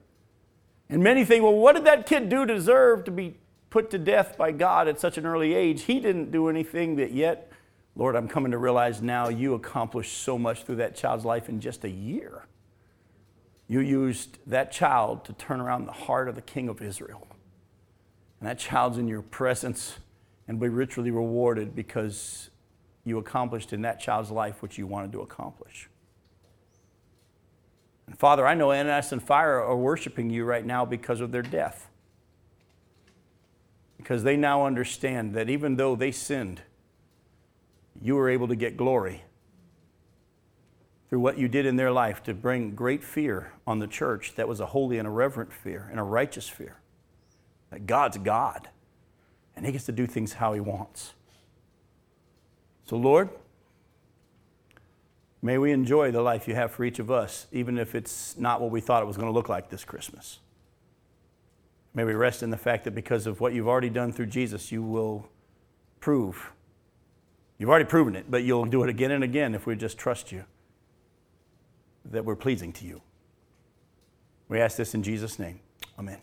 And 0.89 1.03
many 1.03 1.25
think, 1.25 1.43
well, 1.43 1.53
what 1.53 1.75
did 1.75 1.85
that 1.85 2.05
kid 2.05 2.29
do 2.29 2.45
to 2.45 2.53
deserve 2.53 3.05
to 3.05 3.11
be 3.11 3.37
put 3.69 3.89
to 3.91 3.97
death 3.97 4.37
by 4.37 4.51
God 4.51 4.87
at 4.87 4.99
such 4.99 5.17
an 5.17 5.25
early 5.25 5.53
age? 5.53 5.83
He 5.83 5.99
didn't 5.99 6.31
do 6.31 6.47
anything 6.47 6.95
that 6.97 7.11
yet, 7.11 7.51
Lord, 7.95 8.15
I'm 8.15 8.27
coming 8.27 8.51
to 8.51 8.57
realize 8.57 9.01
now 9.01 9.29
you 9.29 9.55
accomplished 9.55 10.19
so 10.19 10.37
much 10.37 10.63
through 10.63 10.77
that 10.77 10.95
child's 10.95 11.25
life 11.25 11.49
in 11.49 11.59
just 11.59 11.83
a 11.83 11.89
year. 11.89 12.45
You 13.67 13.79
used 13.79 14.37
that 14.45 14.71
child 14.71 15.25
to 15.25 15.33
turn 15.33 15.59
around 15.59 15.85
the 15.85 15.91
heart 15.91 16.29
of 16.29 16.35
the 16.35 16.41
king 16.41 16.69
of 16.69 16.81
Israel. 16.81 17.27
And 18.39 18.47
that 18.47 18.59
child's 18.59 18.99
in 18.99 19.07
your 19.07 19.23
presence 19.23 19.97
and 20.47 20.59
be 20.59 20.67
richly 20.67 21.09
rewarded 21.09 21.75
because 21.75 22.51
you 23.03 23.17
accomplished 23.17 23.73
in 23.73 23.81
that 23.81 23.99
child's 23.99 24.29
life 24.29 24.61
what 24.61 24.77
you 24.77 24.85
wanted 24.85 25.11
to 25.13 25.21
accomplish. 25.21 25.89
Father, 28.17 28.45
I 28.47 28.53
know 28.53 28.71
Ananias 28.71 29.11
and 29.11 29.21
Sapphira 29.21 29.65
are 29.65 29.75
worshiping 29.75 30.29
you 30.29 30.45
right 30.45 30.65
now 30.65 30.85
because 30.85 31.21
of 31.21 31.31
their 31.31 31.41
death. 31.41 31.89
because 33.97 34.21
they 34.21 34.37
now 34.37 34.63
understand 34.67 35.33
that 35.33 35.49
even 35.49 35.77
though 35.77 35.95
they 35.95 36.11
sinned, 36.11 36.61
you 37.99 38.15
were 38.15 38.29
able 38.29 38.47
to 38.47 38.55
get 38.55 38.77
glory 38.77 39.23
through 41.09 41.19
what 41.19 41.39
you 41.39 41.47
did 41.47 41.65
in 41.65 41.75
their 41.75 41.91
life 41.91 42.21
to 42.21 42.31
bring 42.31 42.75
great 42.75 43.03
fear 43.03 43.51
on 43.65 43.79
the 43.79 43.87
church 43.87 44.35
that 44.35 44.47
was 44.47 44.59
a 44.59 44.67
holy 44.67 44.99
and 44.99 45.07
a 45.07 45.09
reverent 45.09 45.51
fear 45.51 45.87
and 45.89 45.99
a 45.99 46.03
righteous 46.03 46.47
fear. 46.47 46.77
That 47.71 47.87
God's 47.87 48.19
God 48.19 48.69
and 49.55 49.65
He 49.65 49.71
gets 49.71 49.85
to 49.85 49.91
do 49.91 50.05
things 50.05 50.33
how 50.33 50.53
He 50.53 50.59
wants. 50.59 51.15
So, 52.85 52.97
Lord, 52.97 53.29
may 55.45 55.59
we 55.59 55.71
enjoy 55.71 56.11
the 56.11 56.21
life 56.21 56.47
you 56.47 56.55
have 56.55 56.71
for 56.71 56.83
each 56.83 56.97
of 56.97 57.11
us, 57.11 57.45
even 57.51 57.77
if 57.77 57.93
it's 57.93 58.35
not 58.37 58.59
what 58.59 58.71
we 58.71 58.81
thought 58.81 59.03
it 59.03 59.05
was 59.05 59.15
going 59.15 59.27
to 59.27 59.33
look 59.33 59.47
like 59.47 59.69
this 59.69 59.85
Christmas. 59.85 60.39
May 61.93 62.03
we 62.03 62.13
rest 62.13 62.41
in 62.41 62.49
the 62.49 62.57
fact 62.57 62.83
that 62.85 62.95
because 62.95 63.27
of 63.27 63.39
what 63.39 63.53
you've 63.53 63.67
already 63.67 63.89
done 63.89 64.11
through 64.11 64.25
Jesus, 64.25 64.71
you 64.71 64.81
will 64.81 65.29
prove. 65.99 66.51
You've 67.57 67.69
already 67.69 67.85
proven 67.85 68.15
it, 68.15 68.25
but 68.29 68.43
you'll 68.43 68.65
do 68.65 68.83
it 68.83 68.89
again 68.89 69.11
and 69.11 69.23
again 69.23 69.53
if 69.53 69.65
we 69.67 69.75
just 69.75 69.97
trust 69.97 70.31
you 70.31 70.45
that 72.05 72.25
we're 72.25 72.35
pleasing 72.35 72.73
to 72.73 72.85
you. 72.85 73.01
We 74.49 74.59
ask 74.59 74.77
this 74.77 74.93
in 74.93 75.03
Jesus' 75.03 75.39
name. 75.39 75.59
Amen. 75.97 76.19